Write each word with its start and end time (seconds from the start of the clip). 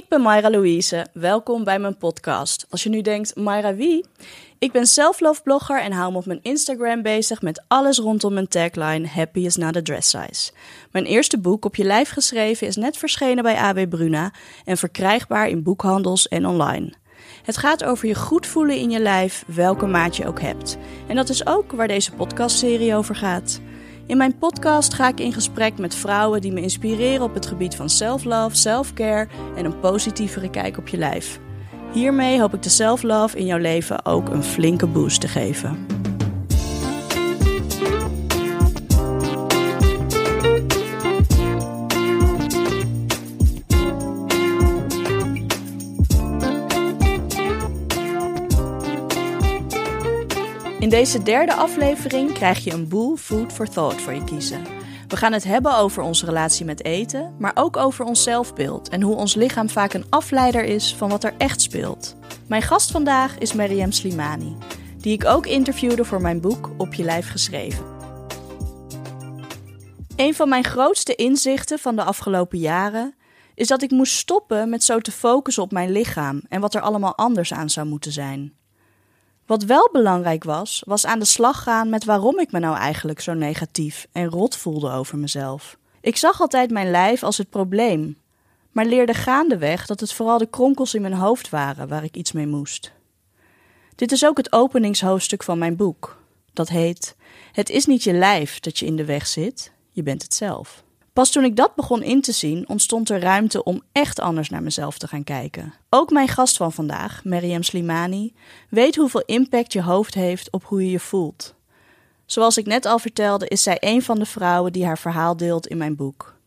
Ik 0.00 0.08
ben 0.08 0.20
Mayra 0.20 0.50
Louise. 0.50 1.06
Welkom 1.12 1.64
bij 1.64 1.78
mijn 1.78 1.96
podcast. 1.96 2.66
Als 2.70 2.82
je 2.82 2.88
nu 2.88 3.00
denkt, 3.00 3.36
Mayra 3.36 3.74
wie? 3.74 4.04
Ik 4.58 4.72
ben 4.72 4.86
self-love 4.86 5.42
blogger 5.42 5.80
en 5.80 5.92
hou 5.92 6.12
me 6.12 6.18
op 6.18 6.26
mijn 6.26 6.42
Instagram 6.42 7.02
bezig 7.02 7.42
met 7.42 7.62
alles 7.68 7.98
rondom 7.98 8.32
mijn 8.32 8.48
tagline 8.48 9.06
Happy 9.06 9.40
is 9.40 9.56
not 9.56 9.76
a 9.76 9.82
dress 9.82 10.10
size. 10.10 10.52
Mijn 10.90 11.04
eerste 11.04 11.38
boek 11.38 11.64
op 11.64 11.76
je 11.76 11.84
lijf 11.84 12.10
geschreven 12.10 12.66
is 12.66 12.76
net 12.76 12.96
verschenen 12.96 13.42
bij 13.42 13.56
AB 13.56 13.88
Bruna 13.88 14.32
en 14.64 14.76
verkrijgbaar 14.76 15.48
in 15.48 15.62
boekhandels 15.62 16.28
en 16.28 16.46
online. 16.46 16.92
Het 17.42 17.56
gaat 17.56 17.84
over 17.84 18.08
je 18.08 18.14
goed 18.14 18.46
voelen 18.46 18.76
in 18.76 18.90
je 18.90 19.00
lijf, 19.00 19.44
welke 19.46 19.86
maat 19.86 20.16
je 20.16 20.26
ook 20.26 20.40
hebt. 20.40 20.76
En 21.06 21.16
dat 21.16 21.28
is 21.28 21.46
ook 21.46 21.72
waar 21.72 21.88
deze 21.88 22.12
podcastserie 22.12 22.94
over 22.94 23.16
gaat. 23.16 23.60
In 24.10 24.16
mijn 24.16 24.38
podcast 24.38 24.94
ga 24.94 25.08
ik 25.08 25.20
in 25.20 25.32
gesprek 25.32 25.78
met 25.78 25.94
vrouwen 25.94 26.40
die 26.40 26.52
me 26.52 26.60
inspireren 26.60 27.22
op 27.22 27.34
het 27.34 27.46
gebied 27.46 27.74
van 27.74 27.88
self-love, 27.88 28.56
self-care 28.56 29.28
en 29.56 29.64
een 29.64 29.80
positievere 29.80 30.50
kijk 30.50 30.78
op 30.78 30.88
je 30.88 30.96
lijf. 30.96 31.40
Hiermee 31.92 32.40
hoop 32.40 32.54
ik 32.54 32.62
de 32.62 32.68
self-love 32.68 33.38
in 33.38 33.46
jouw 33.46 33.58
leven 33.58 34.04
ook 34.04 34.28
een 34.28 34.42
flinke 34.42 34.86
boost 34.86 35.20
te 35.20 35.28
geven. 35.28 35.86
Deze 50.90 51.22
derde 51.22 51.54
aflevering 51.54 52.32
krijg 52.32 52.64
je 52.64 52.72
een 52.72 52.88
boel 52.88 53.16
food 53.16 53.52
for 53.52 53.68
thought 53.68 54.00
voor 54.02 54.14
je 54.14 54.24
kiezen. 54.24 54.62
We 55.08 55.16
gaan 55.16 55.32
het 55.32 55.44
hebben 55.44 55.76
over 55.76 56.02
onze 56.02 56.26
relatie 56.26 56.64
met 56.64 56.84
eten, 56.84 57.34
maar 57.38 57.52
ook 57.54 57.76
over 57.76 58.04
ons 58.04 58.22
zelfbeeld 58.22 58.88
en 58.88 59.02
hoe 59.02 59.16
ons 59.16 59.34
lichaam 59.34 59.68
vaak 59.68 59.92
een 59.92 60.04
afleider 60.08 60.64
is 60.64 60.94
van 60.94 61.08
wat 61.08 61.24
er 61.24 61.34
echt 61.38 61.60
speelt. 61.60 62.16
Mijn 62.48 62.62
gast 62.62 62.90
vandaag 62.90 63.38
is 63.38 63.52
Mariam 63.52 63.92
Slimani, 63.92 64.56
die 64.98 65.12
ik 65.12 65.24
ook 65.24 65.46
interviewde 65.46 66.04
voor 66.04 66.20
mijn 66.20 66.40
boek 66.40 66.70
Op 66.76 66.94
je 66.94 67.02
lijf 67.02 67.30
geschreven. 67.30 67.84
Een 70.16 70.34
van 70.34 70.48
mijn 70.48 70.64
grootste 70.64 71.14
inzichten 71.14 71.78
van 71.78 71.96
de 71.96 72.04
afgelopen 72.04 72.58
jaren 72.58 73.14
is 73.54 73.68
dat 73.68 73.82
ik 73.82 73.90
moest 73.90 74.12
stoppen 74.12 74.68
met 74.68 74.84
zo 74.84 74.98
te 74.98 75.12
focussen 75.12 75.62
op 75.62 75.72
mijn 75.72 75.90
lichaam 75.90 76.42
en 76.48 76.60
wat 76.60 76.74
er 76.74 76.80
allemaal 76.80 77.16
anders 77.16 77.52
aan 77.52 77.70
zou 77.70 77.86
moeten 77.86 78.12
zijn. 78.12 78.59
Wat 79.50 79.64
wel 79.64 79.88
belangrijk 79.92 80.44
was, 80.44 80.82
was 80.86 81.06
aan 81.06 81.18
de 81.18 81.24
slag 81.24 81.62
gaan 81.62 81.88
met 81.88 82.04
waarom 82.04 82.38
ik 82.38 82.52
me 82.52 82.58
nou 82.58 82.76
eigenlijk 82.76 83.20
zo 83.20 83.34
negatief 83.34 84.06
en 84.12 84.26
rot 84.26 84.56
voelde 84.56 84.90
over 84.90 85.18
mezelf. 85.18 85.76
Ik 86.00 86.16
zag 86.16 86.40
altijd 86.40 86.70
mijn 86.70 86.90
lijf 86.90 87.22
als 87.22 87.38
het 87.38 87.50
probleem, 87.50 88.18
maar 88.72 88.84
leerde 88.84 89.14
gaandeweg 89.14 89.86
dat 89.86 90.00
het 90.00 90.12
vooral 90.12 90.38
de 90.38 90.46
kronkels 90.46 90.94
in 90.94 91.00
mijn 91.02 91.12
hoofd 91.12 91.48
waren 91.48 91.88
waar 91.88 92.04
ik 92.04 92.16
iets 92.16 92.32
mee 92.32 92.46
moest. 92.46 92.92
Dit 93.94 94.12
is 94.12 94.24
ook 94.24 94.36
het 94.36 94.52
openingshoofdstuk 94.52 95.42
van 95.42 95.58
mijn 95.58 95.76
boek. 95.76 96.22
Dat 96.52 96.68
heet: 96.68 97.16
Het 97.52 97.70
is 97.70 97.86
niet 97.86 98.02
je 98.02 98.12
lijf 98.12 98.60
dat 98.60 98.78
je 98.78 98.86
in 98.86 98.96
de 98.96 99.04
weg 99.04 99.26
zit, 99.26 99.72
je 99.90 100.02
bent 100.02 100.22
het 100.22 100.34
zelf. 100.34 100.82
Pas 101.12 101.30
toen 101.30 101.44
ik 101.44 101.56
dat 101.56 101.74
begon 101.74 102.02
in 102.02 102.20
te 102.20 102.32
zien, 102.32 102.68
ontstond 102.68 103.08
er 103.08 103.20
ruimte 103.20 103.64
om 103.64 103.82
echt 103.92 104.20
anders 104.20 104.48
naar 104.48 104.62
mezelf 104.62 104.98
te 104.98 105.08
gaan 105.08 105.24
kijken. 105.24 105.74
Ook 105.88 106.10
mijn 106.10 106.28
gast 106.28 106.56
van 106.56 106.72
vandaag, 106.72 107.24
Mariam 107.24 107.62
Slimani, 107.62 108.34
weet 108.68 108.96
hoeveel 108.96 109.22
impact 109.26 109.72
je 109.72 109.82
hoofd 109.82 110.14
heeft 110.14 110.50
op 110.50 110.64
hoe 110.64 110.84
je 110.84 110.90
je 110.90 111.00
voelt. 111.00 111.54
Zoals 112.26 112.56
ik 112.56 112.66
net 112.66 112.86
al 112.86 112.98
vertelde, 112.98 113.48
is 113.48 113.62
zij 113.62 113.76
een 113.80 114.02
van 114.02 114.18
de 114.18 114.26
vrouwen 114.26 114.72
die 114.72 114.86
haar 114.86 114.98
verhaal 114.98 115.36
deelt 115.36 115.66
in 115.66 115.76
mijn 115.76 115.96
boek. 115.96 116.38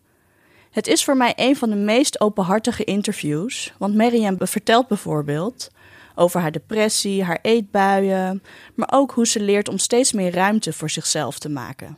Het 0.72 0.88
is 0.88 1.03
voor 1.03 1.17
mij 1.17 1.33
een 1.36 1.55
van 1.55 1.70
de 1.70 1.75
meest 1.75 2.22
openhartige 2.22 2.83
interviews, 2.83 3.73
want 3.77 3.95
Mariam 3.95 4.36
vertelt 4.39 4.88
bijvoorbeeld 4.88 5.72
over 6.16 6.42
haar 6.42 6.52
depressie, 6.52 7.23
haar 7.23 7.39
eetbuien, 7.42 8.44
maar 8.75 8.89
ook 8.92 9.11
hoe 9.11 9.27
ze 9.27 9.39
leert 9.39 9.70
om 9.70 9.77
steeds 9.77 10.11
meer 10.11 10.33
ruimte 10.33 10.73
voor 10.73 10.89
zichzelf 10.89 11.39
te 11.39 11.49
maken. 11.49 11.98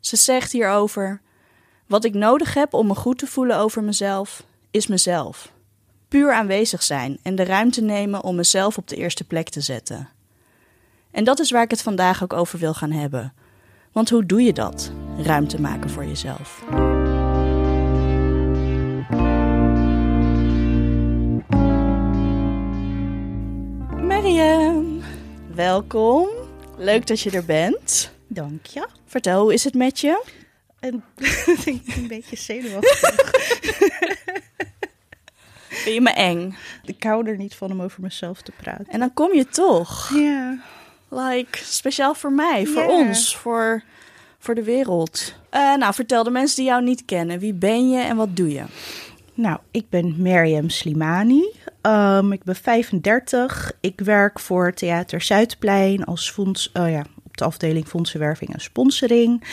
Ze 0.00 0.16
zegt 0.16 0.52
hierover. 0.52 1.20
Wat 1.90 2.04
ik 2.04 2.14
nodig 2.14 2.54
heb 2.54 2.74
om 2.74 2.86
me 2.86 2.94
goed 2.94 3.18
te 3.18 3.26
voelen 3.26 3.56
over 3.56 3.82
mezelf, 3.82 4.44
is 4.70 4.86
mezelf. 4.86 5.52
Puur 6.08 6.32
aanwezig 6.32 6.82
zijn 6.82 7.18
en 7.22 7.34
de 7.34 7.44
ruimte 7.44 7.80
nemen 7.80 8.24
om 8.24 8.36
mezelf 8.36 8.78
op 8.78 8.88
de 8.88 8.96
eerste 8.96 9.24
plek 9.24 9.48
te 9.48 9.60
zetten. 9.60 10.08
En 11.10 11.24
dat 11.24 11.38
is 11.38 11.50
waar 11.50 11.62
ik 11.62 11.70
het 11.70 11.82
vandaag 11.82 12.22
ook 12.22 12.32
over 12.32 12.58
wil 12.58 12.74
gaan 12.74 12.90
hebben. 12.90 13.32
Want 13.92 14.10
hoe 14.10 14.26
doe 14.26 14.42
je 14.42 14.52
dat? 14.52 14.92
Ruimte 15.18 15.60
maken 15.60 15.90
voor 15.90 16.04
jezelf. 16.04 16.64
Mariam, 24.06 25.00
welkom. 25.54 26.28
Leuk 26.76 27.06
dat 27.06 27.20
je 27.20 27.30
er 27.30 27.44
bent. 27.44 28.10
Dank 28.26 28.66
je. 28.66 28.86
Vertel, 29.06 29.42
hoe 29.42 29.52
is 29.52 29.64
het 29.64 29.74
met 29.74 30.00
je? 30.00 30.39
En 30.80 31.04
ik 31.64 31.96
een 31.96 32.06
beetje 32.08 32.36
zenuwachtig. 32.36 33.30
Vind 35.68 35.94
je 35.94 36.00
me 36.00 36.10
eng? 36.10 36.56
ik 36.84 37.02
hou 37.02 37.28
er 37.28 37.36
niet 37.36 37.54
van 37.54 37.70
om 37.70 37.82
over 37.82 38.00
mezelf 38.00 38.42
te 38.42 38.52
praten. 38.62 38.86
En 38.88 38.98
dan 38.98 39.14
kom 39.14 39.34
je 39.34 39.46
toch. 39.46 40.10
Ja. 40.14 40.58
Like, 41.08 41.58
speciaal 41.64 42.14
voor 42.14 42.32
mij, 42.32 42.66
voor 42.66 42.86
ons, 42.86 43.36
voor, 43.36 43.82
voor 44.38 44.54
de 44.54 44.62
wereld. 44.62 45.34
Eh, 45.50 45.74
nou, 45.74 45.94
vertel 45.94 46.24
de 46.24 46.30
mensen 46.30 46.56
die 46.56 46.64
jou 46.64 46.82
niet 46.82 47.04
kennen. 47.04 47.38
Wie 47.38 47.54
ben 47.54 47.90
je 47.90 48.00
en 48.00 48.16
wat 48.16 48.36
doe 48.36 48.52
je? 48.52 48.64
Nou, 49.34 49.58
ik 49.70 49.88
ben 49.88 50.22
Mariam 50.22 50.70
Slimani. 50.70 51.44
Ehm, 51.80 52.32
ik 52.32 52.44
ben 52.44 52.56
35. 52.56 53.72
Ik 53.80 54.00
werk 54.00 54.38
voor 54.38 54.72
Theater 54.72 55.20
Zuidplein 55.20 56.04
als 56.04 56.30
fonds, 56.30 56.70
oh 56.72 56.90
ja, 56.90 57.04
de 57.40 57.46
afdeling 57.46 57.86
fondsenwerving 57.86 58.52
en 58.54 58.60
sponsoring. 58.60 59.44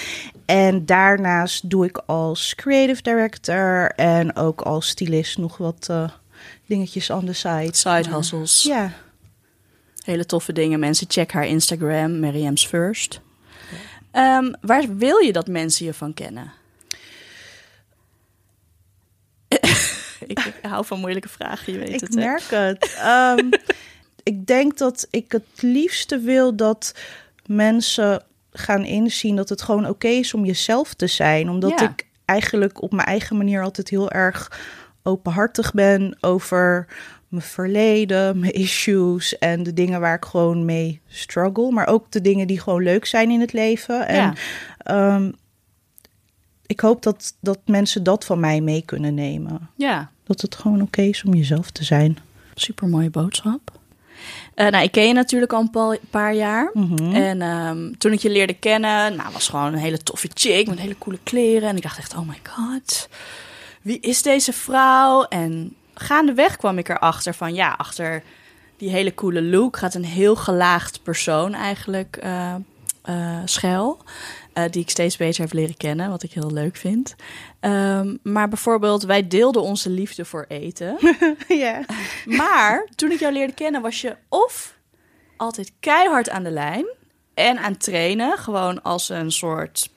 En 0.45 0.85
daarnaast 0.85 1.69
doe 1.69 1.85
ik 1.85 1.97
als 2.05 2.55
creative 2.55 3.01
director 3.01 3.91
en 3.95 4.35
ook 4.35 4.61
als 4.61 4.87
stylist 4.87 5.37
nog 5.37 5.57
wat 5.57 5.87
eh, 5.89 6.09
dingetjes 6.65 7.09
on 7.09 7.25
the 7.25 7.33
side. 7.33 7.69
Side 7.71 8.09
hustles. 8.09 8.63
Ja. 8.63 8.91
Hele 10.03 10.25
toffe 10.25 10.53
dingen. 10.53 10.79
Mensen, 10.79 11.07
check 11.09 11.31
haar 11.31 11.47
Instagram, 11.47 12.19
Mariam's 12.19 12.65
First. 12.65 13.19
Ehm, 14.11 14.53
waar 14.61 14.97
wil 14.97 15.17
je 15.17 15.33
dat 15.33 15.47
mensen 15.47 15.85
je 15.85 15.93
van 15.93 16.13
kennen? 16.13 16.51
ik, 20.27 20.39
ik 20.39 20.53
hou 20.61 20.85
van 20.85 20.99
moeilijke 20.99 21.29
vragen, 21.29 21.73
je 21.73 21.79
weet 21.79 21.93
Ik 21.93 21.99
het. 21.99 22.13
hè? 22.15 22.19
merk 22.19 22.49
het. 22.49 22.95
Ehm, 22.97 23.49
ik 24.23 24.45
denk 24.47 24.77
dat 24.77 25.07
ik 25.09 25.31
het 25.31 25.61
liefste 25.61 26.19
wil 26.19 26.55
dat 26.55 26.93
mensen 27.47 28.23
gaan 28.51 28.83
inzien 28.85 29.35
dat 29.35 29.49
het 29.49 29.61
gewoon 29.61 29.87
oké 29.87 30.07
is 30.07 30.33
om 30.33 30.45
jezelf 30.45 30.93
te 30.93 31.07
zijn. 31.07 31.49
Omdat 31.49 31.79
Ja. 31.79 31.89
ik 31.89 32.07
eigenlijk 32.25 32.81
op 32.81 32.91
mijn 32.91 33.07
eigen 33.07 33.37
manier 33.37 33.63
altijd 33.63 33.89
heel 33.89 34.11
erg 34.11 34.59
openhartig 35.03 35.73
ben 35.73 36.17
over 36.21 36.87
mijn 37.27 37.43
verleden, 37.43 38.39
mijn 38.39 38.53
issues 38.53 39.37
en 39.37 39.63
de 39.63 39.73
dingen 39.73 39.99
waar 39.99 40.15
ik 40.15 40.25
gewoon 40.25 40.65
mee 40.65 41.01
struggle. 41.07 41.71
Maar 41.71 41.87
ook 41.87 42.11
de 42.11 42.21
dingen 42.21 42.47
die 42.47 42.59
gewoon 42.59 42.83
leuk 42.83 43.05
zijn 43.05 43.31
in 43.31 43.39
het 43.39 43.53
leven. 43.53 44.07
En 44.07 44.15
Ja. 44.15 44.33
ehm, 44.77 45.31
ik 46.65 46.79
hoop 46.79 47.01
dat, 47.03 47.35
dat 47.41 47.59
mensen 47.65 48.03
dat 48.03 48.25
van 48.25 48.39
mij 48.39 48.61
mee 48.61 48.81
kunnen 48.81 49.13
nemen. 49.13 49.69
Ja, 49.75 50.11
Dat 50.23 50.41
het 50.41 50.55
gewoon 50.55 50.81
oké 50.81 51.01
is 51.01 51.23
om 51.23 51.33
jezelf 51.33 51.71
te 51.71 51.83
zijn. 51.83 52.17
super 52.53 52.87
mooie 52.87 53.09
boodschap. 53.09 53.71
Eh, 54.53 54.67
nou, 54.67 54.83
ik 54.83 54.91
ken 54.91 55.07
je 55.07 55.13
natuurlijk 55.13 55.53
al 55.53 55.59
een 55.61 55.69
pa- 55.69 55.97
paar 56.09 56.33
jaar. 56.33 56.69
Mhm. 56.73 57.13
En 57.15 57.41
ehm, 57.41 57.91
toen 57.97 58.11
ik 58.11 58.19
je 58.19 58.29
leerde 58.29 58.53
kennen, 58.53 59.15
nou, 59.15 59.31
was 59.33 59.47
gewoon 59.49 59.73
een 59.73 59.79
hele 59.79 59.97
toffe 60.03 60.29
chick 60.33 60.67
met 60.67 60.79
hele 60.79 60.97
coole 60.97 61.19
kleren. 61.23 61.69
En 61.69 61.75
ik 61.75 61.81
dacht 61.83 61.97
echt, 61.97 62.15
oh 62.15 62.27
my 62.27 62.39
god, 62.49 63.09
wie 63.81 63.99
is 63.99 64.21
deze 64.21 64.53
vrouw? 64.53 65.23
En 65.23 65.75
gaandeweg 65.93 66.55
kwam 66.57 66.77
ik 66.77 66.89
erachter 66.89 67.33
van, 67.33 67.53
ja, 67.53 67.75
achter 67.77 68.23
die 68.77 68.89
hele 68.89 69.13
coole 69.13 69.41
look 69.43 69.77
gaat 69.77 69.93
een 69.93 70.05
heel 70.05 70.35
gelaagd 70.35 71.03
persoon 71.03 71.53
eigenlijk 71.53 72.17
eh 72.21 72.55
eh, 73.03 73.37
schuil. 73.45 73.97
Eh, 74.57 74.63
die 74.71 74.81
ik 74.81 74.89
steeds 74.89 75.17
beter 75.17 75.41
heb 75.41 75.53
leren 75.53 75.77
kennen, 75.77 76.09
wat 76.09 76.23
ik 76.23 76.31
heel 76.31 76.51
leuk 76.51 76.75
vind. 76.75 77.15
Ehm, 77.59 78.15
maar 78.23 78.49
bijvoorbeeld, 78.49 79.03
wij 79.03 79.27
deelden 79.27 79.61
onze 79.61 79.89
liefde 79.89 80.25
voor 80.25 80.45
eten. 80.47 80.97
ja. 81.47 81.85
Maar 82.25 82.87
toen 82.95 83.11
ik 83.11 83.19
jou 83.19 83.33
leerde 83.33 83.53
kennen, 83.53 83.81
was 83.81 84.01
je 84.01 84.15
of 84.29 84.77
altijd 85.35 85.71
keihard 85.79 86.29
aan 86.29 86.43
de 86.43 86.51
lijn 86.51 86.85
en 87.33 87.57
aan 87.57 87.77
trainen, 87.77 88.37
gewoon 88.37 88.83
als 88.83 89.09
een 89.09 89.31
soort 89.31 89.89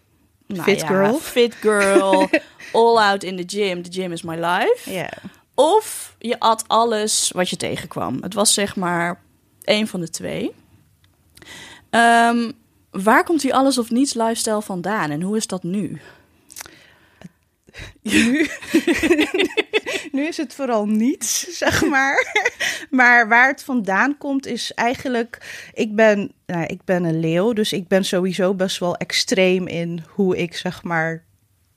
nou 0.47 0.63
Fit 0.63 0.81
ja, 0.81 0.87
girl. 0.87 1.15
fit 1.15 1.55
girl, 1.55 2.29
all 2.73 2.97
out 2.97 3.23
in 3.23 3.37
the 3.37 3.57
gym. 3.57 3.83
The 3.83 3.93
gym 3.93 4.13
is 4.13 4.23
my 4.23 4.35
life. 4.35 4.93
Ja. 4.93 5.11
Of 5.55 6.15
je 6.19 6.41
at 6.41 6.65
alles 6.67 7.31
wat 7.35 7.51
je 7.51 7.57
tegenkwam. 7.57 8.23
Het 8.23 8.35
was 8.35 8.55
zeg 8.55 8.77
maar 8.77 9.21
één 9.63 9.87
van 9.87 10.01
de 10.01 10.11
twee. 10.11 10.55
Ehm, 11.91 12.51
waar 12.91 13.25
komt 13.25 13.41
die 13.41 13.55
alles 13.55 13.79
of 13.79 13.91
niets 13.91 14.15
lifestyle 14.15 14.63
vandaan 14.63 15.11
en 15.11 15.23
hoe 15.23 15.37
is 15.37 15.47
dat 15.47 15.63
nu? 15.63 16.01
Nu, 20.13 20.27
is 20.27 20.37
het 20.37 20.55
vooral 20.55 20.87
niets, 20.87 21.59
zeg 21.59 21.85
maar. 21.85 22.47
maar 22.91 23.29
waar 23.29 23.49
het 23.49 23.63
vandaan 23.63 24.19
komt 24.19 24.47
is 24.47 24.73
eigenlijk... 24.75 25.39
Ik 25.75 25.95
ben, 25.95 26.33
nou, 26.47 26.65
ik 26.67 26.85
ben 26.85 27.05
een 27.05 27.21
leeuw, 27.21 27.53
dus 27.53 27.73
ik 27.73 27.89
ben 27.89 28.05
sowieso 28.05 28.55
best 28.55 28.79
wel 28.79 28.97
extreem 28.97 29.67
in 29.67 30.05
hoe 30.09 30.37
ik 30.37 30.57
zeg 30.57 30.83
maar 30.83 31.25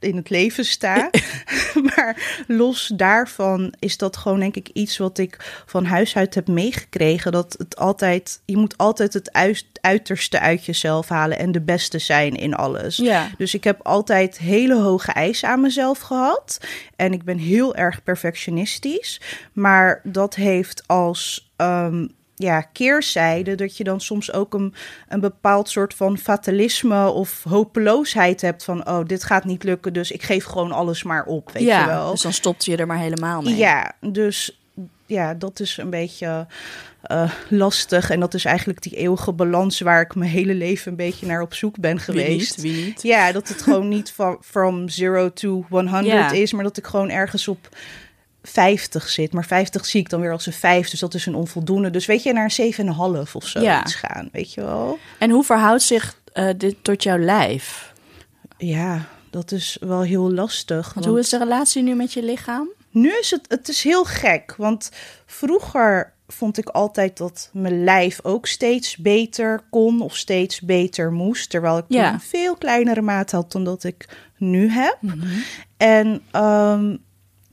in 0.03 0.15
het 0.15 0.29
leven 0.29 0.65
sta. 0.65 1.09
maar 1.95 2.44
los 2.47 2.91
daarvan 2.95 3.73
is 3.79 3.97
dat 3.97 4.17
gewoon 4.17 4.39
denk 4.39 4.55
ik 4.55 4.69
iets 4.73 4.97
wat 4.97 5.17
ik 5.17 5.63
van 5.65 5.85
huis 5.85 6.15
uit 6.15 6.35
heb 6.35 6.47
meegekregen. 6.47 7.31
Dat 7.31 7.55
het 7.57 7.75
altijd, 7.75 8.41
je 8.45 8.57
moet 8.57 8.77
altijd 8.77 9.13
het 9.13 9.57
uiterste 9.81 10.39
uit 10.39 10.65
jezelf 10.65 11.09
halen 11.09 11.39
en 11.39 11.51
de 11.51 11.61
beste 11.61 12.00
zijn 12.00 12.35
in 12.35 12.55
alles. 12.55 12.97
Ja. 12.97 13.29
Dus 13.38 13.53
ik 13.53 13.63
heb 13.63 13.79
altijd 13.83 14.38
hele 14.38 14.75
hoge 14.75 15.11
eisen 15.11 15.50
aan 15.50 15.61
mezelf 15.61 16.00
gehad. 16.00 16.59
En 16.95 17.13
ik 17.13 17.23
ben 17.23 17.38
heel 17.38 17.75
erg 17.75 18.03
perfectionistisch. 18.03 19.21
Maar 19.53 20.01
dat 20.03 20.35
heeft 20.35 20.83
als 20.88 21.51
um, 21.57 22.11
ja, 22.43 22.61
keerzijde 22.61 23.55
dat 23.55 23.77
je 23.77 23.83
dan 23.83 24.01
soms 24.01 24.31
ook 24.31 24.53
een, 24.53 24.73
een 25.07 25.19
bepaald 25.19 25.69
soort 25.69 25.93
van 25.93 26.17
fatalisme 26.17 27.09
of 27.09 27.43
hopeloosheid 27.43 28.41
hebt 28.41 28.63
van 28.63 28.87
oh, 28.87 29.05
dit 29.05 29.23
gaat 29.23 29.45
niet 29.45 29.63
lukken, 29.63 29.93
dus 29.93 30.11
ik 30.11 30.23
geef 30.23 30.45
gewoon 30.45 30.71
alles 30.71 31.03
maar 31.03 31.25
op, 31.25 31.51
weet 31.51 31.63
ja, 31.63 31.79
je 31.79 31.87
wel. 31.87 32.11
Dus 32.11 32.21
dan 32.21 32.33
stopt 32.33 32.65
je 32.65 32.77
er 32.77 32.87
maar 32.87 32.97
helemaal 32.97 33.41
mee. 33.41 33.55
Ja, 33.55 33.91
dus 34.01 34.61
ja, 35.05 35.33
dat 35.33 35.59
is 35.59 35.77
een 35.77 35.89
beetje 35.89 36.47
uh, 37.11 37.31
lastig. 37.49 38.09
En 38.09 38.19
dat 38.19 38.33
is 38.33 38.45
eigenlijk 38.45 38.81
die 38.81 38.95
eeuwige 38.95 39.31
balans 39.31 39.79
waar 39.79 40.01
ik 40.01 40.15
mijn 40.15 40.31
hele 40.31 40.53
leven 40.53 40.91
een 40.91 40.97
beetje 40.97 41.25
naar 41.25 41.41
op 41.41 41.53
zoek 41.53 41.79
ben 41.79 41.99
geweest. 41.99 42.61
Wie 42.61 42.71
niet, 42.71 42.77
wie 42.77 42.85
niet? 42.85 43.01
Ja, 43.01 43.31
dat 43.31 43.47
het 43.47 43.61
gewoon 43.61 43.87
niet 43.87 44.11
van 44.11 44.37
from 44.41 44.89
zero 44.89 45.33
to 45.33 45.65
100 45.69 46.05
Ja. 46.05 46.31
is, 46.31 46.53
maar 46.53 46.63
dat 46.63 46.77
ik 46.77 46.85
gewoon 46.85 47.09
ergens 47.09 47.47
op 47.47 47.69
50 48.43 49.09
zit. 49.09 49.33
Maar 49.33 49.45
50 49.45 49.85
zie 49.85 49.99
ik 50.01 50.09
dan 50.09 50.21
weer 50.21 50.31
als 50.31 50.45
een 50.45 50.53
5, 50.53 50.89
dus 50.89 50.99
dat 50.99 51.13
is 51.13 51.25
een 51.25 51.35
onvoldoende. 51.35 51.89
Dus 51.89 52.05
weet 52.05 52.23
je, 52.23 52.33
naar 52.33 52.51
een 52.57 52.73
7,5 53.25 53.31
of 53.33 53.47
zo 53.47 53.59
Ja. 53.59 53.81
iets 53.81 53.95
gaan, 53.95 54.29
weet 54.31 54.53
je 54.53 54.61
wel? 54.61 54.97
En 55.19 55.29
hoe 55.29 55.43
verhoudt 55.43 55.81
zich 55.81 56.15
eh, 56.33 56.49
dit 56.57 56.75
tot 56.81 57.03
jouw 57.03 57.17
lijf? 57.17 57.93
Ja, 58.57 59.05
dat 59.29 59.51
is 59.51 59.77
wel 59.79 60.01
heel 60.01 60.31
lastig. 60.31 60.93
Want 60.93 61.05
hoe 61.05 61.19
is 61.19 61.29
de 61.29 61.37
relatie 61.37 61.83
nu 61.83 61.95
met 61.95 62.13
je 62.13 62.23
lichaam? 62.23 62.69
Nu 62.91 63.17
is 63.19 63.31
het, 63.31 63.45
het 63.47 63.67
is 63.67 63.83
heel 63.83 64.03
gek, 64.03 64.53
want 64.57 64.91
vroeger 65.25 66.13
vond 66.27 66.57
ik 66.57 66.69
altijd 66.69 67.17
dat 67.17 67.49
mijn 67.53 67.83
lijf 67.83 68.19
ook 68.23 68.47
steeds 68.47 68.97
beter 68.97 69.61
kon 69.69 70.01
of 70.01 70.15
steeds 70.15 70.61
beter 70.61 71.11
moest. 71.11 71.49
Terwijl 71.49 71.77
ik 71.77 71.85
toen 71.87 71.97
Ja. 71.99 72.13
een 72.13 72.19
veel 72.19 72.55
kleinere 72.55 73.01
maat 73.01 73.31
had 73.31 73.51
dan 73.51 73.63
dat 73.63 73.83
ik 73.83 74.07
nu 74.37 74.69
heb. 74.69 74.97
Mhm. 75.01 75.27
En 75.77 76.21
ehm, 76.31 76.95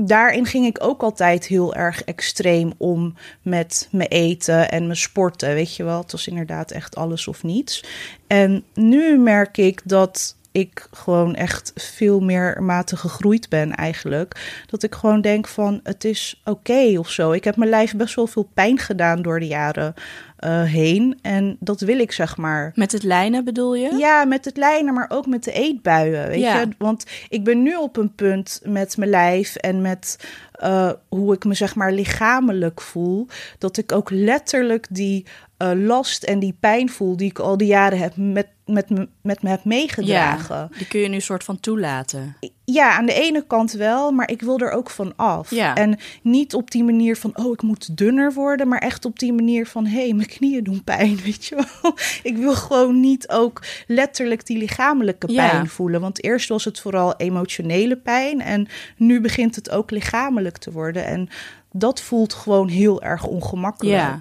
daarin 0.07 0.47
ging 0.47 0.67
ik 0.67 0.85
ook 0.85 1.03
altijd 1.03 1.47
heel 1.47 1.75
erg 1.75 2.05
extreem 2.05 2.73
om 2.77 3.15
met 3.43 3.89
mijn 3.91 4.09
eten 4.09 4.71
en 4.71 4.85
mijn 4.85 4.97
sporten. 4.97 5.55
Weet 5.55 5.77
je 5.77 5.85
wel, 5.85 6.01
het 6.01 6.13
was 6.13 6.27
inderdaad 6.27 6.71
echt 6.71 6.97
alles 6.97 7.29
of 7.29 7.43
niets. 7.43 7.85
En 8.27 8.65
nu 8.75 9.19
merk 9.19 9.57
ik 9.57 9.81
dat 9.85 10.37
ik 10.53 10.87
gewoon 10.91 11.35
echt 11.35 11.73
veel 11.75 12.21
meer 12.21 12.63
mate 12.63 12.97
gegroeid 12.97 13.49
ben 13.49 13.75
eigenlijk. 13.75 14.63
Dat 14.67 14.83
ik 14.83 14.95
gewoon 14.95 15.21
denk 15.21 15.49
van 15.49 15.81
het 15.83 16.05
is 16.05 16.41
oké 16.45 16.99
of 16.99 17.11
zo. 17.11 17.33
Ik 17.33 17.45
heb 17.45 17.57
mijn 17.57 17.71
lijf 17.71 17.97
best 17.97 18.15
wel 18.15 18.27
veel 18.27 18.51
pijn 18.55 18.79
gedaan 18.79 19.23
door 19.23 19.41
de 19.41 19.47
jaren 19.47 19.95
eh, 20.37 20.63
heen. 20.63 21.19
En 21.23 21.57
dat 21.61 21.81
wil 21.81 21.99
ik 21.99 22.13
zeg 22.13 22.37
maar 22.37 22.73
Met 22.75 22.93
het 22.93 23.03
lijnen 23.03 23.45
bedoel 23.45 23.75
je? 23.75 23.97
ja, 23.99 24.25
met 24.25 24.45
het 24.45 24.57
lijnen, 24.57 24.95
maar 24.95 25.11
ook 25.13 25.27
met 25.27 25.45
de 25.45 25.53
eetbuien. 25.53 26.29
Weet 26.29 26.41
Ja. 26.41 26.61
je? 26.61 26.69
Want 26.79 27.05
ik 27.29 27.45
ben 27.45 27.63
nu 27.63 27.75
op 27.77 27.97
een 27.97 28.15
punt 28.15 28.61
met 28.65 28.97
mijn 28.97 29.11
lijf 29.11 29.57
en 29.57 29.81
met 29.83 30.17
eh, 30.61 30.91
hoe 31.09 31.35
ik 31.35 31.45
me 31.45 31.55
zeg 31.55 31.75
maar 31.75 31.93
lichamelijk 31.93 32.81
voel. 32.81 33.27
Dat 33.59 33.77
ik 33.77 33.93
ook 33.93 34.11
letterlijk 34.11 34.87
die 34.91 35.27
eh, 35.57 35.71
last 35.75 36.23
en 36.23 36.39
die 36.39 36.57
pijn 36.61 36.89
voel 36.89 37.17
die 37.17 37.31
ik 37.31 37.39
al 37.39 37.57
die 37.57 37.67
jaren 37.67 37.99
heb 37.99 38.17
met, 38.17 38.47
met, 38.67 38.91
me, 38.91 39.09
met 39.23 39.43
me 39.43 39.49
heb 39.49 39.65
meegedragen. 39.65 40.57
Ja, 40.57 40.69
die 40.77 40.87
kun 40.87 41.01
je 41.01 41.09
nu 41.09 41.21
soort 41.21 41.45
van 41.45 41.61
toelaten. 41.61 42.37
Ja, 42.73 42.97
aan 42.97 43.07
de 43.07 43.13
ene 43.13 43.45
kant 43.47 43.73
wel, 43.73 44.13
maar 44.13 44.31
ik 44.31 44.43
wil 44.43 44.59
er 44.59 44.71
ook 44.71 44.91
van 44.91 45.13
af. 45.17 45.51
Ja. 45.51 45.75
En 45.75 45.99
niet 46.23 46.55
op 46.55 46.71
die 46.71 46.85
manier 46.85 47.17
van, 47.17 47.37
oh, 47.37 47.53
ik 47.53 47.63
moet 47.63 47.97
dunner 47.97 48.33
worden, 48.33 48.69
maar 48.69 48.79
echt 48.79 49.05
op 49.05 49.19
die 49.19 49.33
manier 49.33 49.67
van, 49.67 49.87
hé, 49.87 50.01
hey, 50.05 50.13
mijn 50.13 50.29
knieën 50.29 50.65
doen 50.65 50.85
pijn, 50.85 51.17
weet 51.25 51.45
je 51.47 51.55
wel. 51.55 51.95
Ik 52.23 52.37
wil 52.37 52.55
gewoon 52.55 53.01
niet 53.01 53.29
ook 53.29 53.63
letterlijk 53.87 54.47
die 54.47 54.59
lichamelijke 54.59 55.33
Ja. 55.33 55.49
pijn 55.49 55.69
voelen. 55.69 56.01
Want 56.01 56.25
eerst 56.25 56.49
was 56.49 56.65
het 56.65 56.81
vooral 56.81 57.15
emotionele 57.17 57.97
pijn 57.97 58.41
en 58.41 58.69
nu 58.97 59.21
begint 59.21 59.55
het 59.55 59.71
ook 59.71 59.91
lichamelijk 59.91 60.57
te 60.59 60.73
worden. 60.73 61.05
En 61.05 61.29
dat 61.73 62.01
voelt 62.01 62.33
gewoon 62.35 62.69
heel 62.69 63.03
erg 63.03 63.27
ongemakkelijk. 63.27 63.97
Ja. 63.97 64.19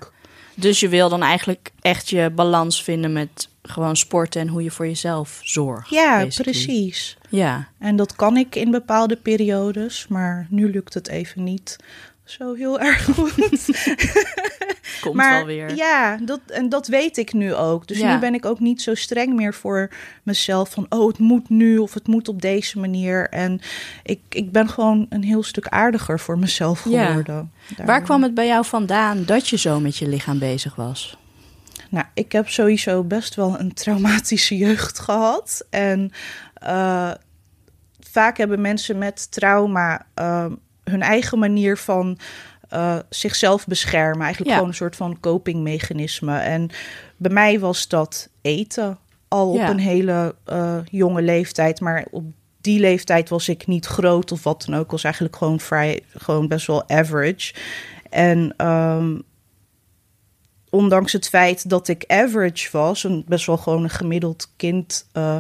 Dus 0.60 0.80
je 0.80 0.90
wil 0.90 1.10
dan 1.10 1.22
eigenlijk 1.22 1.72
echt 1.82 2.10
je 2.10 2.30
balans 2.30 2.84
vinden 2.84 3.14
met 3.14 3.50
gewoon 3.62 3.98
sporten 3.98 4.42
en 4.42 4.48
hoe 4.48 4.64
je 4.64 4.72
voor 4.72 4.88
jezelf 4.88 5.40
zorgt. 5.44 5.90
Ja, 5.90 6.24
basically. 6.24 6.52
precies. 6.52 7.18
Ja, 7.30 7.68
En 7.80 7.96
dat 7.96 8.16
kan 8.16 8.38
ik 8.38 8.56
in 8.56 8.72
bepaalde 8.72 9.16
periodes, 9.16 10.08
maar 10.08 10.48
nu 10.50 10.72
lukt 10.72 10.94
het 10.94 11.08
even 11.08 11.44
niet 11.44 11.76
zo 12.30 12.54
heel 12.54 12.80
erg 12.80 13.06
goed. 13.16 13.34
komt 15.02 15.16
maar 15.16 15.36
wel 15.38 15.46
weer. 15.46 15.76
ja, 15.76 16.18
dat, 16.18 16.40
en 16.48 16.70
dat 16.70 16.88
weet 16.88 17.18
ik 17.18 17.34
nu 17.34 17.54
ook. 17.56 17.88
Dus 17.88 17.98
Ja. 18.00 18.14
nu 18.14 18.20
ben 18.20 18.34
ik 18.34 18.46
ook 18.46 18.60
niet 18.60 18.81
zo 18.81 18.96
streng 18.96 19.34
meer 19.36 19.54
voor 19.54 19.90
mezelf 20.24 20.70
van, 20.70 20.86
oh, 20.90 21.08
het 21.08 21.18
moet 21.20 21.50
nu 21.50 21.78
of 21.78 21.94
het 21.94 22.08
moet 22.08 22.28
op 22.28 22.42
deze 22.42 22.80
manier. 22.80 23.30
En 23.30 23.60
ik, 24.04 24.20
ik 24.30 24.52
ben 24.52 24.70
gewoon 24.70 25.06
een 25.10 25.24
heel 25.24 25.44
stuk 25.44 25.68
aardiger 25.68 26.20
voor 26.20 26.40
mezelf 26.40 26.86
Ja. 26.90 27.06
geworden. 27.06 27.52
Waar 27.86 28.02
kwam 28.02 28.24
het 28.24 28.34
bij 28.34 28.48
jou 28.48 28.66
vandaan 28.66 29.26
dat 29.26 29.48
je 29.48 29.58
zo 29.58 29.80
met 29.80 29.98
je 29.98 30.08
lichaam 30.08 30.40
bezig 30.40 30.76
was? 30.76 31.18
Nou, 31.90 32.06
ik 32.14 32.31
heb 32.31 32.50
sowieso 32.50 33.04
best 33.04 33.36
wel 33.36 33.60
een 33.60 33.74
traumatische 33.74 34.58
jeugd 34.58 35.00
gehad. 35.00 35.66
En 35.70 36.12
eh, 36.54 37.12
vaak 38.00 38.38
hebben 38.38 38.62
mensen 38.62 38.98
met 38.98 39.31
trauma 39.31 40.06
eh, 40.14 40.46
hun 40.90 41.02
eigen 41.02 41.40
manier 41.40 41.78
van 41.78 42.18
eh, 42.70 42.98
zichzelf 43.10 43.68
beschermen. 43.68 44.22
Eigenlijk 44.22 44.50
Ja. 44.50 44.54
gewoon 44.56 44.70
een 44.70 44.76
soort 44.78 44.96
van 44.96 45.20
copingmechanisme. 45.20 46.38
En 46.38 46.70
bij 47.18 47.32
mij 47.32 47.60
was 47.60 47.88
dat 47.88 48.30
eten. 48.42 48.98
Al 49.28 49.54
Ja. 49.56 49.64
op 49.64 49.70
een 49.70 49.80
hele 49.80 50.36
eh, 50.46 50.78
jonge 50.92 51.22
leeftijd. 51.22 51.80
Maar 51.80 52.06
op 52.12 52.24
die 52.62 52.80
leeftijd 52.80 53.30
was 53.30 53.50
ik 53.50 53.68
niet 53.68 53.86
groot 53.86 54.32
of 54.32 54.44
wat 54.44 54.64
dan 54.66 54.80
ook. 54.80 54.92
was 54.92 55.04
eigenlijk 55.04 55.36
gewoon 55.36 55.60
vrij, 55.60 56.02
gewoon 56.18 56.48
best 56.48 56.68
wel 56.68 56.90
average. 56.90 57.54
En 58.10 58.54
ehm, 58.58 59.18
ondanks 60.69 61.14
het 61.14 61.30
feit 61.30 61.69
dat 61.69 61.88
ik 61.88 62.04
average 62.08 62.69
was, 62.72 63.04
en 63.04 63.24
best 63.28 63.46
wel 63.46 63.58
gewoon 63.58 63.84
een 63.84 63.90
gemiddeld 63.90 64.52
kind 64.56 65.08
eh, 65.12 65.38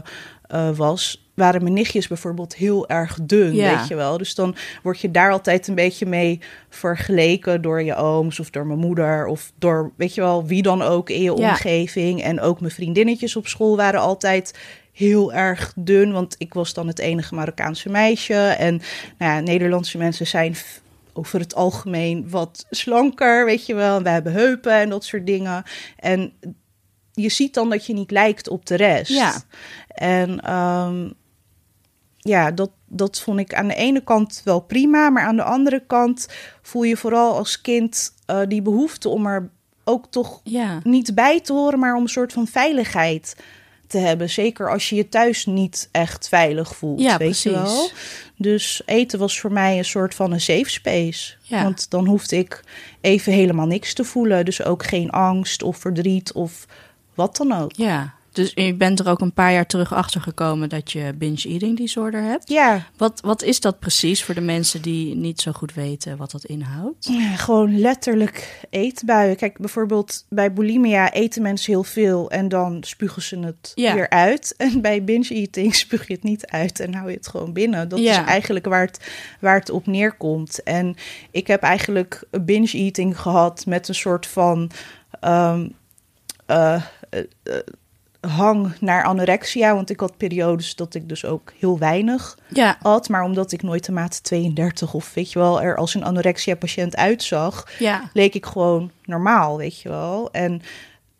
was, 0.75 1.28
waren 1.39 1.61
mijn 1.63 1.73
nichtjes 1.73 2.07
bijvoorbeeld 2.07 2.55
heel 2.55 2.89
erg 2.89 3.17
dun, 3.21 3.55
Ja. 3.55 3.77
weet 3.77 3.87
je 3.87 3.95
wel. 3.95 4.17
Dus 4.17 4.35
dan 4.35 4.55
word 4.83 4.99
je 4.99 5.11
daar 5.11 5.31
altijd 5.31 5.67
een 5.67 5.75
beetje 5.75 6.05
mee 6.05 6.39
vergeleken 6.69 7.61
door 7.61 7.83
je 7.83 7.95
ooms 7.95 8.39
of 8.39 8.49
door 8.49 8.65
mijn 8.67 8.79
moeder 8.79 9.25
of 9.25 9.51
door, 9.59 9.91
weet 9.97 10.15
je 10.15 10.21
wel, 10.21 10.45
wie 10.45 10.61
dan 10.61 10.81
ook 10.81 11.09
in 11.09 11.21
je 11.21 11.35
Ja. 11.37 11.49
omgeving. 11.49 12.23
En 12.23 12.39
ook 12.41 12.59
mijn 12.59 12.71
vriendinnetjes 12.71 13.35
op 13.35 13.47
school 13.47 13.75
waren 13.75 13.99
altijd 13.99 14.57
heel 14.93 15.33
erg 15.33 15.73
dun, 15.75 16.11
want 16.11 16.35
ik 16.37 16.53
was 16.53 16.73
dan 16.73 16.87
het 16.87 16.99
enige 16.99 17.35
Marokkaanse 17.35 17.89
meisje. 17.89 18.33
En 18.33 18.81
nou 19.17 19.33
ja, 19.33 19.39
Nederlandse 19.39 19.97
mensen 19.97 20.27
zijn 20.27 20.55
over 21.13 21.39
het 21.39 21.55
algemeen 21.55 22.29
wat 22.29 22.65
slanker, 22.69 23.45
weet 23.45 23.65
je 23.65 23.73
wel. 23.73 23.97
En 23.97 24.03
wij 24.03 24.13
hebben 24.13 24.33
heupen 24.33 24.73
en 24.73 24.89
dat 24.89 25.03
soort 25.03 25.25
dingen. 25.25 25.63
En 25.97 26.33
je 27.11 27.29
ziet 27.29 27.53
dan 27.53 27.69
dat 27.69 27.85
je 27.85 27.93
niet 27.93 28.11
lijkt 28.11 28.49
op 28.49 28.65
de 28.65 28.75
rest. 28.75 29.11
Ja. 29.11 29.33
En 29.87 30.39
ehm, 30.39 31.09
ja, 32.29 32.51
dat, 32.51 32.69
dat 32.87 33.19
vond 33.21 33.39
ik 33.39 33.53
aan 33.53 33.67
de 33.67 33.75
ene 33.75 34.03
kant 34.03 34.41
wel 34.43 34.59
prima, 34.59 35.09
maar 35.09 35.23
aan 35.23 35.35
de 35.35 35.43
andere 35.43 35.83
kant 35.87 36.27
voel 36.61 36.83
je 36.83 36.97
vooral 36.97 37.35
als 37.37 37.61
kind 37.61 38.13
eh, 38.25 38.39
die 38.47 38.61
behoefte 38.61 39.09
om 39.09 39.25
er 39.25 39.49
ook 39.83 40.05
toch 40.09 40.41
Ja, 40.43 40.79
niet 40.83 41.15
bij 41.15 41.41
te 41.41 41.53
horen, 41.53 41.79
maar 41.79 41.95
om 41.95 42.01
een 42.01 42.07
soort 42.09 42.33
van 42.33 42.47
veiligheid 42.47 43.35
te 43.87 43.97
hebben. 43.97 44.29
Zeker 44.29 44.71
als 44.71 44.89
je 44.89 44.95
je 44.95 45.09
thuis 45.09 45.45
niet 45.45 45.89
echt 45.91 46.27
veilig 46.27 46.75
voelt. 46.75 47.01
Ja, 47.01 47.17
weet 47.17 47.41
je 47.41 47.49
precies. 47.51 47.73
wel. 47.73 47.89
Dus 48.37 48.81
eten 48.85 49.19
was 49.19 49.39
voor 49.39 49.51
mij 49.51 49.77
een 49.77 49.85
soort 49.85 50.15
van 50.15 50.31
een 50.31 50.41
safe 50.41 50.69
space. 50.69 51.33
Ja. 51.41 51.63
Want 51.63 51.89
dan 51.89 52.05
hoefde 52.07 52.37
ik 52.37 52.63
even 53.01 53.33
helemaal 53.33 53.65
niks 53.67 53.93
te 53.93 54.03
voelen. 54.03 54.45
Dus 54.45 54.63
ook 54.63 54.83
geen 54.85 55.09
angst 55.09 55.63
of 55.63 55.77
verdriet 55.77 56.33
of 56.33 56.65
wat 57.13 57.37
dan 57.37 57.51
ook. 57.51 57.71
ja. 57.75 58.17
Dus 58.31 58.51
je 58.55 58.73
bent 58.75 58.99
er 58.99 59.07
ook 59.09 59.19
een 59.19 59.33
paar 59.33 59.51
jaar 59.51 59.65
terug 59.65 59.93
achter 59.93 60.21
gekomen 60.21 60.69
dat 60.69 60.91
je 60.91 61.13
binge 61.15 61.41
eating 61.47 61.77
disorder 61.77 62.21
hebt. 62.23 62.49
Ja, 62.49 62.87
Wat, 62.97 63.21
wat 63.21 63.43
is 63.43 63.59
dat 63.59 63.79
precies 63.79 64.23
voor 64.23 64.35
de 64.35 64.41
mensen 64.41 64.81
die 64.81 65.15
niet 65.15 65.41
zo 65.41 65.51
goed 65.51 65.73
weten 65.73 66.17
wat 66.17 66.31
dat 66.31 66.45
inhoudt? 66.45 67.05
Ja, 67.11 67.35
gewoon 67.35 67.79
letterlijk 67.79 68.59
eetbuien. 68.69 69.35
Kijk, 69.35 69.57
bijvoorbeeld 69.57 70.25
bij 70.29 70.53
bulimia 70.53 71.11
eten 71.13 71.41
mensen 71.41 71.71
heel 71.73 71.83
veel 71.83 72.29
en 72.31 72.49
dan 72.49 72.83
spugen 72.83 73.21
ze 73.21 73.39
het 73.39 73.71
Ja. 73.75 73.93
weer 73.93 74.09
uit. 74.09 74.53
En 74.57 74.81
bij 74.81 75.03
binge 75.03 75.27
eating 75.29 75.75
spuug 75.75 76.07
je 76.07 76.13
het 76.13 76.23
niet 76.23 76.45
uit 76.47 76.79
en 76.79 76.93
hou 76.93 77.09
je 77.09 77.15
het 77.17 77.27
gewoon 77.27 77.53
binnen. 77.53 77.89
Dat 77.89 77.99
Ja. 77.99 78.21
is 78.21 78.27
eigenlijk 78.27 78.65
waar 78.65 78.85
het, 78.85 79.09
waar 79.39 79.59
het 79.59 79.69
op 79.69 79.87
neerkomt. 79.87 80.63
En 80.63 80.95
ik 81.31 81.47
heb 81.47 81.61
eigenlijk 81.61 82.23
binge 82.41 82.71
eating 82.71 83.19
gehad 83.21 83.65
met 83.65 83.87
een 83.87 83.95
soort 83.95 84.27
van 84.27 84.71
ehm, 85.19 85.67
eh, 86.45 86.73
eh, 87.09 87.19
eh, 87.43 87.55
hang 88.19 88.73
naar 88.79 89.03
anorexia. 89.03 89.73
Want 89.75 89.89
ik 89.89 89.99
had 89.99 90.17
periodes 90.17 90.75
dat 90.75 90.93
ik 90.93 91.09
dus 91.09 91.25
ook 91.25 91.53
heel 91.59 91.79
weinig 91.79 92.37
Ja, 92.47 92.77
had. 92.81 93.09
Maar 93.09 93.23
omdat 93.23 93.51
ik 93.51 93.61
nooit 93.63 93.85
de 93.85 93.91
maat 93.91 94.23
32 94.23 94.93
of 94.93 95.13
weet 95.13 95.31
je 95.31 95.39
wel, 95.39 95.61
er 95.61 95.75
als 95.77 95.93
een 95.93 96.03
anorexia-patiënt 96.03 96.95
uitzag, 96.95 97.67
ja, 97.79 98.09
leek 98.13 98.33
ik 98.35 98.45
gewoon 98.45 98.91
normaal, 99.05 99.57
weet 99.57 99.81
je 99.81 99.89
wel. 99.89 100.31
En 100.31 100.61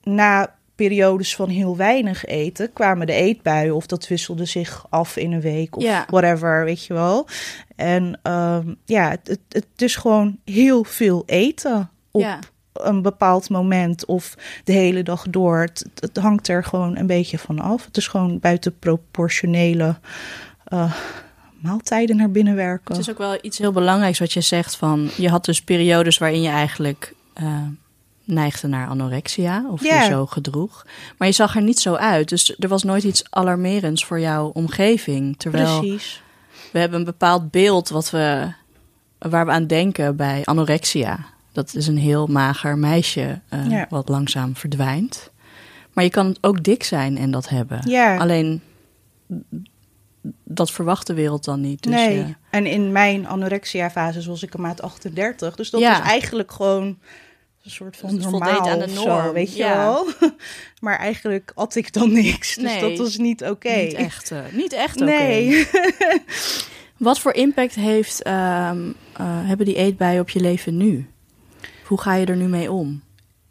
na 0.04 0.58
periodes 0.76 1.36
van 1.36 1.50
heel 1.50 1.78
weinig 1.78 2.26
eten 2.26 2.74
kwamen 2.74 3.08
de 3.08 3.14
eetbuien 3.14 3.76
of 3.76 3.86
dat 3.86 4.08
wisselde 4.08 4.46
zich 4.46 4.86
af 4.90 5.16
in 5.18 5.32
een 5.32 5.42
week 5.42 5.76
of 5.76 5.84
Ja. 5.84 6.06
whatever, 6.10 6.64
weet 6.66 6.86
je 6.86 6.94
wel. 6.94 7.28
En 7.76 8.20
ehm, 8.24 8.74
ja, 8.86 9.10
het, 9.10 9.40
het, 9.50 9.66
is 9.76 9.96
gewoon 9.96 10.38
heel 10.46 10.84
veel 10.84 11.24
eten 11.26 11.90
op 12.12 12.22
ja. 12.22 12.40
Een 12.82 13.02
bepaald 13.02 13.50
moment 13.50 14.06
of 14.06 14.36
de 14.64 14.74
hele 14.74 15.04
dag 15.04 15.26
door. 15.30 15.60
Het, 15.60 15.86
het 16.00 16.18
hangt 16.18 16.48
er 16.48 16.64
gewoon 16.64 16.98
een 16.98 17.08
beetje 17.08 17.38
van 17.38 17.60
af. 17.60 17.86
Het 17.86 17.98
is 17.98 18.08
gewoon 18.08 18.40
buitenproportionele 18.40 19.96
eh 20.66 20.94
maaltijden 21.62 22.16
naar 22.16 22.32
binnen 22.32 22.56
werken. 22.56 22.96
Het 22.96 23.02
is 23.02 23.10
ook 23.10 23.18
wel 23.18 23.38
iets 23.42 23.58
heel 23.58 23.72
belangrijks 23.72 24.20
wat 24.20 24.34
je 24.34 24.42
zegt 24.42 24.76
van... 24.76 25.10
je 25.16 25.30
had 25.30 25.46
dus 25.46 25.62
periodes 25.62 26.18
waarin 26.18 26.42
je 26.42 26.50
eigenlijk 26.50 27.14
eh, 27.34 27.62
neigde 28.24 28.68
naar 28.68 28.88
anorexia... 28.88 29.66
of 29.70 29.84
je 29.84 30.06
zo 30.10 30.26
gedroeg. 30.26 30.86
Maar 31.18 31.28
je 31.28 31.34
zag 31.34 31.56
er 31.56 31.62
niet 31.62 31.80
zo 31.80 31.94
uit. 31.94 32.30
Dus 32.30 32.56
er 32.60 32.68
was 32.68 32.84
nooit 32.84 33.04
iets 33.04 33.24
alarmerends 33.30 34.06
voor 34.06 34.20
jouw 34.20 34.48
omgeving. 34.48 35.38
Terwijl 35.38 35.80
Precies. 35.80 36.22
we 36.72 36.80
hebben 36.80 37.00
een 37.00 37.06
bepaald 37.06 37.52
beeld 37.52 37.90
wat 37.90 38.10
we, 38.10 38.54
waar 39.20 39.46
we 39.46 39.52
aan 39.52 39.68
denken 39.68 40.16
bij 40.16 40.42
anorexia. 40.44 41.20
Dat 41.60 41.76
is 41.76 41.88
een 41.88 41.98
heel 41.98 42.28
mager 42.28 42.78
meisje 42.78 43.42
eh, 43.50 43.70
Ja. 43.70 43.86
wat 43.90 44.10
langzaam 44.10 44.56
verdwijnt. 44.56 45.32
Maar 45.94 46.04
je 46.04 46.10
kan 46.10 46.36
ook 46.42 46.64
dik 46.64 46.84
zijn 46.84 47.18
en 47.18 47.32
dat 47.32 47.50
hebben. 47.50 47.82
Ja. 47.90 48.18
Alleen 48.18 48.62
dat 50.44 50.72
verwacht 50.72 51.08
de 51.08 51.14
wereld 51.14 51.44
dan 51.46 51.62
niet. 51.62 51.84
Dus 51.84 51.94
nee. 51.94 52.36
En 52.50 52.66
in 52.66 52.92
mijn 52.92 53.28
anorexia-fase 53.28 54.30
was 54.30 54.44
ik 54.44 54.54
een 54.54 54.62
maat 54.62 54.82
38. 54.82 55.56
Dus 55.56 55.70
dat 55.70 55.82
Ja. 55.82 55.98
was 56.00 56.08
eigenlijk 56.10 56.52
gewoon 56.52 56.84
een 57.64 57.72
soort 57.72 57.98
van 57.98 58.16
Dus 58.16 58.24
normaal 58.24 58.70
aan 58.70 58.80
de 58.80 58.86
of 58.86 58.92
zo, 58.92 59.04
norm, 59.06 59.34
weet 59.34 59.52
je 59.56 59.64
ja. 59.64 59.78
wel. 59.78 60.08
maar 60.82 60.98
eigenlijk 60.98 61.52
at 61.56 61.76
ik 61.76 61.94
dan 61.94 62.12
niks. 62.14 62.56
Dus 62.56 62.64
Nee. 62.64 62.82
dat 62.82 62.98
was 62.98 63.18
niet 63.18 63.44
oké. 63.44 63.76
Niet 63.76 63.94
echt, 63.94 64.32
eh, 64.32 64.40
niet 64.52 64.74
echt 64.74 65.02
oké. 65.02 65.12
Nee. 65.12 65.68
Wat 66.98 67.20
voor 67.20 67.34
impact 67.34 67.76
heeft, 67.76 68.22
eh, 68.24 68.72
hebben 69.22 69.66
die 69.66 69.76
eetbuien 69.76 70.22
op 70.22 70.30
je 70.30 70.40
leven 70.40 70.78
nu? 70.78 71.08
Hoe 71.90 72.02
ga 72.02 72.16
je 72.16 72.26
er 72.26 72.36
nu 72.36 72.48
mee 72.48 72.72
om? 72.72 73.02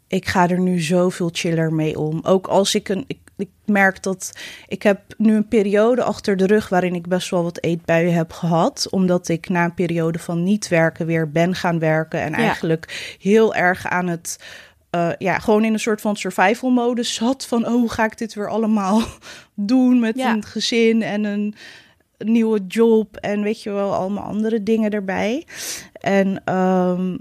ik 0.07 0.27
ga 0.27 0.47
er 0.49 0.59
nu 0.59 0.79
zoveel 0.81 1.29
chiller 1.33 1.73
mee 1.73 1.99
om. 1.99 2.19
Ook 2.23 2.47
als 2.47 2.75
ik 2.75 2.89
een. 2.89 3.03
Ik, 3.07 3.17
ik 3.37 3.49
merk 3.65 4.03
dat 4.03 4.31
ik 4.67 4.83
heb 4.83 5.01
nu 5.17 5.35
een 5.35 5.47
periode 5.47 6.03
achter 6.03 6.37
de 6.37 6.45
rug 6.45 6.69
waarin 6.69 6.95
ik 6.95 7.07
best 7.07 7.29
wel 7.29 7.43
wat 7.43 7.63
eetbuien 7.63 8.13
heb 8.13 8.31
gehad. 8.31 8.87
Omdat 8.89 9.27
ik 9.27 9.49
na 9.49 9.63
een 9.65 9.73
periode 9.73 10.19
van 10.19 10.43
niet 10.43 10.67
werken 10.67 11.05
weer 11.05 11.31
ben 11.31 11.55
gaan 11.55 11.79
werken. 11.79 12.21
En 12.21 12.31
Ja. 12.31 12.37
eigenlijk 12.37 13.17
heel 13.21 13.55
erg 13.55 13.87
aan 13.87 14.07
het. 14.07 14.39
eh, 14.89 15.09
ja, 15.17 15.39
gewoon 15.39 15.63
in 15.63 15.73
een 15.73 15.79
soort 15.79 16.01
van 16.01 16.15
survival 16.15 16.69
modus 16.69 17.13
zat. 17.13 17.45
Van 17.45 17.65
oh, 17.65 17.71
hoe 17.71 17.89
ga 17.89 18.05
ik 18.05 18.17
dit 18.17 18.33
weer 18.33 18.49
allemaal 18.49 19.01
doen 19.55 19.99
met 19.99 20.15
Ja. 20.17 20.33
een 20.33 20.43
gezin 20.45 21.01
en 21.01 21.23
een 21.23 21.55
nieuwe 22.17 22.59
job. 22.67 23.15
En 23.15 23.41
weet 23.41 23.63
je 23.63 23.71
wel, 23.71 23.93
allemaal 23.93 24.23
andere 24.23 24.63
dingen 24.63 24.91
erbij. 24.91 25.45
En 25.93 26.41
ehm, 26.45 27.17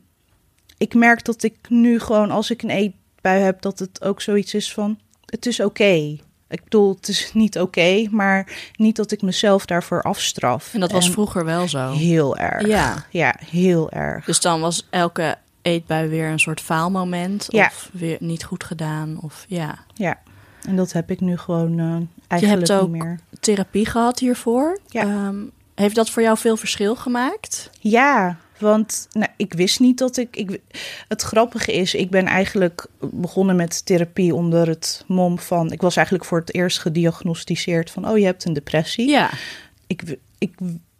ik 0.79 0.95
merk 0.95 1.25
dat 1.25 1.43
ik 1.43 1.55
nu 1.69 2.01
gewoon 2.01 2.31
als 2.31 2.51
ik 2.51 2.63
een 2.63 2.71
eetbui 2.71 3.41
heb, 3.41 3.63
dat 3.63 3.79
het 3.79 4.05
ook 4.05 4.21
zoiets 4.21 4.55
is 4.55 4.73
van: 4.73 4.99
het 5.27 5.47
is 5.47 5.61
oké. 5.61 6.17
Ik 6.51 6.65
bedoel, 6.65 6.95
het 6.95 7.09
is 7.09 7.31
niet 7.35 7.59
oké, 7.59 8.07
maar 8.11 8.57
niet 8.77 8.97
dat 8.97 9.11
ik 9.13 9.23
mezelf 9.23 9.67
daarvoor 9.67 10.03
afstraf. 10.03 10.75
En 10.75 10.81
dat 10.81 10.93
was 10.93 11.11
vroeger 11.11 11.45
wel 11.45 11.69
zo. 11.69 11.93
heel 11.93 12.37
erg. 12.37 12.67
Ja. 12.67 13.05
ja, 13.11 13.35
heel 13.51 13.91
erg. 13.91 14.25
Dus 14.25 14.41
dan 14.41 14.61
was 14.61 14.87
elke 14.91 15.37
eetbui 15.63 16.09
weer 16.09 16.29
een 16.31 16.39
soort 16.41 16.61
faalmoment. 16.61 17.47
Ja. 17.49 17.67
Of 17.67 17.91
weer 17.93 18.17
niet 18.21 18.45
goed 18.45 18.65
gedaan. 18.65 19.19
Of 19.23 19.45
ja. 19.49 19.79
Ja, 19.95 20.19
en 20.67 20.77
dat 20.77 20.93
heb 20.93 21.11
ik 21.11 21.21
nu 21.21 21.37
gewoon 21.37 21.79
eh, 21.79 21.97
Je 21.99 22.07
eigenlijk 22.29 22.69
hebt 22.69 22.81
ook 22.83 22.89
niet 22.91 23.03
meer. 23.03 23.21
therapie 23.41 23.87
gehad 23.87 24.19
hiervoor. 24.19 24.79
Ja. 24.87 25.03
Ehm, 25.03 25.37
heeft 25.75 25.95
dat 25.95 26.11
voor 26.11 26.23
jou 26.23 26.39
veel 26.39 26.57
verschil 26.57 26.97
gemaakt? 26.97 27.71
Ja, 27.81 28.37
want 28.61 29.09
nou, 29.13 29.31
ik 29.37 29.53
wist 29.53 29.81
niet 29.81 29.99
dat 29.99 30.17
ik, 30.17 30.37
ik. 30.37 30.61
Het 31.09 31.23
grappige 31.23 31.73
is, 31.73 31.95
ik 31.95 32.11
ben 32.11 32.27
eigenlijk 32.27 32.87
begonnen 33.01 33.57
met 33.57 33.87
therapie 33.87 34.35
onder 34.35 34.69
het 34.69 35.05
mom 35.07 35.39
van. 35.39 35.73
Ik 35.73 35.81
was 35.81 35.97
eigenlijk 35.97 36.27
voor 36.27 36.39
het 36.39 36.55
eerst 36.55 36.79
gediagnosticeerd 36.79 37.91
van: 37.91 38.09
oh, 38.09 38.19
je 38.19 38.25
hebt 38.25 38.45
een 38.45 38.53
depressie. 38.53 39.09
Ja. 39.09 39.31
ik, 39.87 40.17
ik 40.39 40.55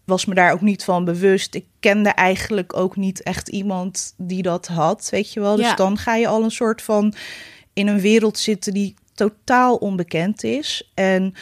was 0.05 0.25
me 0.25 0.35
daar 0.35 0.53
ook 0.53 0.61
niet 0.61 0.85
van 0.85 1.05
bewust. 1.05 1.55
Ik 1.55 1.65
kende 1.81 2.09
eigenlijk 2.09 2.77
ook 2.77 2.97
niet 2.97 3.23
echt 3.23 3.49
iemand 3.49 4.15
die 4.17 4.43
dat 4.43 4.67
had, 4.67 5.09
weet 5.11 5.33
je 5.33 5.41
wel. 5.41 5.57
Dus 5.57 5.67
Ja. 5.67 5.75
dan 5.75 5.99
ga 5.99 6.15
je 6.15 6.27
al 6.27 6.43
een 6.43 6.51
soort 6.51 6.83
van 6.83 7.15
in 7.73 7.87
een 7.87 8.01
wereld 8.01 8.39
zitten 8.39 8.73
die 8.73 8.95
totaal 9.15 9.77
onbekend 9.77 10.45
is. 10.45 10.91
En 10.95 11.35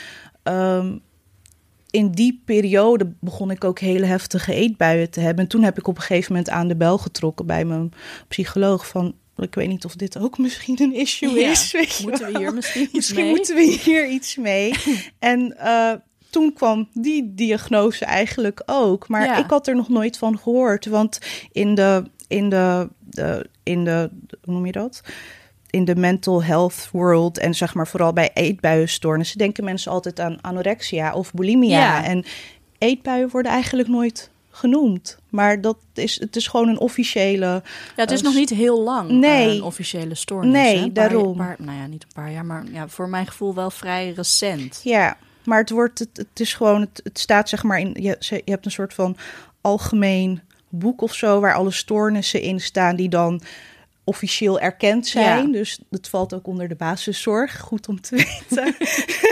ehm, 0.42 0.96
in 1.96 2.10
die 2.10 2.42
periode 2.44 3.12
begon 3.20 3.50
ik 3.50 3.64
ook 3.64 3.78
hele 3.78 4.06
heftige 4.06 4.54
eetbuien 4.54 5.10
te 5.10 5.20
hebben. 5.20 5.44
En 5.44 5.50
toen 5.50 5.62
heb 5.62 5.78
ik 5.78 5.86
op 5.86 5.96
een 5.96 6.02
gegeven 6.02 6.32
moment 6.32 6.50
aan 6.50 6.68
de 6.68 6.76
bel 6.76 6.98
getrokken 6.98 7.46
bij 7.46 7.64
mijn 7.64 7.92
psycholoog 8.28 8.86
van... 8.88 9.14
Ik 9.36 9.54
weet 9.54 9.68
niet 9.68 9.84
of 9.84 9.94
dit 9.94 10.18
ook 10.18 10.38
misschien 10.38 10.82
een 10.82 10.94
issue 10.94 11.30
Ja. 11.40 11.50
is. 11.50 11.72
Weet 11.72 12.00
Moeten 12.02 12.32
we 12.32 12.38
hier 12.38 12.54
misschien 12.54 12.82
iets 12.82 12.92
Misschien 12.92 13.22
mee? 13.24 13.30
moeten 13.34 13.54
we 13.54 13.78
hier 13.84 14.08
iets 14.08 14.36
mee. 14.36 14.74
en 15.18 15.58
eh, 15.58 15.92
toen 16.30 16.52
kwam 16.52 16.88
die 16.92 17.34
diagnose 17.34 18.04
eigenlijk 18.04 18.62
ook. 18.66 19.08
Maar 19.08 19.24
Ja. 19.24 19.36
ik 19.38 19.50
had 19.50 19.66
er 19.66 19.76
nog 19.76 19.88
nooit 19.88 20.18
van 20.18 20.38
gehoord. 20.38 20.86
Want 20.86 21.18
in 21.52 21.74
de, 21.74 22.02
in 22.28 22.48
de, 22.48 22.88
de, 23.00 23.46
in 23.62 23.84
de 23.84 24.10
hoe 24.44 24.54
noem 24.54 24.66
je 24.66 24.72
dat? 24.72 25.00
In 25.76 25.85
de 25.85 25.97
mental 25.97 26.42
health 26.45 26.88
world 26.92 27.38
en 27.38 27.54
zeg 27.54 27.75
maar 27.75 27.87
vooral 27.88 28.12
bij 28.12 28.30
eetbuienstoornissen 28.35 29.38
denken 29.38 29.64
mensen 29.64 29.92
altijd 29.92 30.21
aan 30.21 30.38
anorexia 30.40 31.14
of 31.14 31.33
bulimia. 31.33 31.78
Ja. 31.78 32.04
En 32.04 32.25
eetbuien 32.78 33.28
worden 33.28 33.52
eigenlijk 33.52 33.88
nooit 33.88 34.30
genoemd. 34.50 35.18
Maar 35.30 35.61
dat 35.61 35.76
is, 35.95 36.21
het 36.21 36.37
is 36.37 36.47
gewoon 36.47 36.68
een 36.68 36.78
officiële. 36.80 37.47
Ja, 37.47 37.62
het 37.95 38.11
is 38.11 38.18
Eh, 38.18 38.25
nog 38.25 38.35
niet 38.35 38.50
heel 38.50 38.83
lang 38.83 39.11
nee. 39.11 39.49
eh, 39.49 39.54
een 39.54 39.62
officiële 39.62 40.14
stoornis. 40.14 40.52
Nee, 40.52 40.76
hè? 40.76 40.83
Paar- 40.83 40.92
daarom. 40.92 41.37
paar- 41.37 41.56
nou 41.59 41.78
ja, 41.78 41.87
niet 41.87 42.02
een 42.02 42.12
paar 42.14 42.33
jaar, 42.33 42.45
maar 42.45 42.64
ja, 42.73 42.88
voor 42.88 43.09
mijn 43.09 43.26
gevoel 43.26 43.54
wel 43.54 43.71
vrij 43.71 44.12
recent. 44.12 44.80
Ja, 44.85 45.16
maar 45.45 45.59
het 45.61 45.71
wordt, 45.71 45.99
het, 45.99 46.09
het 46.16 46.40
is 46.40 46.54
gewoon, 46.54 46.80
het, 46.80 47.00
het 47.04 47.18
staat 47.18 47.49
zeg 47.49 47.62
maar 47.62 47.78
in, 47.80 47.97
je, 48.00 48.16
je 48.18 48.42
hebt 48.45 48.64
een 48.64 48.71
soort 48.71 48.95
van 48.95 49.16
algemeen 49.61 50.40
boek 50.68 51.02
of 51.02 51.14
zo, 51.14 51.40
waar 51.40 51.54
alle 51.54 51.71
stoornissen 51.71 52.40
in 52.40 52.61
staan 52.61 52.97
die 52.97 53.09
dan 53.09 53.40
officieel 54.06 54.60
erkend 54.60 55.06
zijn. 55.06 55.46
Ja. 55.46 55.52
Dus 55.52 55.78
dat 55.90 56.08
valt 56.08 56.34
ook 56.34 56.46
onder 56.46 56.68
de 56.68 56.75
basiszorg, 56.75 57.58
goed 57.60 57.88
om 57.88 58.00
te 58.00 58.16
weten. 58.48 58.75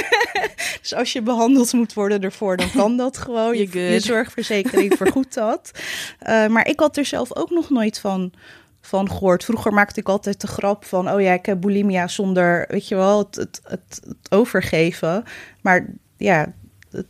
dus 0.80 0.94
als 0.94 1.12
je 1.12 1.22
behandeld 1.22 1.72
moet 1.72 1.92
worden 1.92 2.22
ervoor, 2.22 2.56
dan 2.56 2.70
kan 2.70 2.96
dat 2.96 3.18
gewoon. 3.18 3.56
Je, 3.58 3.96
zorgverzekering 4.00 4.94
vergoedt 4.96 5.34
dat. 5.34 5.70
Eh, 6.18 6.46
maar 6.46 6.68
ik 6.68 6.80
had 6.80 6.96
er 6.96 7.04
zelf 7.04 7.36
ook 7.36 7.50
nog 7.50 7.70
nooit 7.70 8.00
van 8.00 8.32
van 8.80 9.10
gehoord. 9.10 9.44
Vroeger 9.44 9.72
maakte 9.72 10.00
ik 10.00 10.08
altijd 10.08 10.40
de 10.40 10.46
grap 10.46 10.84
van... 10.84 11.10
oh 11.10 11.20
ja, 11.20 11.32
ik 11.32 11.46
heb 11.46 11.60
bulimia 11.60 12.08
zonder, 12.08 12.64
weet 12.68 12.88
je 12.88 12.94
wel, 12.94 13.18
het, 13.18 13.34
het, 13.36 13.60
het, 13.64 14.00
het 14.08 14.30
overgeven. 14.30 15.24
Maar 15.60 15.86
ja, 16.16 16.52
het- 16.90 17.06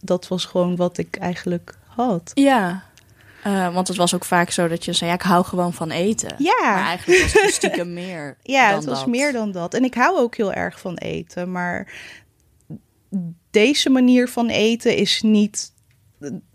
dat 0.00 0.28
was 0.28 0.44
gewoon 0.44 0.76
wat 0.76 0.98
ik 0.98 1.16
eigenlijk 1.16 1.74
had. 1.86 2.30
Ja, 2.34 2.82
eh, 3.48 3.74
want 3.74 3.88
het 3.88 3.96
was 3.96 4.14
ook 4.14 4.24
vaak 4.24 4.50
zo 4.50 4.68
dat 4.68 4.84
je 4.84 4.92
zei, 4.92 5.10
ja, 5.10 5.16
ik 5.16 5.22
hou 5.22 5.44
gewoon 5.44 5.72
van 5.72 5.90
eten. 5.90 6.34
Ja. 6.38 6.60
Maar 6.74 6.84
eigenlijk 6.86 7.22
was 7.22 7.32
het 7.42 7.54
stiekem 7.54 7.92
meer 7.92 8.36
Ja, 8.42 8.74
het 8.74 8.84
was 8.84 8.98
dat. 8.98 9.08
meer 9.08 9.32
dan 9.32 9.52
dat. 9.52 9.74
En 9.74 9.84
ik 9.84 9.94
hou 9.94 10.18
ook 10.18 10.36
heel 10.36 10.52
erg 10.52 10.80
van 10.80 10.94
eten, 10.96 11.52
maar 11.52 11.92
deze 13.50 13.90
manier 13.90 14.28
van 14.28 14.48
eten 14.48 14.96
is 14.96 15.22
niet 15.22 15.72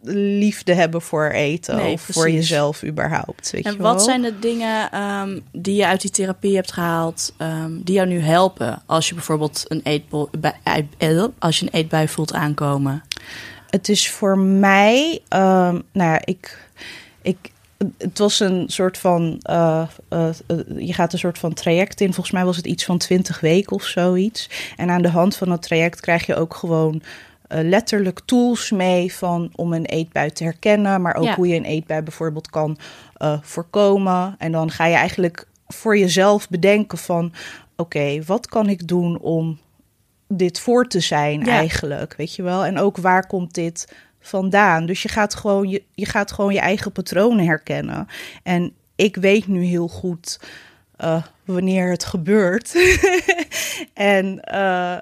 liefde 0.04 0.74
hebben 0.74 1.02
voor 1.02 1.28
eten 1.30 1.76
Nee, 1.76 1.94
of 1.94 2.02
voor 2.12 2.30
jezelf 2.30 2.84
überhaupt. 2.84 3.50
Weet 3.52 3.66
En 3.66 3.72
je 3.72 3.78
wel? 3.78 3.94
wat 3.94 4.04
zijn 4.04 4.22
de 4.22 4.40
dingen 4.40 4.92
ehm, 4.92 5.40
die 5.52 5.76
je 5.76 5.86
uit 5.88 6.02
die 6.02 6.12
therapie 6.12 6.56
hebt 6.56 6.72
gehaald, 6.72 7.34
ehm, 7.38 7.72
die 7.84 7.96
jou 7.96 8.08
nu 8.08 8.20
helpen 8.20 8.82
als 8.86 9.08
je 9.08 9.14
bijvoorbeeld 9.14 9.66
een 9.68 9.82
eetbui, 9.84 10.28
bij- 10.40 10.88
eh, 10.98 11.24
als 11.40 11.60
je 11.60 11.66
een 11.66 11.72
eetbui 11.74 12.08
voelt 12.08 12.34
aankomen? 12.34 13.04
Het 13.70 13.90
is 13.90 14.10
voor 14.10 14.38
mij, 14.38 15.22
ehm, 15.28 15.80
nou 15.92 16.12
ja, 16.12 16.22
ik, 16.26 16.63
ik, 17.24 17.52
het 17.98 18.18
was 18.18 18.40
een 18.40 18.64
soort 18.68 18.98
van, 18.98 19.40
eh, 19.42 19.88
eh, 20.10 20.30
eh, 20.30 20.58
je 20.78 20.94
gaat 20.94 21.14
een 21.14 21.20
soort 21.20 21.38
van 21.38 21.54
traject 21.54 22.02
in. 22.02 22.14
Volgens 22.14 22.36
mij 22.36 22.46
was 22.46 22.58
het 22.58 22.66
iets 22.66 22.86
van 22.86 22.98
20 22.98 23.40
weken 23.40 23.76
of 23.76 23.84
zoiets. 23.84 24.50
En 24.76 24.90
aan 24.90 25.02
de 25.02 25.10
hand 25.10 25.36
van 25.36 25.50
dat 25.50 25.62
traject 25.62 26.00
krijg 26.00 26.26
je 26.26 26.36
ook 26.36 26.54
gewoon 26.56 27.02
letterlijk 27.48 28.20
tools 28.26 28.72
mee 28.72 29.14
van 29.14 29.52
om 29.56 29.74
een 29.74 29.86
eetbui 29.86 30.32
te 30.32 30.44
herkennen, 30.44 31.02
maar 31.02 31.16
ook 31.16 31.24
Ja. 31.24 31.36
hoe 31.36 31.48
je 31.48 31.56
een 31.56 31.66
eetbui 31.66 32.02
bijvoorbeeld 32.02 32.50
kan 32.50 32.78
voorkomen. 33.42 34.36
En 34.38 34.52
dan 34.52 34.72
ga 34.72 34.86
je 34.86 34.96
eigenlijk 34.96 35.48
voor 35.68 35.98
jezelf 35.98 36.50
bedenken 36.50 36.98
van, 36.98 37.34
oké, 37.76 38.24
wat 38.26 38.48
kan 38.48 38.70
ik 38.70 38.88
doen 38.88 39.20
om 39.20 39.60
dit 40.28 40.60
voor 40.60 40.88
te 40.88 41.00
zijn 41.00 41.40
Ja. 41.46 41.52
eigenlijk, 41.52 42.14
weet 42.18 42.36
je 42.36 42.44
wel? 42.44 42.66
En 42.66 42.80
ook 42.80 42.98
waar 42.98 43.28
komt 43.28 43.54
dit 43.54 43.94
vandaan? 44.24 44.86
Dus 44.86 45.02
je 45.02 45.10
gaat 45.10 45.36
gewoon 45.36 45.70
je, 45.70 45.84
je 45.94 46.06
gaat 46.06 46.32
gewoon 46.32 46.54
je 46.54 46.60
eigen 46.60 46.92
patronen 46.92 47.46
herkennen. 47.46 48.08
En 48.44 48.74
ik 48.96 49.16
weet 49.16 49.48
nu 49.48 49.64
heel 49.64 49.88
goed 49.88 50.40
eh, 50.96 51.24
wanneer 51.46 51.90
het 51.90 52.06
gebeurt. 52.06 52.76
en 53.94 54.40
eh, 54.40 54.98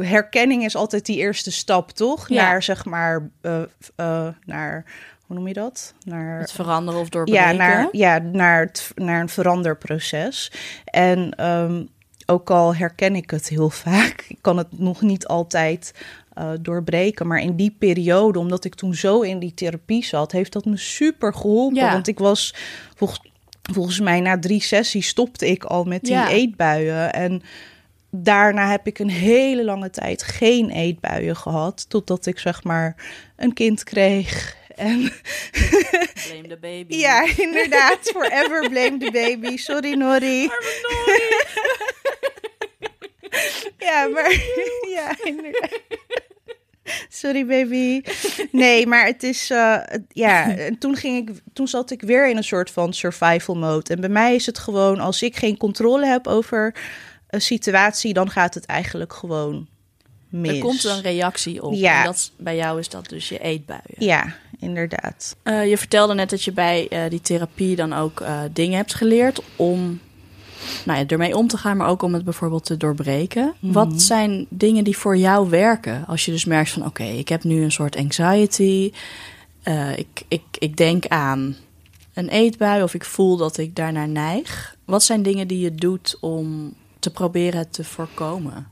herkenning 0.00 0.64
is 0.64 0.76
altijd 0.76 1.06
die 1.06 1.16
eerste 1.16 1.50
stap, 1.50 1.90
toch? 1.90 2.28
Ja. 2.28 2.42
Naar 2.42 2.62
zeg 2.62 2.84
maar, 2.84 3.30
eh, 3.40 4.28
naar 4.44 4.84
hoe 5.26 5.36
noem 5.38 5.48
je 5.48 5.54
dat? 5.54 5.94
Naar 6.04 6.38
Het 6.38 6.52
veranderen 6.52 7.00
of 7.00 7.08
doorbreken? 7.08 7.42
ja, 7.42 7.52
naar, 7.52 7.88
ja 7.92 8.18
naar, 8.18 8.60
het, 8.60 8.92
naar 8.94 9.20
een 9.20 9.28
veranderproces. 9.28 10.52
En 10.84 11.30
ehm, 11.30 11.84
ook 12.26 12.50
al 12.50 12.74
herken 12.74 13.14
ik 13.14 13.30
het 13.30 13.48
heel 13.48 13.70
vaak, 13.70 14.24
ik 14.28 14.38
kan 14.40 14.56
het 14.56 14.78
nog 14.78 15.00
niet 15.00 15.26
altijd 15.26 15.94
eh, 16.40 16.50
doorbreken. 16.60 17.26
Maar 17.26 17.40
in 17.40 17.56
die 17.56 17.76
periode, 17.78 18.38
omdat 18.38 18.64
ik 18.64 18.74
toen 18.74 18.94
zo 18.94 19.20
in 19.20 19.38
die 19.38 19.54
therapie 19.54 20.04
zat, 20.04 20.32
heeft 20.32 20.52
dat 20.52 20.64
me 20.64 20.76
super 20.76 21.34
geholpen. 21.34 21.76
Ja. 21.76 21.92
Want 21.92 22.08
ik 22.08 22.18
was 22.18 22.54
volgens, 22.96 23.20
volgens 23.72 24.00
mij 24.00 24.20
na 24.20 24.38
drie 24.38 24.62
sessies 24.62 25.08
stopte 25.08 25.46
ik 25.48 25.64
al 25.64 25.84
met 25.84 26.02
die 26.02 26.12
Ja. 26.12 26.28
eetbuien. 26.28 27.12
En 27.12 27.42
daarna 28.10 28.70
heb 28.70 28.86
ik 28.86 28.98
een 28.98 29.10
hele 29.10 29.64
lange 29.64 29.90
tijd 29.90 30.22
geen 30.22 30.70
eetbuien 30.70 31.36
gehad. 31.36 31.84
Totdat 31.88 32.26
ik 32.26 32.38
zeg 32.38 32.64
maar 32.64 32.96
een 33.36 33.52
kind 33.52 33.84
kreeg. 33.84 34.58
En 34.76 35.12
Blame 36.28 36.48
the 36.48 36.58
baby. 36.60 36.94
ja, 36.96 37.26
inderdaad. 37.36 37.98
Forever 38.02 38.68
blame 38.68 38.96
the 38.98 39.10
baby. 39.12 39.56
Sorry, 39.56 39.94
Nori. 39.94 40.50
Ja, 43.78 44.06
maar... 44.06 44.30
Ja, 44.88 45.16
inderdaad. 45.24 45.78
Sorry, 47.08 47.46
baby. 47.46 48.02
Nee, 48.52 48.86
maar 48.86 49.06
het 49.06 49.22
is... 49.22 49.50
eh, 49.50 49.76
ja, 50.08 50.54
en 50.56 50.78
toen, 50.78 50.96
ging 50.96 51.28
ik, 51.28 51.36
toen 51.52 51.68
zat 51.68 51.90
ik 51.90 52.02
weer 52.02 52.28
in 52.28 52.36
een 52.36 52.44
soort 52.44 52.70
van 52.70 52.92
survival 52.92 53.56
mode. 53.56 53.94
En 53.94 54.00
bij 54.00 54.08
mij 54.08 54.34
is 54.34 54.46
het 54.46 54.58
gewoon... 54.58 55.00
Als 55.00 55.22
ik 55.22 55.36
geen 55.36 55.56
controle 55.56 56.06
heb 56.06 56.26
over 56.26 56.74
een 57.28 57.42
situatie... 57.42 58.12
dan 58.12 58.30
gaat 58.30 58.54
het 58.54 58.66
eigenlijk 58.66 59.12
gewoon 59.12 59.68
mis. 60.28 60.50
Er 60.50 60.58
komt 60.58 60.84
een 60.84 61.02
reactie 61.02 61.62
op. 61.62 61.74
Ja. 61.74 61.98
En 61.98 62.04
dat, 62.04 62.32
bij 62.36 62.56
jou 62.56 62.78
is 62.78 62.88
dat 62.88 63.08
dus 63.08 63.28
je 63.28 63.38
eetbuien. 63.38 63.82
Ja, 63.98 64.34
inderdaad. 64.58 65.36
Eh, 65.42 65.68
je 65.68 65.78
vertelde 65.78 66.14
net 66.14 66.30
dat 66.30 66.44
je 66.44 66.52
bij 66.52 66.88
eh, 66.88 67.10
die 67.10 67.20
therapie 67.20 67.76
dan 67.76 67.92
ook 67.92 68.24
dingen 68.52 68.76
hebt 68.76 68.94
geleerd 68.94 69.40
om 69.56 70.00
nou 70.84 70.98
ja, 70.98 71.06
ermee 71.06 71.36
om 71.36 71.48
te 71.48 71.56
gaan, 71.56 71.76
maar 71.76 71.88
ook 71.88 72.02
om 72.02 72.14
het 72.14 72.24
bijvoorbeeld 72.24 72.64
te 72.64 72.76
doorbreken. 72.76 73.54
Mhm. 73.58 73.72
Wat 73.72 74.02
zijn 74.02 74.46
dingen 74.48 74.84
die 74.84 74.96
voor 74.96 75.16
jou 75.16 75.50
werken? 75.50 76.04
Als 76.06 76.24
je 76.24 76.30
dus 76.30 76.44
merkt 76.44 76.70
van 76.70 76.86
oké, 76.86 77.04
ik 77.04 77.28
heb 77.28 77.44
nu 77.44 77.62
een 77.62 77.72
soort 77.72 77.96
anxiety. 77.96 78.92
eh, 79.62 79.98
ik, 79.98 80.22
ik, 80.28 80.42
ik 80.58 80.76
denk 80.76 81.06
aan 81.06 81.56
een 82.14 82.28
eetbui 82.28 82.82
of 82.82 82.94
ik 82.94 83.04
voel 83.04 83.36
dat 83.36 83.58
ik 83.58 83.76
daarnaar 83.76 84.08
neig. 84.08 84.76
Wat 84.84 85.02
zijn 85.02 85.22
dingen 85.22 85.48
die 85.48 85.58
je 85.58 85.74
doet 85.74 86.16
om 86.20 86.74
te 86.98 87.10
proberen 87.10 87.58
het 87.58 87.72
te 87.72 87.84
voorkomen? 87.84 88.66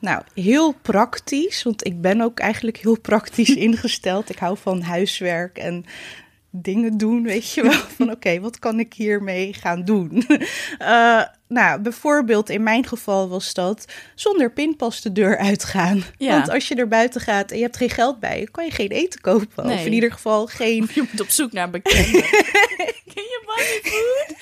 Nou, 0.00 0.22
heel 0.34 0.74
praktisch, 0.82 1.62
want 1.62 1.86
ik 1.86 2.00
ben 2.00 2.20
ook 2.20 2.38
eigenlijk 2.38 2.76
heel 2.76 3.00
praktisch 3.00 3.54
ingesteld. 3.66 4.30
Ik 4.30 4.38
hou 4.38 4.56
van 4.60 4.82
huiswerk 4.82 5.58
en 5.58 5.84
dingen 6.50 6.98
doen, 6.98 7.22
weet 7.22 7.52
je 7.52 7.62
wel. 7.62 7.80
Van 7.96 8.10
oké, 8.10 8.40
wat 8.40 8.58
kan 8.58 8.78
ik 8.80 8.92
hiermee 8.92 9.52
gaan 9.52 9.84
doen? 9.84 10.24
Eh, 10.78 11.22
nou, 11.48 11.80
bijvoorbeeld 11.80 12.48
in 12.48 12.62
mijn 12.62 12.86
geval 12.86 13.28
was 13.28 13.54
dat 13.54 13.84
zonder 14.14 14.52
pinpas 14.52 15.00
de 15.00 15.12
deur 15.12 15.38
uitgaan. 15.38 16.02
Ja. 16.16 16.30
Want 16.32 16.48
als 16.48 16.68
je 16.68 16.74
er 16.74 16.88
buiten 16.88 17.20
gaat 17.20 17.50
en 17.50 17.56
je 17.56 17.62
hebt 17.62 17.76
geen 17.76 17.90
geld 17.90 18.20
bij 18.20 18.48
kan 18.50 18.64
je 18.64 18.70
geen 18.70 18.88
eten 18.88 19.20
kopen. 19.20 19.66
Nee. 19.66 19.78
Of 19.78 19.84
in 19.84 19.92
ieder 19.92 20.12
geval 20.12 20.46
geen 20.46 20.88
Je 20.94 21.04
moet 21.10 21.20
op 21.20 21.28
zoek 21.28 21.52
naar 21.52 21.70
bekenden. 21.70 22.22
Ken 23.12 23.22
je 23.22 23.42
bunny 23.46 23.80
food? 23.82 24.38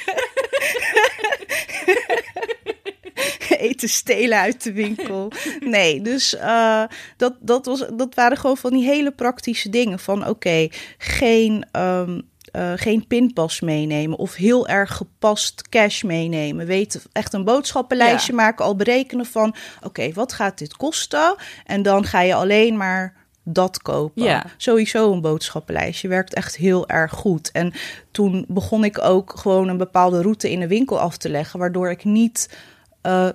Eten 3.58 3.88
stelen 3.88 4.38
uit 4.38 4.62
de 4.62 4.72
winkel. 4.72 5.32
Nee, 5.60 6.00
dus 6.02 6.36
eh, 6.36 6.82
dat, 7.16 7.34
dat, 7.40 7.66
was, 7.66 7.84
dat 7.92 8.14
waren 8.14 8.36
gewoon 8.36 8.56
van 8.56 8.72
die 8.72 8.84
hele 8.84 9.10
praktische 9.10 9.68
dingen. 9.68 9.98
Van 9.98 10.28
oké, 10.28 10.68
geen, 10.98 11.66
ehm, 11.72 12.20
eh, 12.52 12.72
geen 12.76 13.06
pinpas 13.06 13.60
meenemen 13.60 14.18
of 14.18 14.34
heel 14.34 14.68
erg 14.68 14.96
gepast 14.96 15.68
cash 15.68 16.02
meenemen. 16.02 16.66
Weet, 16.66 17.06
echt 17.12 17.32
een 17.32 17.44
boodschappenlijstje 17.44 18.32
Ja. 18.32 18.38
maken, 18.38 18.64
al 18.64 18.76
berekenen 18.76 19.26
van 19.26 19.54
oké, 19.82 20.12
wat 20.12 20.32
gaat 20.32 20.58
dit 20.58 20.76
kosten? 20.76 21.34
En 21.64 21.82
dan 21.82 22.04
ga 22.04 22.20
je 22.20 22.34
alleen 22.34 22.76
maar 22.76 23.26
dat 23.54 23.82
kopen. 23.82 24.22
Ja. 24.22 24.44
Sowieso 24.56 25.12
een 25.12 25.20
boodschappenlijstje 25.20 26.08
werkt 26.08 26.34
echt 26.34 26.56
heel 26.56 26.88
erg 26.88 27.12
goed. 27.12 27.50
En 27.50 27.72
toen 28.10 28.44
begon 28.48 28.84
ik 28.84 29.02
ook 29.02 29.32
gewoon 29.38 29.68
een 29.68 29.76
bepaalde 29.76 30.22
route 30.22 30.50
in 30.50 30.60
de 30.60 30.66
winkel 30.68 31.00
af 31.00 31.16
te 31.16 31.28
leggen, 31.28 31.58
waardoor 31.58 31.90
ik 31.90 32.04
niet 32.04 32.56
eh, 33.02 33.28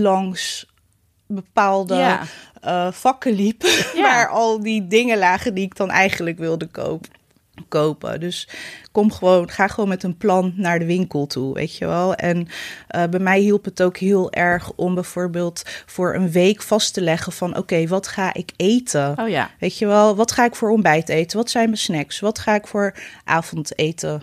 langs 0.00 0.66
bepaalde 1.26 1.94
Ja. 1.94 2.22
eh, 2.60 2.92
vakken 2.92 3.32
liep, 3.32 3.62
Ja. 3.94 4.02
waar 4.02 4.28
al 4.28 4.60
die 4.60 4.86
dingen 4.86 5.18
lagen 5.18 5.54
die 5.54 5.64
ik 5.64 5.76
dan 5.76 5.90
eigenlijk 5.90 6.38
wilde 6.38 6.66
koop- 6.66 7.06
kopen. 7.68 8.20
Dus 8.20 8.48
kom 8.92 9.12
gewoon, 9.12 9.50
ga 9.50 9.68
gewoon 9.68 9.88
met 9.88 10.02
een 10.02 10.16
plan 10.16 10.52
naar 10.56 10.78
de 10.78 10.84
winkel 10.84 11.26
toe, 11.26 11.54
weet 11.54 11.76
je 11.76 11.86
wel. 11.86 12.14
En 12.14 12.48
eh, 12.88 13.04
bij 13.04 13.20
mij 13.20 13.40
hielp 13.40 13.64
het 13.64 13.82
ook 13.82 13.96
heel 13.96 14.32
erg 14.32 14.72
om 14.72 14.94
bijvoorbeeld 14.94 15.62
voor 15.86 16.14
een 16.14 16.30
week 16.30 16.62
vast 16.62 16.94
te 16.94 17.00
leggen 17.00 17.32
van, 17.32 17.56
oké, 17.56 17.86
wat 17.86 18.06
ga 18.08 18.34
ik 18.34 18.52
eten? 18.56 19.14
Oh 19.20 19.28
ja. 19.28 19.50
Weet 19.60 19.78
je 19.78 19.86
wel, 19.86 20.16
wat 20.16 20.32
ga 20.32 20.44
ik 20.44 20.54
voor 20.54 20.70
ontbijt 20.70 21.08
eten? 21.08 21.36
Wat 21.38 21.50
zijn 21.50 21.64
mijn 21.64 21.78
snacks? 21.78 22.20
Wat 22.20 22.38
ga 22.38 22.54
ik 22.54 22.66
voor 22.66 22.94
avondeten 23.24 24.22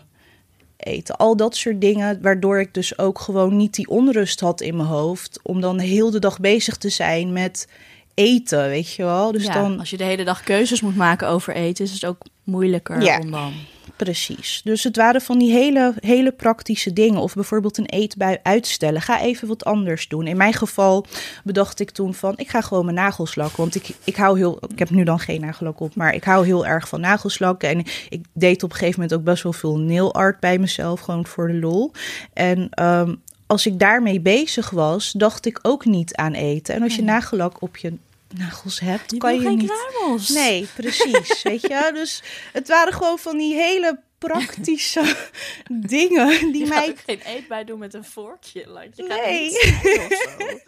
eten? 0.83 1.17
Al 1.17 1.35
dat 1.37 1.55
soort 1.55 1.81
dingen, 1.81 2.21
waardoor 2.21 2.59
ik 2.59 2.73
dus 2.73 2.97
ook 2.97 3.19
gewoon 3.19 3.57
niet 3.57 3.73
die 3.75 3.87
onrust 3.89 4.39
had 4.39 4.61
in 4.61 4.75
mijn 4.75 4.87
hoofd. 4.89 5.39
Om 5.43 5.61
dan 5.61 5.79
heel 5.79 6.11
de 6.11 6.19
dag 6.19 6.39
bezig 6.39 6.77
te 6.77 6.89
zijn 6.89 7.33
met 7.33 7.67
eten, 8.13 8.67
weet 8.69 8.93
je 8.93 9.03
wel. 9.03 9.31
Dus 9.31 9.45
ja, 9.45 9.53
dan, 9.53 9.79
Als 9.79 9.89
je 9.89 9.97
de 9.97 10.03
hele 10.03 10.23
dag 10.23 10.43
keuzes 10.43 10.81
moet 10.81 10.95
maken 10.95 11.27
over 11.27 11.55
eten, 11.55 11.85
is 11.85 11.91
het 11.91 12.05
ook 12.05 12.21
moeilijker 12.43 13.01
Ja. 13.01 13.19
om 13.19 13.31
dan... 13.31 13.53
Precies. 13.95 14.61
Dus 14.63 14.83
het 14.83 14.95
waren 14.95 15.21
van 15.21 15.39
die 15.39 15.51
hele, 15.51 15.93
hele 15.99 16.31
praktische 16.31 16.93
dingen. 16.93 17.21
Of 17.21 17.33
bijvoorbeeld 17.33 17.77
een 17.77 17.85
eetbui 17.85 18.37
uitstellen. 18.43 19.01
Ga 19.01 19.21
even 19.21 19.47
wat 19.47 19.65
anders 19.65 20.07
doen. 20.07 20.27
In 20.27 20.37
mijn 20.37 20.53
geval 20.53 21.05
bedacht 21.43 21.79
ik 21.79 21.89
toen 21.89 22.13
van... 22.13 22.33
ik 22.37 22.49
ga 22.49 22.61
gewoon 22.61 22.85
mijn 22.85 22.97
nagels 22.97 23.35
lakken. 23.35 23.57
Want 23.57 23.75
ik, 23.75 23.89
ik 24.03 24.15
hou 24.15 24.37
heel... 24.37 24.59
Ik 24.67 24.79
heb 24.79 24.89
nu 24.89 25.03
dan 25.03 25.19
geen 25.19 25.41
nagellak 25.41 25.79
op. 25.79 25.95
Maar 25.95 26.13
ik 26.13 26.23
hou 26.23 26.45
heel 26.45 26.65
erg 26.65 26.87
van 26.87 26.99
nagels 26.99 27.39
lakken. 27.39 27.69
En 27.69 27.79
ik 28.09 28.25
deed 28.33 28.63
op 28.63 28.71
een 28.71 28.77
gegeven 28.77 28.99
moment 28.99 29.19
ook 29.19 29.25
best 29.25 29.43
wel 29.43 29.53
veel 29.53 29.79
nail 29.79 30.13
art 30.13 30.39
bij 30.39 30.57
mezelf. 30.57 30.99
Gewoon 30.99 31.25
voor 31.25 31.47
de 31.47 31.59
lol. 31.59 31.91
En... 32.33 32.67
ehm, 32.69 33.13
als 33.47 33.65
ik 33.65 33.79
daarmee 33.79 34.19
bezig 34.19 34.69
was, 34.69 35.11
dacht 35.11 35.45
ik 35.45 35.59
ook 35.61 35.85
niet 35.85 36.15
aan 36.15 36.33
eten. 36.33 36.75
En 36.75 36.81
als 36.81 36.95
je 36.95 37.03
nagellak 37.03 37.61
op 37.61 37.77
je 37.77 37.93
nagels 38.37 38.79
hebt, 38.79 39.11
Je 39.11 39.17
kan 39.17 39.33
je 39.33 39.39
geen 39.41 39.57
niet. 39.57 39.71
kruimels. 39.71 40.29
Nee, 40.29 40.67
precies. 40.75 41.41
weet 41.43 41.61
je, 41.61 41.89
dus 41.93 42.23
het 42.53 42.67
waren 42.67 42.93
gewoon 42.93 43.19
van 43.19 43.37
die 43.37 43.53
hele 43.55 43.99
praktische 44.17 45.15
dingen 45.87 46.51
die 46.51 46.65
Je 46.65 46.71
gaat 46.71 46.79
mij. 46.79 46.89
ook 46.89 46.99
geen 47.05 47.21
eetbij 47.25 47.63
doen 47.63 47.79
met 47.79 47.93
een 47.93 48.05
vorkje. 48.05 48.63
Like, 48.73 48.89
je 48.95 49.03
gaat 49.07 49.25
Nee. 49.25 49.51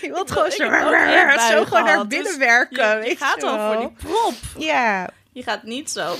Je 0.00 0.08
wilt 0.12 0.30
gewoon 0.30 0.46
Ik 0.46 0.52
zo, 0.52 1.50
zo 1.50 1.64
gewoon 1.64 1.84
naar 1.84 2.06
binnen 2.06 2.28
dus 2.28 2.36
werken. 2.36 2.88
Je, 2.88 2.96
weet 3.02 3.10
je 3.10 3.16
gaat 3.16 3.40
je 3.40 3.46
al 3.46 3.72
voor 3.72 3.80
die 3.80 3.90
prop. 4.08 4.34
Ja, 4.58 5.10
Je 5.32 5.42
gaat 5.42 5.62
niet 5.62 5.90
zo. 5.90 6.14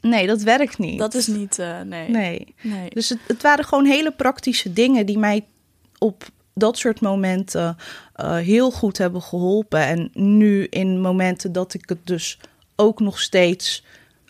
nee, 0.00 0.26
dat 0.26 0.42
werkt 0.42 0.78
niet. 0.78 0.98
Dat 0.98 1.14
is 1.14 1.26
niet. 1.26 1.58
eh, 1.58 1.80
nee. 1.80 2.08
Nee. 2.08 2.54
nee. 2.60 2.88
Dus 2.90 3.08
het, 3.08 3.18
het 3.26 3.42
waren 3.42 3.64
gewoon 3.64 3.84
hele 3.84 4.12
praktische 4.12 4.72
dingen 4.72 5.06
die 5.06 5.18
mij 5.18 5.44
op 5.98 6.24
dat 6.54 6.78
soort 6.78 7.00
momenten 7.00 7.76
uh, 8.16 8.36
heel 8.36 8.70
goed 8.70 8.98
hebben 8.98 9.22
geholpen. 9.22 9.80
En 9.80 10.10
nu 10.12 10.64
in 10.64 11.00
momenten 11.00 11.52
dat 11.52 11.74
ik 11.74 11.88
het 11.88 12.06
dus 12.06 12.38
ook 12.76 13.00
nog 13.00 13.20
steeds 13.20 13.84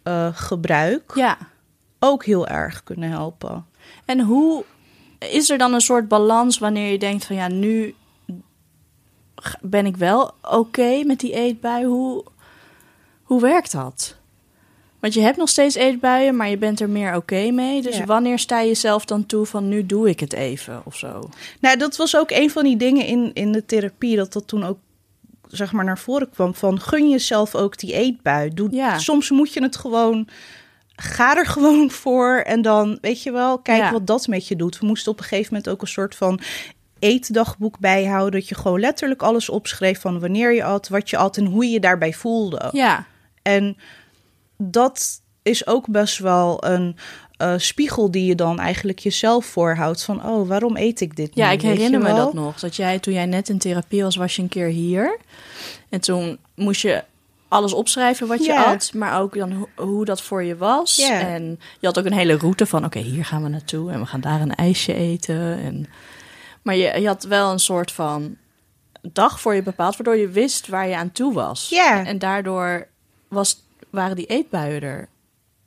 uh, 0.04 0.28
gebruik, 0.32 1.12
ja. 1.14 1.38
ook 1.98 2.24
heel 2.24 2.46
erg 2.46 2.82
kunnen 2.82 3.10
helpen. 3.10 3.66
En 4.04 4.20
hoe 4.20 4.64
is 5.18 5.50
er 5.50 5.58
dan 5.58 5.74
een 5.74 5.80
soort 5.80 6.08
balans 6.08 6.58
wanneer 6.58 6.90
je 6.90 6.98
denkt 6.98 7.24
van 7.24 7.36
ja, 7.36 7.48
nu 7.48 7.94
ben 9.60 9.86
ik 9.86 9.96
wel 9.96 10.32
oké 10.42 11.02
met 11.04 11.20
die 11.20 11.32
eetbui? 11.32 11.84
Hoe, 11.84 12.24
hoe 13.22 13.40
werkt 13.40 13.72
dat? 13.72 14.16
Want 15.04 15.16
je 15.16 15.22
hebt 15.22 15.36
nog 15.36 15.48
steeds 15.48 15.74
eetbuien, 15.74 16.36
maar 16.36 16.48
je 16.48 16.56
bent 16.56 16.80
er 16.80 16.88
meer 16.88 17.14
oké 17.14 17.50
mee. 17.50 17.82
Dus 17.82 18.04
wanneer 18.04 18.38
sta 18.38 18.60
je 18.60 18.74
zelf 18.74 19.04
dan 19.04 19.26
toe 19.26 19.46
van 19.46 19.68
nu 19.68 19.86
doe 19.86 20.08
ik 20.08 20.20
het 20.20 20.32
even 20.32 20.82
of 20.84 20.96
zo? 20.96 21.28
Nou, 21.60 21.76
dat 21.76 21.96
was 21.96 22.16
ook 22.16 22.30
een 22.30 22.50
van 22.50 22.64
die 22.64 22.76
dingen 22.76 23.06
in, 23.06 23.30
in 23.34 23.52
de 23.52 23.64
therapie, 23.64 24.16
dat 24.16 24.32
dat 24.32 24.48
toen 24.48 24.64
ook 24.64 24.78
zeg 25.48 25.72
maar 25.72 25.84
naar 25.84 25.98
voren 25.98 26.30
kwam 26.30 26.54
van 26.54 26.80
gun 26.80 27.10
jezelf 27.10 27.54
ook 27.54 27.78
die 27.78 27.92
eetbui. 27.92 28.54
Doe, 28.54 28.68
ja. 28.70 28.98
Soms 28.98 29.30
moet 29.30 29.52
je 29.52 29.62
het 29.62 29.76
gewoon, 29.76 30.28
ga 30.96 31.36
er 31.36 31.46
gewoon 31.46 31.90
voor 32.02 32.36
en 32.36 32.62
dan 32.62 32.98
weet 33.00 33.22
je 33.22 33.32
wel, 33.32 33.58
kijk 33.58 33.90
wat 33.90 34.06
dat 34.06 34.26
met 34.26 34.48
je 34.48 34.56
doet. 34.56 34.78
We 34.78 34.86
moesten 34.86 35.12
op 35.12 35.18
een 35.18 35.24
gegeven 35.24 35.54
moment 35.54 35.72
ook 35.72 35.82
een 35.82 35.88
soort 35.88 36.14
van 36.14 36.40
eetdagboek 36.98 37.78
bijhouden, 37.78 38.40
dat 38.40 38.48
je 38.48 38.54
gewoon 38.54 38.80
letterlijk 38.80 39.22
alles 39.22 39.48
opschreef 39.48 40.00
van 40.00 40.20
wanneer 40.20 40.52
je 40.52 40.64
at, 40.64 40.88
wat 40.88 41.10
je 41.10 41.16
at 41.16 41.36
en 41.36 41.46
hoe 41.46 41.64
je 41.64 41.70
je 41.70 41.80
daarbij 41.80 42.12
voelde. 42.12 42.68
Ja. 42.72 43.06
En 43.42 43.76
dat 44.56 45.20
is 45.42 45.66
ook 45.66 45.86
best 45.88 46.18
wel 46.18 46.64
een 46.64 46.96
uh, 47.38 47.54
spiegel 47.56 48.10
die 48.10 48.24
je 48.24 48.34
dan 48.34 48.58
eigenlijk 48.58 48.98
jezelf 48.98 49.44
voorhoudt. 49.44 50.02
Van, 50.02 50.26
oh, 50.26 50.48
waarom 50.48 50.76
eet 50.76 51.00
ik 51.00 51.16
dit 51.16 51.30
Ja, 51.34 51.50
ik 51.50 51.62
herinner 51.62 52.00
me 52.00 52.14
dat 52.14 52.34
nog. 52.34 52.60
Dat 52.60 52.76
jij, 52.76 52.98
toen 52.98 53.14
jij 53.14 53.26
net 53.26 53.48
in 53.48 53.58
therapie 53.58 54.02
was, 54.02 54.16
was 54.16 54.36
je 54.36 54.42
een 54.42 54.48
keer 54.48 54.68
hier. 54.68 55.18
En 55.88 56.00
toen 56.00 56.38
moest 56.54 56.80
je 56.80 57.04
alles 57.48 57.72
opschrijven 57.72 58.26
wat 58.26 58.38
je 58.38 58.52
yeah. 58.52 58.66
at, 58.66 58.90
maar 58.94 59.20
ook 59.20 59.38
dan 59.38 59.68
hoe 59.76 60.04
dat 60.04 60.22
voor 60.22 60.42
je 60.42 60.56
was. 60.56 60.98
En 60.98 61.60
je 61.80 61.86
had 61.86 61.98
ook 61.98 62.04
een 62.04 62.12
hele 62.12 62.36
route 62.36 62.66
van, 62.66 62.84
oké, 62.84 62.98
hier 62.98 63.24
gaan 63.24 63.42
we 63.42 63.48
naartoe 63.48 63.90
en 63.92 64.00
we 64.00 64.06
gaan 64.06 64.20
daar 64.20 64.40
een 64.40 64.54
ijsje 64.54 64.94
eten. 64.94 65.58
En... 65.58 65.86
Maar 66.62 66.76
je, 66.76 67.00
je 67.00 67.06
had 67.06 67.24
wel 67.24 67.50
een 67.50 67.58
soort 67.58 67.92
van 67.92 68.36
dag 69.02 69.40
voor 69.40 69.54
je 69.54 69.62
bepaald, 69.62 69.96
waardoor 69.96 70.16
je 70.16 70.28
wist 70.28 70.68
waar 70.68 70.88
je 70.88 70.96
aan 70.96 71.12
toe 71.12 71.32
was. 71.32 71.68
Ja. 71.68 72.04
En 72.04 72.18
daardoor 72.18 72.86
was 73.28 73.63
waren 73.94 74.16
die 74.16 74.26
eetbuien 74.26 74.82
er 74.82 75.08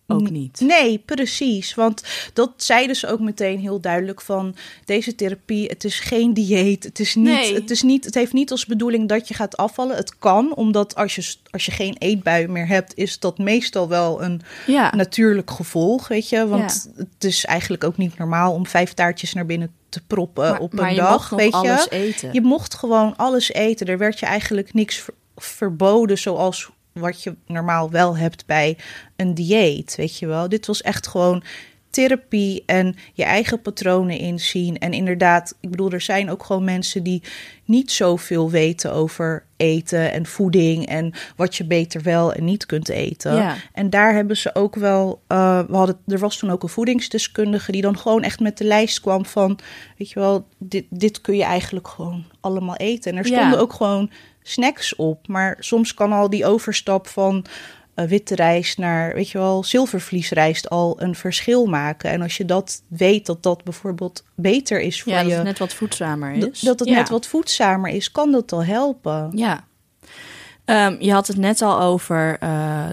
ook 0.07 0.29
niet. 0.29 0.59
Nee, 0.59 0.97
precies. 1.05 1.75
Want 1.75 2.03
dat 2.33 2.51
zeiden 2.55 2.95
ze 2.95 3.07
ook 3.07 3.19
meteen 3.19 3.59
heel 3.59 3.79
duidelijk 3.79 4.21
van 4.21 4.55
deze 4.85 5.15
therapie. 5.15 5.67
Het 5.67 5.83
is 5.83 5.99
geen 5.99 6.33
dieet. 6.33 6.83
Het 6.83 6.99
is 6.99 7.15
niet. 7.15 7.25
Nee. 7.25 7.53
Het 7.53 7.71
is 7.71 7.81
niet. 7.81 8.05
Het 8.05 8.13
heeft 8.13 8.33
niet 8.33 8.51
als 8.51 8.65
bedoeling 8.65 9.09
dat 9.09 9.27
je 9.27 9.33
gaat 9.33 9.57
afvallen. 9.57 9.95
Het 9.95 10.17
kan, 10.19 10.55
omdat 10.55 10.95
als 10.95 11.15
je 11.15 11.35
als 11.51 11.65
je 11.65 11.71
geen 11.71 11.95
eetbuien 11.97 12.51
meer 12.51 12.67
hebt, 12.67 12.95
is 12.95 13.19
dat 13.19 13.37
meestal 13.37 13.87
wel 13.87 14.23
een 14.23 14.41
ja. 14.67 14.95
natuurlijk 14.95 15.51
gevolg, 15.51 16.07
weet 16.07 16.29
je. 16.29 16.47
Want 16.47 16.91
het 16.95 17.23
is 17.23 17.45
eigenlijk 17.45 17.83
ook 17.83 17.97
niet 17.97 18.17
normaal 18.17 18.53
om 18.53 18.65
vijf 18.65 18.93
taartjes 18.93 19.33
naar 19.33 19.45
binnen 19.45 19.71
te 19.89 20.01
proppen 20.07 20.49
maar, 20.49 20.59
op 20.59 20.73
maar 20.73 20.87
een 20.87 20.95
je 20.95 21.01
dag, 21.01 21.31
mocht 21.31 21.41
weet 21.41 21.53
alles 21.53 21.83
je. 21.83 21.89
Eten. 21.89 22.33
Je 22.33 22.41
mocht 22.41 22.73
gewoon 22.73 23.15
alles 23.15 23.51
eten. 23.51 23.87
Er 23.87 23.97
werd 23.97 24.19
je 24.19 24.25
eigenlijk 24.25 24.73
niks 24.73 24.97
ver 24.97 25.13
verboden, 25.39 26.17
zoals 26.17 26.69
wat 26.99 27.23
je 27.23 27.35
normaal 27.47 27.89
wel 27.89 28.17
hebt 28.17 28.45
bij 28.45 28.77
een 29.15 29.33
dieet, 29.33 29.95
weet 29.95 30.17
je 30.17 30.27
wel. 30.27 30.49
Dit 30.49 30.65
was 30.65 30.81
echt 30.81 31.07
gewoon 31.07 31.43
therapie 31.89 32.63
en 32.65 32.95
je 33.13 33.23
eigen 33.23 33.61
patronen 33.61 34.17
inzien. 34.17 34.77
En 34.77 34.91
inderdaad, 34.93 35.57
ik 35.59 35.69
bedoel, 35.69 35.91
er 35.91 36.01
zijn 36.01 36.29
ook 36.29 36.43
gewoon 36.43 36.63
mensen 36.63 37.03
die 37.03 37.23
niet 37.65 37.91
zoveel 37.91 38.49
weten 38.49 38.93
over 38.93 39.45
eten 39.57 40.11
en 40.11 40.25
voeding 40.25 40.85
en 40.85 41.13
wat 41.35 41.55
je 41.55 41.65
beter 41.65 42.01
wel 42.01 42.33
en 42.33 42.43
niet 42.43 42.65
kunt 42.65 42.89
eten. 42.89 43.35
Ja. 43.35 43.55
En 43.73 43.89
daar 43.89 44.13
hebben 44.13 44.37
ze 44.37 44.55
ook 44.55 44.75
wel, 44.75 45.21
uh, 45.27 45.59
we 45.67 45.75
hadden, 45.75 45.97
er 46.07 46.19
was 46.19 46.37
toen 46.37 46.49
ook 46.49 46.63
een 46.63 46.69
voedingsdeskundige 46.69 47.71
die 47.71 47.81
dan 47.81 47.97
gewoon 47.97 48.23
echt 48.23 48.39
met 48.39 48.57
de 48.57 48.63
lijst 48.63 48.99
kwam 49.01 49.25
van, 49.25 49.59
weet 49.97 50.09
je 50.09 50.19
wel, 50.19 50.47
dit, 50.57 50.85
dit 50.89 51.21
kun 51.21 51.35
je 51.35 51.43
eigenlijk 51.43 51.87
gewoon 51.87 52.25
allemaal 52.39 52.75
eten. 52.75 53.11
En 53.11 53.17
er 53.17 53.25
stonden 53.25 53.51
Ja. 53.51 53.57
ook 53.57 53.73
gewoon 53.73 54.09
snacks 54.49 54.95
op, 54.95 55.27
maar 55.27 55.55
soms 55.59 55.93
kan 55.93 56.11
al 56.11 56.29
die 56.29 56.45
overstap 56.45 57.07
van 57.07 57.45
uh, 57.95 58.05
witte 58.05 58.35
rijst 58.35 58.77
naar, 58.77 59.13
weet 59.13 59.29
je 59.29 59.37
wel, 59.37 59.63
zilvervliesrijst 59.63 60.69
al 60.69 61.01
een 61.01 61.15
verschil 61.15 61.65
maken. 61.65 62.09
En 62.11 62.21
als 62.21 62.37
je 62.37 62.45
dat 62.45 62.81
weet, 62.87 63.25
dat 63.25 63.43
dat 63.43 63.63
bijvoorbeeld 63.63 64.23
beter 64.35 64.79
is 64.81 65.01
voor 65.01 65.11
ja, 65.11 65.19
dat 65.21 65.27
je, 65.29 65.33
het 65.35 65.43
net 65.43 65.59
wat 65.59 65.73
voedzamer 65.73 66.39
dat- 66.39 66.51
is. 66.51 66.59
dat 66.59 66.79
het 66.79 66.89
Ja. 66.89 66.95
net 66.95 67.09
wat 67.09 67.27
voedzamer 67.27 67.91
is, 67.91 68.11
kan 68.11 68.31
dat 68.31 68.51
al 68.51 68.63
helpen. 68.63 69.31
Ja. 69.35 69.63
Ehm, 70.65 70.95
je 70.99 71.11
had 71.11 71.27
het 71.27 71.37
net 71.37 71.61
al 71.61 71.81
over 71.81 72.37
eh, 72.39 72.85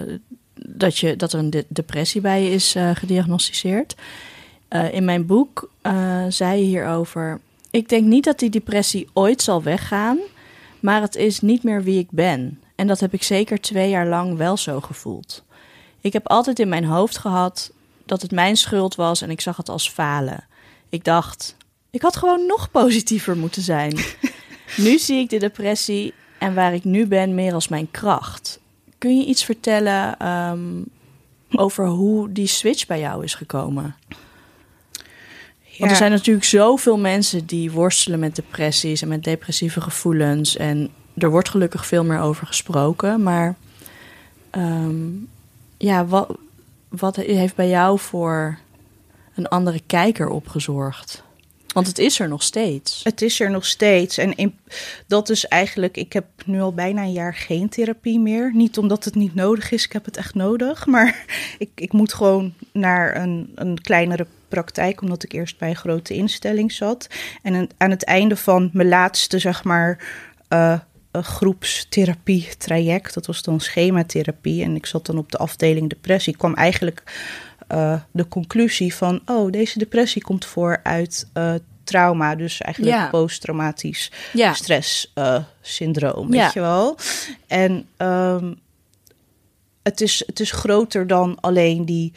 dat, 0.55 0.97
je, 0.97 1.15
dat 1.15 1.33
er 1.33 1.39
een 1.39 1.49
de- 1.49 1.65
depressie 1.67 2.21
bij 2.21 2.43
je 2.43 2.49
is 2.49 2.75
eh, 2.75 2.89
gediagnosticeerd. 2.93 3.95
Eh, 4.67 4.93
in 4.93 5.05
mijn 5.05 5.25
boek 5.25 5.71
eh, 5.81 6.23
zei 6.29 6.59
je 6.59 6.65
hierover... 6.65 7.39
Ik 7.71 7.89
denk 7.89 8.05
niet 8.05 8.23
dat 8.23 8.39
die 8.39 8.49
depressie 8.49 9.07
ooit 9.13 9.41
zal 9.41 9.63
weggaan... 9.63 10.17
maar 10.85 11.01
het 11.01 11.15
is 11.15 11.39
niet 11.39 11.63
meer 11.63 11.83
wie 11.83 11.99
ik 11.99 12.11
ben. 12.11 12.61
En 12.75 12.87
dat 12.87 12.99
heb 12.99 13.13
ik 13.13 13.23
zeker 13.23 13.61
twee 13.61 13.89
jaar 13.89 14.07
lang 14.07 14.37
wel 14.37 14.57
zo 14.57 14.81
gevoeld. 14.81 15.43
Ik 16.01 16.13
heb 16.13 16.27
altijd 16.27 16.59
in 16.59 16.69
mijn 16.69 16.85
hoofd 16.85 17.17
gehad 17.17 17.71
dat 18.05 18.21
het 18.21 18.31
mijn 18.31 18.55
schuld 18.55 18.95
was... 18.95 19.21
en 19.21 19.29
ik 19.29 19.41
zag 19.41 19.57
het 19.57 19.69
als 19.69 19.89
falen. 19.89 20.47
Ik 20.89 21.03
dacht, 21.03 21.55
ik 21.89 22.01
had 22.01 22.15
gewoon 22.15 22.45
nog 22.45 22.71
positiever 22.71 23.37
moeten 23.37 23.61
zijn. 23.61 23.99
nu 24.85 24.97
zie 24.97 25.19
ik 25.19 25.29
de 25.29 25.39
depressie 25.39 26.13
en 26.39 26.53
waar 26.53 26.73
ik 26.73 26.83
nu 26.83 27.07
ben 27.07 27.35
meer 27.35 27.53
als 27.53 27.67
mijn 27.67 27.91
kracht. 27.91 28.59
Kun 28.97 29.17
je 29.17 29.25
iets 29.25 29.43
vertellen 29.43 30.19
ehm, 30.19 30.81
over 31.51 31.87
hoe 31.87 32.31
die 32.31 32.47
switch 32.47 32.85
bij 32.87 32.99
jou 32.99 33.23
is 33.23 33.33
gekomen? 33.33 33.95
Want 35.77 35.91
er 35.91 35.97
zijn 35.97 36.11
natuurlijk 36.11 36.45
zoveel 36.45 36.97
mensen 36.97 37.45
die 37.45 37.71
worstelen 37.71 38.19
met 38.19 38.35
depressies 38.35 39.01
en 39.01 39.07
met 39.07 39.23
depressieve 39.23 39.81
gevoelens. 39.81 40.57
En 40.57 40.89
er 41.17 41.29
wordt 41.29 41.49
gelukkig 41.49 41.85
veel 41.85 42.03
meer 42.03 42.19
over 42.19 42.47
gesproken. 42.47 43.23
Maar 43.23 43.55
ehm, 44.49 45.05
ja, 45.77 46.05
wat, 46.05 46.37
wat 46.89 47.15
heeft 47.15 47.55
bij 47.55 47.69
jou 47.69 47.99
voor 47.99 48.57
een 49.35 49.47
andere 49.47 49.81
kijker 49.85 50.27
opgezorgd? 50.27 51.23
Want 51.75 51.87
het 51.87 51.99
is 51.99 52.19
er 52.19 52.27
nog 52.27 52.43
steeds. 52.43 53.03
Het 53.03 53.21
is 53.21 53.39
er 53.39 53.51
nog 53.51 53.65
steeds. 53.65 54.17
En 54.17 54.59
dat 55.07 55.29
is 55.29 55.45
eigenlijk, 55.45 55.97
ik 55.97 56.13
heb 56.13 56.25
nu 56.45 56.61
al 56.61 56.73
bijna 56.73 57.01
een 57.01 57.11
jaar 57.11 57.33
geen 57.33 57.69
therapie 57.69 58.19
meer. 58.19 58.51
Niet 58.53 58.77
omdat 58.77 59.03
het 59.03 59.15
niet 59.15 59.35
nodig 59.35 59.71
is, 59.71 59.83
ik 59.85 59.91
heb 59.91 60.05
het 60.05 60.17
echt 60.17 60.35
nodig. 60.35 60.85
Maar 60.85 61.25
ik, 61.57 61.69
ik 61.75 61.91
moet 61.91 62.13
gewoon 62.13 62.53
naar 62.71 63.15
een, 63.17 63.51
een 63.55 63.81
kleinere 63.81 64.27
praktijk, 64.47 65.01
omdat 65.01 65.23
ik 65.23 65.33
eerst 65.33 65.57
bij 65.57 65.69
een 65.69 65.75
grote 65.75 66.13
instelling 66.13 66.71
zat. 66.71 67.07
En 67.41 67.69
aan- 67.77 67.89
het 67.89 68.03
einde 68.03 68.35
van 68.35 68.69
mijn 68.73 68.87
laatste, 68.87 69.39
zeg 69.39 69.63
maar, 69.63 70.03
eh, 70.47 70.79
een 71.11 71.23
groepstherapie 71.23 72.47
traject, 72.57 73.13
dat 73.13 73.25
was 73.25 73.41
dan 73.41 73.59
schematherapie. 73.59 74.63
En 74.63 74.75
ik 74.75 74.85
zat 74.85 75.05
dan 75.05 75.17
op 75.17 75.31
de 75.31 75.37
afdeling 75.37 75.89
depressie, 75.89 76.37
kwam 76.37 76.53
eigenlijk 76.53 77.03
eh, 77.67 77.99
de 78.11 78.27
conclusie 78.27 78.95
van, 78.95 79.21
oh, 79.25 79.51
deze 79.51 79.79
depressie 79.79 80.21
komt 80.21 80.45
voor 80.45 80.79
uit 80.83 81.27
eh, 81.33 81.53
trauma, 81.83 82.35
dus 82.35 82.61
eigenlijk 82.61 82.95
Ja. 82.95 83.09
posttraumatisch 83.09 84.11
Ja, 84.33 84.53
stresssyndroom, 84.53 86.33
Ja. 86.33 86.43
weet 86.43 86.53
je 86.53 86.59
wel. 86.59 86.97
En 87.47 87.87
ehm, 87.97 88.53
het, 89.83 90.01
is, 90.01 90.23
het 90.25 90.39
is 90.39 90.51
groter 90.51 91.07
dan 91.07 91.37
alleen 91.41 91.85
die 91.85 92.13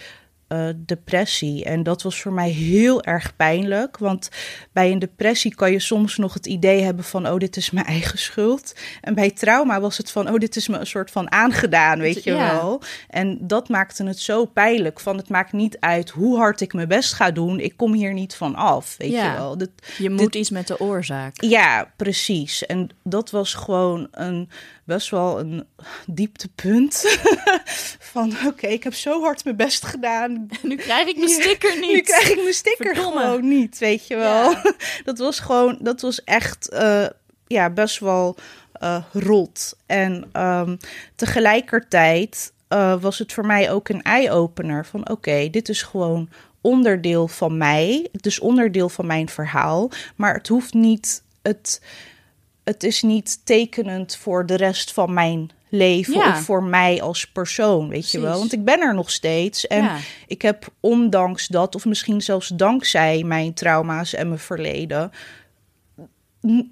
eh, 0.49 0.69
depressie. 0.77 1.65
En 1.65 1.83
dat 1.83 2.03
was 2.03 2.21
voor 2.21 2.33
mij 2.33 2.51
heel 2.51 3.03
erg 3.03 3.37
pijnlijk. 3.37 3.99
Want 3.99 4.29
bij 4.73 4.91
een 4.93 4.99
depressie 4.99 5.55
kan 5.55 5.73
je 5.73 5.79
soms 5.81 6.17
nog 6.17 6.35
het 6.35 6.47
idee 6.47 6.83
hebben 6.83 7.05
van... 7.05 7.29
oh, 7.29 7.39
dit 7.39 7.57
is 7.57 7.71
mijn 7.71 7.87
eigen 7.97 8.19
schuld. 8.19 8.75
En 9.01 9.15
bij 9.15 9.31
trauma 9.31 9.81
was 9.81 9.97
het 9.97 10.11
van... 10.11 10.29
oh, 10.31 10.39
dit 10.39 10.57
is 10.57 10.69
me 10.69 10.79
een 10.79 10.87
soort 10.87 11.11
van 11.11 11.33
aangedaan, 11.33 11.99
weet 11.99 12.25
je 12.25 12.33
Ja. 12.33 12.53
wel. 12.55 12.83
En 13.09 13.39
dat 13.41 13.69
maakte 13.69 14.05
het 14.05 14.19
zo 14.19 14.45
pijnlijk. 14.45 15.01
Van 15.01 15.17
het 15.17 15.29
maakt 15.29 15.53
niet 15.53 15.77
uit 15.81 16.11
hoe 16.11 16.37
hard 16.37 16.61
ik 16.61 16.73
mijn 16.73 16.89
best 16.89 17.13
ga 17.13 17.31
doen. 17.31 17.61
Ik 17.61 17.77
kom 17.77 17.93
hier 17.93 18.13
niet 18.13 18.35
van 18.35 18.55
af, 18.55 18.95
weet 18.99 19.11
Ja. 19.11 19.31
je 19.33 19.39
wel. 19.39 19.57
Je 19.99 20.11
moet 20.11 20.35
iets 20.35 20.51
met 20.51 20.67
de 20.67 20.81
oorzaak. 20.81 21.41
ja, 21.43 21.93
precies. 21.97 22.67
En 22.67 22.89
dat 23.03 23.31
was 23.31 23.55
gewoon 23.55 24.09
een 24.11 24.49
best 24.85 25.11
wel 25.11 25.39
een 25.41 25.65
dieptepunt. 26.07 27.19
Van 28.13 28.33
oké, 28.47 28.67
ik 28.67 28.85
heb 28.85 28.95
zo 28.95 29.23
hard 29.23 29.45
mijn 29.45 29.57
best 29.57 29.85
gedaan. 29.85 30.38
Nu 30.63 30.77
krijg 30.77 31.09
ik 31.09 31.17
mijn 31.17 31.29
sticker 31.29 31.79
niet. 31.81 31.93
Nu 31.93 32.01
krijg 32.01 32.31
ik 32.31 32.43
mijn 32.43 32.55
sticker 32.55 32.95
Verdomme. 32.95 33.21
gewoon 33.21 33.49
niet, 33.49 33.79
weet 33.79 34.07
je 34.07 34.17
wel. 34.17 34.51
Ja. 34.51 34.75
Dat 35.05 35.19
was 35.19 35.39
gewoon, 35.39 35.79
dat 35.81 36.01
was 36.01 36.25
echt 36.25 36.69
eh, 36.69 37.07
ja, 37.47 37.71
best 37.71 37.99
wel 37.99 38.37
eh, 38.73 39.05
rot. 39.13 39.77
En 39.87 40.29
ehm, 40.33 40.77
tegelijkertijd 41.15 42.53
eh, 42.69 43.01
was 43.01 43.19
het 43.19 43.33
voor 43.33 43.47
mij 43.47 43.71
ook 43.71 43.89
een 43.89 44.03
eye-opener 44.03 44.87
van 44.87 45.11
oké, 45.11 45.49
dit 45.51 45.69
is 45.69 45.83
gewoon 45.83 46.29
onderdeel 46.61 47.29
van 47.29 47.57
mij. 47.57 48.09
Het 48.13 48.27
is 48.27 48.39
onderdeel 48.39 48.89
van 48.89 49.07
mijn 49.07 49.29
verhaal, 49.29 49.91
maar 50.17 50.35
het 50.35 50.49
hoeft 50.49 50.75
niet 50.75 51.23
het, 51.43 51.83
het 52.65 52.83
is 52.83 53.03
niet 53.03 53.41
tekenend 53.45 54.17
voor 54.17 54.47
de 54.47 54.55
rest 54.55 54.93
van 54.93 55.13
mijn 55.13 55.51
leven 55.69 56.15
Ja. 56.15 56.29
of 56.29 56.41
voor 56.41 56.63
mij 56.63 57.03
als 57.03 57.27
persoon, 57.27 57.89
weet 57.89 58.11
je 58.11 58.21
wel. 58.21 58.39
Want 58.39 58.53
ik 58.53 58.65
ben 58.65 58.81
er 58.81 58.95
nog 58.95 59.11
steeds 59.11 59.67
en 59.67 59.83
Ja. 59.83 59.97
ik 60.27 60.43
heb 60.43 60.67
ondanks 60.81 61.47
dat, 61.47 61.75
of 61.75 61.85
misschien 61.85 62.21
zelfs 62.21 62.49
dankzij 62.49 63.23
mijn 63.23 63.55
trauma's 63.55 64.15
en 64.15 64.29
mijn 64.29 64.41
verleden, 64.41 65.11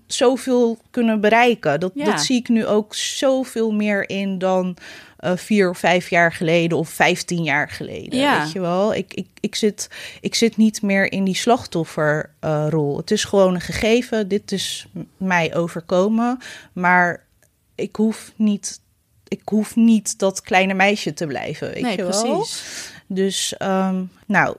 zoveel 0.07 0.79
kunnen 0.91 1.21
bereiken. 1.21 1.81
Dat, 1.81 1.91
Ja. 1.95 2.05
dat 2.05 2.21
zie 2.21 2.37
ik 2.37 2.49
nu 2.49 2.67
ook 2.67 2.95
zoveel 2.95 3.71
meer 3.73 4.09
in 4.09 4.39
dan 4.39 4.77
eh, 5.17 5.37
vier 5.37 5.71
of 5.71 5.79
vijf 5.79 6.11
jaar 6.11 6.33
geleden 6.33 6.79
of 6.79 6.89
vijftien 6.89 7.43
jaar 7.43 7.69
geleden. 7.71 8.19
Ja. 8.19 8.43
Weet 8.43 8.53
je 8.53 8.61
wel? 8.61 8.95
Ik, 8.95 9.15
ik, 9.15 9.27
ik, 9.41 9.55
zit, 9.55 9.89
ik 10.21 10.35
zit 10.35 10.57
niet 10.57 10.83
meer 10.83 11.13
in 11.13 11.25
die 11.25 11.35
slachtofferrol. 11.37 12.97
het 12.97 13.11
is 13.11 13.25
gewoon 13.25 13.55
een 13.55 13.61
gegeven. 13.61 14.29
Dit 14.29 14.53
is 14.53 14.87
mij 15.17 15.55
overkomen. 15.57 16.39
Maar 16.73 17.25
ik 17.75 17.97
hoef 17.97 18.33
niet. 18.37 18.81
Ik 19.29 19.41
hoef 19.45 19.77
niet 19.77 20.19
dat 20.19 20.41
kleine 20.41 20.75
meisje 20.75 21.13
te 21.15 21.27
blijven, 21.27 21.73
weet 21.73 21.83
nee, 21.83 21.97
je 21.97 22.05
wel? 22.05 22.23
precies. 22.23 22.63
Dus, 23.07 23.57
ehm, 23.57 24.05
nou, 24.27 24.57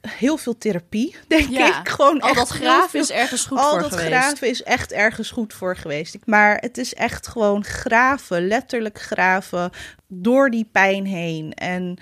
heel 0.00 0.36
veel 0.36 0.58
therapie, 0.58 1.16
denk 1.28 1.48
Ja, 1.50 1.80
ik. 1.80 1.88
Gewoon 1.88 2.20
Al 2.20 2.34
dat 2.34 2.48
graven 2.48 2.90
veel- 2.90 3.00
is 3.00 3.10
ergens 3.10 3.44
goed 3.46 3.58
al 3.58 3.70
voor 3.70 3.80
dat 3.80 3.90
geweest. 3.92 4.08
graven 4.08 4.48
is 4.48 4.62
echt 4.62 4.92
ergens 4.92 5.30
goed 5.30 5.54
voor 5.54 5.76
geweest. 5.76 6.16
Maar 6.24 6.56
het 6.60 6.78
is 6.78 6.94
echt 6.94 7.26
gewoon 7.26 7.64
graven, 7.64 8.46
letterlijk 8.46 9.00
graven, 9.00 9.70
door 10.08 10.50
die 10.50 10.68
pijn 10.72 11.06
heen. 11.06 11.52
En 11.54 11.96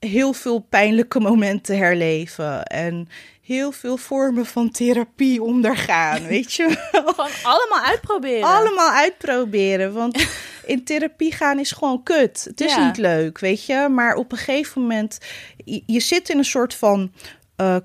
heel 0.00 0.32
veel 0.32 0.58
pijnlijke 0.58 1.20
momenten 1.20 1.76
herleven. 1.78 2.64
En 2.64 3.08
heel 3.42 3.72
veel 3.72 3.96
vormen 3.96 4.46
van 4.46 4.70
therapie 4.70 5.42
ondergaan, 5.42 6.26
weet 6.34 6.52
je 6.52 6.66
wel. 6.92 7.02
Gewoon 7.12 7.30
allemaal 7.42 7.80
uitproberen. 7.84 8.42
Allemaal 8.48 8.90
uitproberen. 8.90 9.92
Want 9.92 10.26
in 10.66 10.84
therapie 10.84 11.32
gaan 11.32 11.58
is 11.58 11.72
gewoon 11.72 12.02
kut. 12.02 12.44
Het 12.44 12.60
is 12.60 12.74
Ja. 12.74 12.86
niet 12.86 12.96
leuk, 12.96 13.38
weet 13.38 13.64
je. 13.66 13.88
Maar 13.90 14.14
op 14.14 14.32
een 14.32 14.38
gegeven 14.38 14.80
moment... 14.80 15.18
Je, 15.64 15.82
je 15.86 16.00
zit 16.00 16.28
in 16.28 16.38
een 16.38 16.44
soort 16.44 16.74
van 16.74 17.12
eh 17.56 17.76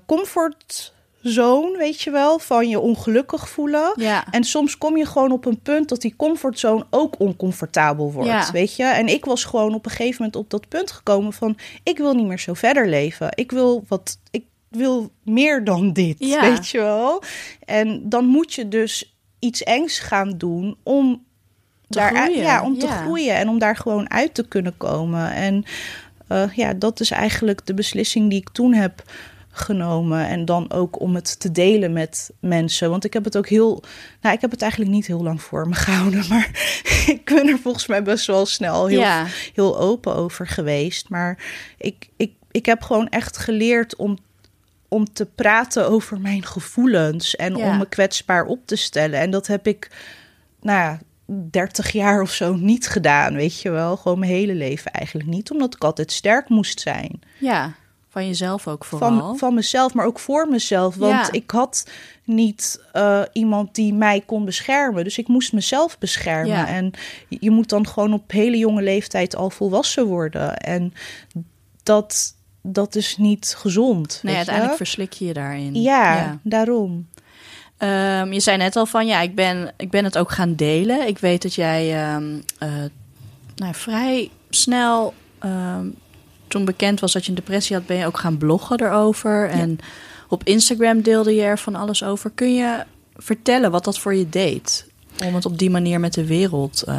comfortzone, 1.34 1.78
weet 1.78 2.00
je 2.00 2.10
wel. 2.10 2.38
Van 2.38 2.68
je 2.68 2.80
ongelukkig 2.80 3.48
voelen. 3.48 3.92
Ja. 3.96 4.24
En 4.30 4.44
soms 4.44 4.78
kom 4.78 4.96
je 4.96 5.06
gewoon 5.06 5.32
op 5.32 5.44
een 5.44 5.60
punt 5.60 5.88
dat 5.88 6.00
die 6.00 6.14
comfortzone 6.16 6.86
ook 6.90 7.20
oncomfortabel 7.20 8.12
wordt, 8.12 8.28
Ja. 8.28 8.50
weet 8.52 8.76
je. 8.76 8.84
En 8.84 9.06
ik 9.06 9.24
was 9.24 9.44
gewoon 9.44 9.74
op 9.74 9.84
een 9.84 9.90
gegeven 9.90 10.16
moment 10.18 10.36
op 10.36 10.50
dat 10.50 10.68
punt 10.68 10.90
gekomen 10.90 11.32
van... 11.32 11.56
ik 11.82 11.98
wil 11.98 12.14
niet 12.14 12.26
meer 12.26 12.38
zo 12.38 12.54
verder 12.54 12.88
leven. 12.88 13.28
Ik 13.34 13.50
wil 13.50 13.84
wat... 13.88 14.18
Ik 14.30 14.44
wil 14.68 15.10
meer 15.22 15.64
dan 15.64 15.92
dit, 15.92 16.16
Ja. 16.18 16.40
weet 16.40 16.68
je 16.68 16.78
wel. 16.78 17.22
En 17.64 18.08
dan 18.08 18.24
moet 18.26 18.54
je 18.54 18.68
dus 18.68 19.16
iets 19.38 19.62
engs 19.62 19.98
gaan 19.98 20.30
doen 20.38 20.76
om 20.82 21.24
Te 21.88 21.98
daar 21.98 22.14
groeien, 22.14 22.42
ja, 22.42 22.62
om 22.62 22.78
te 22.78 22.88
groeien 22.88 23.36
en 23.36 23.48
om 23.48 23.58
daar 23.58 23.76
gewoon 23.76 24.10
uit 24.10 24.34
te 24.34 24.48
kunnen 24.48 24.76
komen. 24.76 25.32
En 25.32 25.64
eh, 26.28 26.52
ja, 26.54 26.72
dat 26.72 27.00
is 27.00 27.10
eigenlijk 27.10 27.66
de 27.66 27.74
beslissing 27.74 28.30
die 28.30 28.40
ik 28.40 28.48
toen 28.52 28.72
heb 28.74 29.02
genomen. 29.58 30.26
En 30.28 30.44
dan 30.44 30.72
ook 30.72 31.00
om 31.00 31.14
het 31.14 31.40
te 31.40 31.52
delen 31.52 31.92
met 31.92 32.30
mensen. 32.40 32.90
Want 32.90 33.04
ik 33.04 33.12
heb 33.12 33.24
het 33.24 33.36
ook 33.36 33.48
heel. 33.48 33.82
Nou, 34.20 34.34
ik 34.34 34.40
heb 34.40 34.50
het 34.50 34.62
eigenlijk 34.62 34.90
niet 34.92 35.06
heel 35.06 35.22
lang 35.22 35.42
voor 35.42 35.68
me 35.68 35.74
gehouden. 35.84 36.24
Maar 36.28 36.50
ik 37.14 37.20
ben 37.24 37.48
er 37.48 37.58
volgens 37.58 37.86
mij 37.86 38.02
best 38.02 38.26
wel 38.26 38.46
snel 38.46 38.86
heel, 38.86 39.00
Ja. 39.00 39.26
heel 39.54 39.78
open 39.78 40.14
over 40.14 40.46
geweest. 40.46 41.08
Maar 41.08 41.44
ik, 41.78 42.08
ik, 42.16 42.32
ik 42.50 42.66
heb 42.66 42.82
gewoon 42.82 43.08
echt 43.08 43.36
geleerd 43.36 43.96
om. 43.96 44.18
Om 44.88 45.12
te 45.12 45.26
praten 45.26 45.88
over 45.88 46.20
mijn 46.20 46.44
gevoelens 46.44 47.36
en 47.36 47.56
Ja. 47.56 47.70
om 47.70 47.78
me 47.78 47.88
kwetsbaar 47.88 48.44
op 48.44 48.66
te 48.66 48.76
stellen. 48.76 49.20
En 49.20 49.30
dat 49.30 49.46
heb 49.46 49.66
ik, 49.66 49.90
nou 50.60 50.78
ja, 50.78 50.98
30 51.50 51.90
jaar 51.92 52.22
of 52.22 52.30
zo 52.32 52.54
niet 52.54 52.88
gedaan, 52.88 53.34
weet 53.34 53.60
je 53.60 53.70
wel. 53.70 53.96
Gewoon 53.96 54.18
mijn 54.18 54.32
hele 54.32 54.54
leven 54.54 54.90
eigenlijk 54.92 55.28
niet, 55.28 55.50
omdat 55.50 55.74
ik 55.74 55.84
altijd 55.84 56.12
sterk 56.12 56.48
moest 56.48 56.80
zijn. 56.80 57.20
ja, 57.38 57.74
van 58.16 58.26
jezelf 58.26 58.68
ook 58.68 58.84
vooral. 58.84 59.18
Van, 59.18 59.38
van 59.38 59.54
mezelf, 59.54 59.94
maar 59.94 60.06
ook 60.06 60.18
voor 60.18 60.48
mezelf. 60.48 60.94
Want 60.94 61.12
Ja. 61.12 61.32
ik 61.32 61.50
had 61.50 61.86
niet 62.24 62.80
eh, 62.92 63.22
iemand 63.32 63.74
die 63.74 63.94
mij 63.94 64.22
kon 64.26 64.44
beschermen. 64.44 65.04
Dus 65.04 65.18
ik 65.18 65.28
moest 65.28 65.52
mezelf 65.52 65.98
beschermen. 65.98 66.56
Ja. 66.56 66.68
En 66.68 66.92
je 67.28 67.50
moet 67.50 67.68
dan 67.68 67.86
gewoon 67.86 68.12
op 68.12 68.30
hele 68.30 68.58
jonge 68.58 68.82
leeftijd 68.82 69.36
al 69.36 69.50
volwassen 69.50 70.06
worden. 70.06 70.56
En 70.56 70.92
dat, 71.82 72.34
dat 72.62 72.94
is 72.94 73.16
niet 73.16 73.54
gezond. 73.58 74.20
nee, 74.22 74.32
je? 74.32 74.38
uiteindelijk 74.38 74.76
verslik 74.76 75.12
je 75.12 75.24
je 75.26 75.32
daarin. 75.32 75.74
Ja, 75.82 76.38
daarom. 76.42 77.08
Ehm, 77.76 78.32
je 78.32 78.40
zei 78.40 78.56
net 78.56 78.76
al 78.76 78.86
van 78.86 79.06
ja, 79.06 79.20
ik 79.20 79.34
ben, 79.34 79.72
ik 79.76 79.90
ben 79.90 80.04
het 80.04 80.18
ook 80.18 80.30
gaan 80.30 80.54
delen. 80.54 81.06
Ik 81.06 81.18
weet 81.18 81.42
dat 81.42 81.54
jij 81.54 81.94
eh, 81.94 82.16
nou, 83.56 83.74
vrij 83.74 84.30
snel, 84.50 85.14
ehm, 85.38 85.86
toen 86.48 86.64
bekend 86.64 87.00
was 87.00 87.12
dat 87.12 87.22
je 87.24 87.28
een 87.28 87.36
depressie 87.36 87.76
had, 87.76 87.86
ben 87.86 87.96
je 87.96 88.06
ook 88.06 88.18
gaan 88.18 88.38
bloggen 88.38 88.80
erover. 88.80 89.48
En 89.48 89.78
op 90.28 90.44
Instagram 90.44 91.00
deelde 91.00 91.34
je 91.34 91.42
er 91.42 91.58
van 91.58 91.74
alles 91.74 92.04
over. 92.04 92.30
Kun 92.34 92.54
je 92.54 92.84
vertellen 93.16 93.70
wat 93.70 93.84
dat 93.84 93.98
voor 93.98 94.14
je 94.14 94.28
deed? 94.28 94.86
Om 95.24 95.34
het 95.34 95.46
op 95.46 95.58
die 95.58 95.70
manier 95.70 96.00
met 96.00 96.14
de 96.14 96.26
wereld 96.26 96.82
eh, 96.82 96.94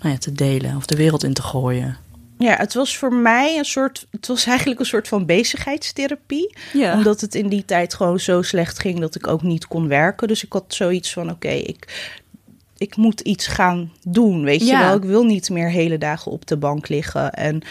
nou 0.00 0.12
ja, 0.12 0.18
te 0.18 0.32
delen 0.32 0.76
of 0.76 0.86
de 0.86 0.96
wereld 0.96 1.24
in 1.24 1.34
te 1.34 1.42
gooien. 1.42 1.96
Ja, 2.38 2.56
het 2.56 2.74
was 2.74 2.96
voor 2.96 3.12
mij 3.14 3.58
een 3.58 3.64
soort. 3.64 4.06
Het 4.10 4.26
was 4.26 4.46
eigenlijk 4.46 4.80
een 4.80 4.86
soort 4.86 5.08
van 5.08 5.26
bezigheidstherapie. 5.26 6.56
Ja. 6.72 6.94
Omdat 6.96 7.20
het 7.20 7.34
in 7.34 7.48
die 7.48 7.64
tijd 7.64 7.94
gewoon 7.94 8.20
zo 8.20 8.42
slecht 8.42 8.78
ging 8.78 9.00
dat 9.00 9.14
ik 9.14 9.26
ook 9.26 9.42
niet 9.42 9.66
kon 9.66 9.88
werken. 9.88 10.28
Dus 10.28 10.44
ik 10.44 10.52
had 10.52 10.64
zoiets 10.68 11.12
van: 11.12 11.30
oké, 11.30 11.48
ik, 11.48 12.12
ik 12.78 12.96
moet 12.96 13.20
iets 13.20 13.46
gaan 13.46 13.92
doen. 14.02 14.44
Weet 14.44 14.60
je 14.60 14.66
Ja. 14.66 14.86
wel, 14.86 14.96
ik 14.96 15.02
wil 15.02 15.24
niet 15.24 15.50
meer 15.50 15.70
hele 15.70 15.98
dagen 15.98 16.32
op 16.32 16.46
de 16.46 16.56
bank 16.56 16.88
liggen 16.88 17.32
en 17.32 17.62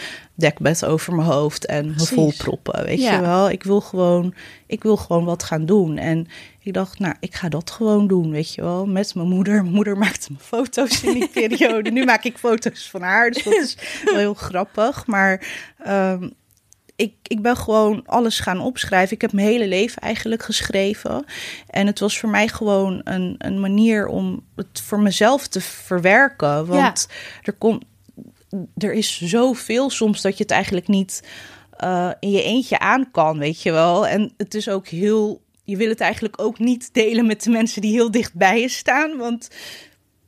dekbed 0.44 0.86
over 0.86 1.16
mijn 1.16 1.28
hoofd 1.28 1.66
en 1.66 1.86
me 1.88 2.00
volproppen. 2.06 2.84
Weet 2.86 3.02
Ja. 3.02 3.14
je 3.16 3.22
wel, 3.22 3.50
ik 3.50 3.64
wil 3.64 3.82
gewoon, 3.82 4.34
ik 4.68 4.84
wil 4.84 4.98
gewoon 4.98 5.26
wat 5.26 5.44
gaan 5.44 5.66
doen. 5.66 5.98
En 5.98 6.28
ik 6.60 6.74
dacht, 6.74 7.00
nou, 7.00 7.16
ik 7.20 7.36
ga 7.36 7.50
dat 7.50 7.72
gewoon 7.72 8.08
doen, 8.08 8.32
weet 8.32 8.54
je 8.54 8.62
wel, 8.62 8.86
met 8.86 9.16
mijn 9.16 9.28
moeder. 9.28 9.62
Mijn 9.62 9.74
moeder 9.76 9.98
maakte 9.98 10.32
me 10.32 10.38
foto's 10.40 11.04
in 11.04 11.14
die 11.14 11.28
periode. 11.28 11.92
Nu 11.92 12.06
maak 12.06 12.24
ik 12.24 12.38
foto's 12.38 12.90
van 12.90 13.02
haar, 13.02 13.32
dus 13.32 13.44
dat 13.44 13.54
is 13.54 13.78
wel 14.06 14.18
heel 14.18 14.34
grappig. 14.34 15.08
Maar 15.08 15.48
ehm, 15.78 16.30
ik, 16.96 17.14
ik 17.24 17.42
ben 17.42 17.58
gewoon 17.58 18.04
alles 18.06 18.40
gaan 18.40 18.60
opschrijven. 18.60 19.16
Ik 19.16 19.22
heb 19.22 19.32
mijn 19.32 19.48
hele 19.48 19.68
leven 19.68 20.02
eigenlijk 20.02 20.44
geschreven. 20.44 21.26
En 21.68 21.88
het 21.88 22.00
was 22.00 22.20
voor 22.20 22.30
mij 22.30 22.48
gewoon 22.48 23.02
een, 23.04 23.36
een 23.38 23.60
manier 23.60 24.08
om 24.08 24.44
het 24.56 24.82
voor 24.86 25.00
mezelf 25.00 25.48
te 25.48 25.62
verwerken. 25.62 26.66
Want 26.66 27.08
er, 27.42 27.54
komt 27.54 27.84
er 28.78 28.94
is 28.94 29.22
zoveel 29.22 29.90
soms 29.90 30.22
dat 30.22 30.38
je 30.38 30.44
het 30.44 30.52
eigenlijk 30.52 30.88
niet 30.88 31.24
eh, 31.78 32.12
in 32.20 32.32
je 32.32 32.44
eentje 32.44 32.80
aan 32.80 33.12
kan, 33.12 33.38
weet 33.38 33.62
je 33.62 33.72
wel. 33.72 34.08
En 34.08 34.34
het 34.38 34.54
is 34.54 34.70
ook 34.70 34.88
heel. 34.88 35.42
Je 35.64 35.78
wil 35.78 35.90
het 35.90 36.00
eigenlijk 36.00 36.42
ook 36.42 36.60
niet 36.60 36.94
delen 36.94 37.26
met 37.26 37.44
de 37.44 37.50
mensen 37.50 37.82
die 37.82 37.92
heel 37.92 38.12
dicht 38.12 38.34
bij 38.34 38.62
je 38.62 38.70
staan. 38.70 39.18
Want 39.18 39.48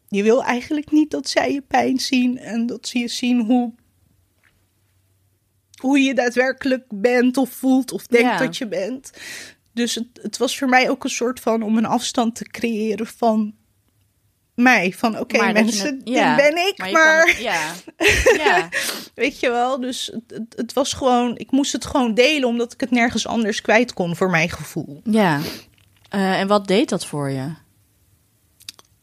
je 0.10 0.24
wil 0.24 0.44
eigenlijk 0.44 0.92
niet 0.92 1.12
dat 1.12 1.30
zij 1.30 1.54
je 1.54 1.62
pijn 1.62 2.00
zien 2.00 2.38
en 2.38 2.66
dat 2.66 2.88
ze 2.88 3.00
je 3.00 3.08
zien 3.08 3.46
hoe 3.46 3.74
hoe 5.76 6.00
je 6.00 6.14
daadwerkelijk 6.14 6.86
bent 6.90 7.38
of 7.38 7.50
voelt 7.50 7.92
of 7.92 8.08
denkt 8.08 8.28
Ja. 8.28 8.38
dat 8.38 8.58
je 8.58 8.68
bent. 8.68 9.12
Dus 9.74 9.96
het, 9.96 10.08
het 10.22 10.38
was 10.38 10.58
voor 10.58 10.70
mij 10.70 10.90
ook 10.90 11.04
een 11.04 11.10
soort 11.10 11.40
van 11.40 11.62
om 11.62 11.78
een 11.78 11.86
afstand 11.86 12.36
te 12.36 12.44
creëren 12.44 13.08
van 13.08 13.56
mij. 14.56 14.94
Van 14.98 15.20
oké 15.20 15.52
mensen, 15.54 15.86
het- 15.96 16.02
ja, 16.04 16.36
dit 16.36 16.50
ben 16.54 16.68
ik, 16.68 16.92
maar, 16.92 17.26
het- 17.28 17.38
ja. 17.38 17.72
ja. 18.46 18.70
weet 19.16 19.40
je 19.40 19.50
wel. 19.50 19.80
Dus 19.80 20.12
het, 20.28 20.54
het, 20.56 20.74
was 20.74 20.94
gewoon, 20.94 21.38
ik 21.38 21.52
moest 21.52 21.72
het 21.72 21.86
gewoon 21.86 22.14
delen 22.14 22.48
omdat 22.50 22.74
ik 22.74 22.80
het 22.80 22.92
nergens 22.92 23.28
anders 23.28 23.62
kwijt 23.62 23.94
kon 23.94 24.16
voor 24.16 24.30
mijn 24.30 24.50
gevoel. 24.50 25.02
ja. 25.04 25.40
Eh, 26.10 26.40
en 26.40 26.48
wat 26.48 26.68
deed 26.68 26.90
dat 26.90 27.06
voor 27.06 27.30
je? 27.30 27.54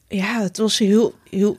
Ja, 0.09 0.41
het 0.43 0.57
was 0.59 0.79
heel, 0.79 1.15
heel. 1.31 1.59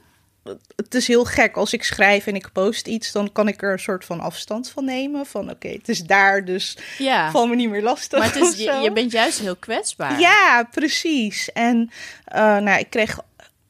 Het 0.76 0.96
is 0.96 1.08
heel 1.08 1.26
gek. 1.26 1.56
Als 1.56 1.74
ik 1.74 1.84
schrijf 1.84 2.28
en 2.28 2.36
ik 2.36 2.52
post 2.52 2.88
iets, 2.88 3.12
dan 3.12 3.32
kan 3.32 3.48
ik 3.48 3.62
er 3.62 3.72
een 3.72 3.80
soort 3.80 4.06
van 4.06 4.20
afstand 4.20 4.70
van 4.70 4.86
nemen. 4.86 5.26
Van 5.26 5.50
oké, 5.50 5.68
het 5.68 5.90
is 5.90 6.04
daar, 6.04 6.46
dus 6.46 6.78
Ja. 6.98 7.32
val 7.32 7.48
me 7.48 7.56
niet 7.56 7.70
meer 7.70 7.82
lastig. 7.84 8.20
Maar 8.20 8.34
het 8.34 8.44
is, 8.44 8.58
je, 8.58 8.92
bent 8.94 9.12
juist 9.12 9.40
heel 9.40 9.56
kwetsbaar. 9.56 10.20
Ja, 10.20 10.68
precies. 10.72 11.52
En 11.52 11.90
eh, 12.26 12.42
nou, 12.58 12.80
ik 12.80 12.90
kreeg 12.90 13.20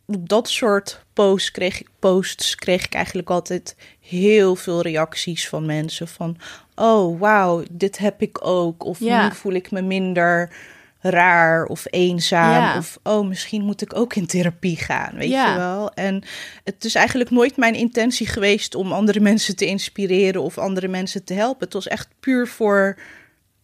dat 0.06 0.50
soort 0.50 1.06
posts 1.14 1.52
kreeg 1.52 1.80
ik 1.80 1.88
posts 2.00 2.56
kreeg 2.56 2.86
ik 2.86 2.94
eigenlijk 2.94 3.30
altijd 3.30 3.76
heel 4.00 4.56
veel 4.56 4.82
reacties 4.82 5.48
van 5.50 5.66
mensen 5.66 6.08
van 6.08 6.38
oh 6.76 7.20
wauw 7.20 7.64
dit 7.72 7.98
heb 7.98 8.22
ik 8.22 8.46
ook 8.48 8.86
of 8.86 9.00
Ja. 9.00 9.28
nu 9.28 9.36
voel 9.36 9.54
ik 9.54 9.72
me 9.72 9.82
minder 9.82 10.56
raar 11.00 11.66
of 11.66 11.84
eenzaam 11.90 12.52
Ja. 12.62 12.78
of 12.78 13.00
oh 13.04 13.28
misschien 13.28 13.64
moet 13.64 13.82
ik 13.82 13.96
ook 13.96 14.16
in 14.16 14.26
therapie 14.26 14.78
gaan 14.78 15.14
weet 15.16 15.30
Ja. 15.30 15.52
je 15.52 15.58
wel 15.58 15.92
en 15.94 16.24
het 16.64 16.86
is 16.86 16.96
eigenlijk 16.96 17.30
nooit 17.30 17.58
mijn 17.58 17.76
intentie 17.76 18.28
geweest 18.28 18.76
om 18.76 18.92
andere 18.92 19.20
mensen 19.20 19.56
te 19.56 19.66
inspireren 19.66 20.42
of 20.42 20.58
andere 20.58 20.88
mensen 20.88 21.24
te 21.24 21.34
helpen 21.34 21.64
het 21.66 21.74
was 21.74 21.88
echt 21.88 22.08
puur 22.20 22.48
voor 22.48 22.98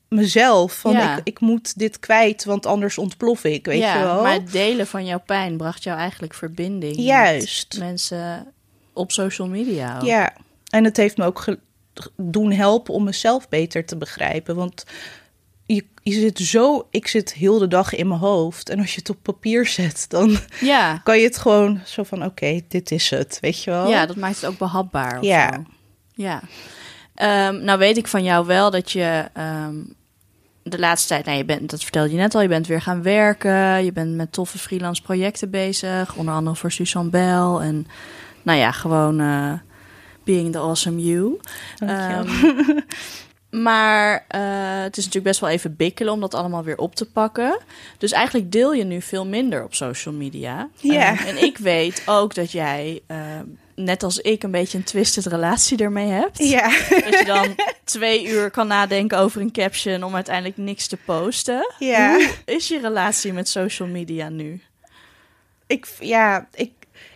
mezelf. 0.10 0.74
Van 0.74 0.92
Ja. 0.92 1.18
ik, 1.18 1.22
ik 1.24 1.40
moet 1.40 1.80
dit 1.80 2.00
kwijt, 2.00 2.44
want 2.44 2.66
anders 2.66 2.98
ontplof 2.98 3.44
ik, 3.44 3.66
weet 3.66 3.80
ja, 3.80 3.98
je 3.98 4.04
wel. 4.04 4.22
maar 4.24 4.34
het 4.34 4.52
delen 4.52 4.88
van 4.88 5.06
jouw 5.06 5.22
pijn 5.26 5.58
bracht 5.58 5.84
jou 5.84 5.98
eigenlijk 5.98 6.34
verbinding. 6.34 6.96
met 6.96 7.06
Juist. 7.06 7.76
mensen 7.80 8.54
op 8.94 9.12
social 9.12 9.48
media. 9.48 9.96
ook. 9.96 10.02
Ja, 10.06 10.34
en 10.70 10.84
het 10.84 10.98
heeft 10.98 11.18
me 11.18 11.26
ook 11.26 11.56
doen 12.16 12.52
helpen 12.52 12.94
om 12.94 13.04
mezelf 13.04 13.50
beter 13.50 13.86
te 13.86 13.98
begrijpen. 13.98 14.56
Want 14.56 14.84
je, 15.66 15.86
je 16.04 16.12
zit 16.14 16.40
zo, 16.40 16.88
ik 16.92 17.08
zit 17.08 17.34
heel 17.34 17.58
de 17.60 17.68
dag 17.68 17.96
in 17.96 18.08
mijn 18.08 18.20
hoofd. 18.20 18.70
En 18.70 18.80
als 18.80 18.92
je 18.94 19.00
het 19.00 19.10
op 19.10 19.18
papier 19.22 19.68
zet, 19.68 20.06
dan 20.08 20.38
Ja. 20.62 20.98
kan 21.04 21.18
je 21.18 21.24
het 21.24 21.38
gewoon 21.38 21.82
zo 21.86 22.04
van: 22.04 22.26
oké, 22.26 22.62
dit 22.68 22.92
is 22.92 23.10
het, 23.10 23.38
weet 23.42 23.64
je 23.64 23.72
wel? 23.72 23.90
ja, 23.90 24.06
dat 24.06 24.16
maakt 24.16 24.36
het 24.42 24.46
ook 24.46 24.58
behapbaar. 24.58 25.24
Ja. 25.24 25.54
zo. 25.54 25.64
ja. 26.14 26.42
Ehm, 27.16 27.64
nou 27.64 27.80
weet 27.80 27.98
ik 27.98 28.08
van 28.08 28.24
jou 28.24 28.46
wel 28.46 28.72
dat 28.72 28.92
je 28.92 29.30
ehm, 29.34 29.76
de 30.64 30.80
laatste 30.80 31.08
tijd, 31.08 31.26
nou, 31.26 31.38
je 31.38 31.46
bent, 31.46 31.70
dat 31.70 31.82
vertelde 31.82 32.12
je 32.12 32.18
net 32.18 32.36
al, 32.36 32.42
je 32.42 32.48
bent 32.48 32.68
weer 32.68 32.82
gaan 32.82 33.02
werken. 33.02 33.84
Je 33.84 33.92
bent 33.92 34.16
met 34.16 34.32
toffe 34.32 34.58
freelance 34.58 35.02
projecten 35.02 35.50
bezig. 35.50 36.16
Onder 36.16 36.34
andere 36.34 36.56
voor 36.56 36.72
Suzanne 36.72 37.10
Bell. 37.10 37.68
En 37.68 37.88
nou 38.42 38.60
ja, 38.60 38.72
gewoon 38.72 39.20
eh, 39.20 39.54
being 40.24 40.52
the 40.52 40.60
awesome 40.60 41.04
you. 41.04 41.40
Ehm, 41.78 42.28
maar 43.66 44.26
eh, 44.28 44.42
het 44.82 44.98
is 44.98 45.04
natuurlijk 45.04 45.24
best 45.24 45.40
wel 45.40 45.50
even 45.50 45.76
bikkelen 45.76 46.14
om 46.14 46.20
dat 46.20 46.34
allemaal 46.34 46.64
weer 46.64 46.78
op 46.78 46.96
te 46.96 47.06
pakken. 47.06 47.60
Dus 47.98 48.12
eigenlijk 48.12 48.52
deel 48.52 48.74
je 48.74 48.84
nu 48.84 49.02
veel 49.02 49.26
minder 49.26 49.64
op 49.64 49.76
social 49.76 50.14
media. 50.14 50.70
Ja. 50.76 51.12
Ehm, 51.12 51.28
en 51.28 51.44
ik 51.44 51.58
weet 51.58 52.04
ook 52.06 52.36
dat 52.36 52.52
jij, 52.52 53.02
ehm, 53.08 53.46
net 53.84 54.04
als 54.04 54.18
ik, 54.18 54.44
een 54.44 54.52
beetje 54.52 54.78
een 54.78 54.84
twisted 54.84 55.26
relatie 55.26 55.78
ermee 55.78 56.08
hebt. 56.08 56.38
ja. 56.38 56.70
Dat 56.90 57.20
je 57.20 57.24
dan 57.26 57.56
twee 57.84 58.28
uur 58.28 58.52
kan 58.52 58.68
nadenken 58.68 59.18
over 59.18 59.42
een 59.42 59.52
caption 59.52 60.04
om 60.04 60.16
uiteindelijk 60.16 60.58
niks 60.58 60.88
te 60.88 60.98
posten. 61.06 61.74
Ja. 61.80 62.14
Hoe 62.14 62.28
is 62.46 62.68
je 62.68 62.80
relatie 62.80 63.34
met 63.34 63.50
social 63.50 63.88
media 63.88 64.30
nu? 64.30 64.62
Ik, 65.68 65.88
ja, 66.00 66.48
ik, 66.54 66.72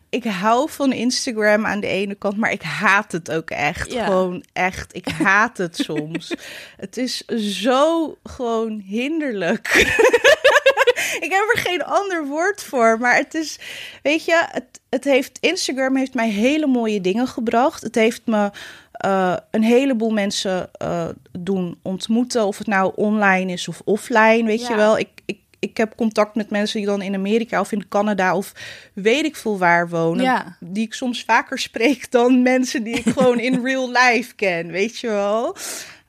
ik 0.10 0.24
hou 0.24 0.70
van 0.70 0.92
Instagram 0.92 1.66
aan 1.66 1.80
de 1.80 1.88
ene 1.88 2.16
kant, 2.16 2.38
maar 2.38 2.52
ik 2.52 2.62
haat 2.62 3.12
het 3.12 3.32
ook 3.32 3.50
echt. 3.50 3.92
Ja. 3.92 4.06
Gewoon 4.06 4.44
echt. 4.54 4.96
Ik 4.96 5.08
haat 5.08 5.58
het 5.58 5.78
soms. 5.78 6.34
Het 6.84 6.98
is 6.98 7.18
zo 7.66 8.18
gewoon 8.24 8.84
hinderlijk. 8.86 9.68
ik 11.26 11.32
heb 11.32 11.52
er 11.54 11.58
geen 11.62 11.84
ander 11.84 12.26
woord 12.26 12.64
voor, 12.64 12.98
maar 13.00 13.16
het 13.16 13.34
is, 13.34 13.60
weet 14.04 14.26
je, 14.26 14.46
het, 14.52 14.82
het 14.90 15.04
heeft, 15.04 15.38
Instagram 15.42 15.96
heeft 15.96 16.14
mij 16.14 16.30
hele 16.30 16.68
mooie 16.68 17.02
dingen 17.02 17.28
gebracht. 17.28 17.82
Het 17.82 17.96
heeft 17.96 18.22
me 18.26 18.52
eh, 18.92 19.36
een 19.52 19.64
heleboel 19.64 20.12
mensen 20.12 20.70
eh, 20.74 21.08
doen 21.32 21.80
ontmoeten, 21.82 22.46
of 22.46 22.58
het 22.58 22.68
nou 22.68 22.92
online 22.96 23.52
is 23.52 23.68
of 23.68 23.82
offline, 23.86 24.44
weet 24.44 24.62
Ja. 24.62 24.70
je 24.70 24.76
wel. 24.76 24.98
Ik, 24.98 25.10
ik, 25.26 25.38
ik 25.60 25.78
heb 25.78 25.96
contact 25.96 26.36
met 26.36 26.50
mensen 26.50 26.78
die 26.78 26.88
dan 26.88 27.02
in 27.02 27.16
Amerika 27.16 27.60
of 27.60 27.72
in 27.72 27.88
Canada 27.88 28.36
of 28.36 28.52
weet 28.94 29.26
ik 29.26 29.36
veel 29.36 29.58
waar 29.58 29.90
wonen. 29.90 30.24
Ja. 30.24 30.58
Die 30.60 30.86
ik 30.86 30.94
soms 30.94 31.24
vaker 31.24 31.60
spreek 31.60 32.12
dan 32.12 32.42
mensen 32.54 32.84
die 32.84 32.96
ik 32.96 33.14
gewoon 33.14 33.40
in 33.40 33.64
real 33.66 33.92
life 33.92 34.36
ken, 34.36 34.68
weet 34.68 35.00
je 35.00 35.08
wel. 35.08 35.56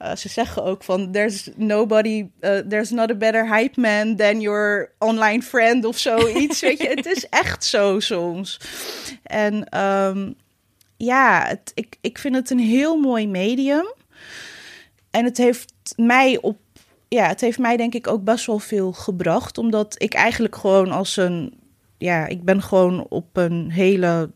Eh, 0.05 0.17
ze 0.17 0.29
zeggen 0.29 0.65
ook 0.65 0.85
van, 0.85 1.11
there's 1.11 1.49
nobody, 1.57 2.27
eh, 2.41 2.59
there's 2.59 2.91
not 2.91 3.11
a 3.11 3.15
better 3.15 3.57
hype 3.57 3.81
man 3.81 4.17
than 4.17 4.41
your 4.41 4.91
online 4.99 5.43
friend 5.43 5.85
of 5.85 5.99
zoiets, 5.99 6.61
weet 6.61 6.79
je. 6.79 6.89
Het 6.95 7.07
is 7.07 7.29
echt 7.29 7.65
zo 7.65 8.01
soms. 8.01 8.61
En 9.23 9.69
ehm, 9.69 10.33
ja, 10.97 11.45
het, 11.47 11.73
ik, 11.75 11.97
ik 12.01 12.19
vind 12.19 12.35
het 12.35 12.51
een 12.51 12.59
heel 12.59 12.97
mooi 12.97 13.29
medium. 13.29 13.95
En 15.11 15.25
het 15.25 15.37
heeft 15.37 15.73
mij 15.97 16.39
op, 16.41 16.59
ja, 17.09 17.27
het 17.27 17.41
heeft 17.41 17.59
mij 17.59 17.77
denk 17.77 17.95
ik 17.95 18.07
ook 18.07 18.25
best 18.25 18.47
wel 18.47 18.59
veel 18.59 18.93
gebracht, 18.93 19.59
omdat 19.59 19.95
ik 20.03 20.15
eigenlijk 20.15 20.57
gewoon 20.57 20.91
als 20.91 21.17
een, 21.17 21.55
ja, 21.99 22.27
ik 22.27 22.43
ben 22.43 22.63
gewoon 22.63 23.07
op 23.09 23.37
een 23.37 23.71
hele, 23.71 24.31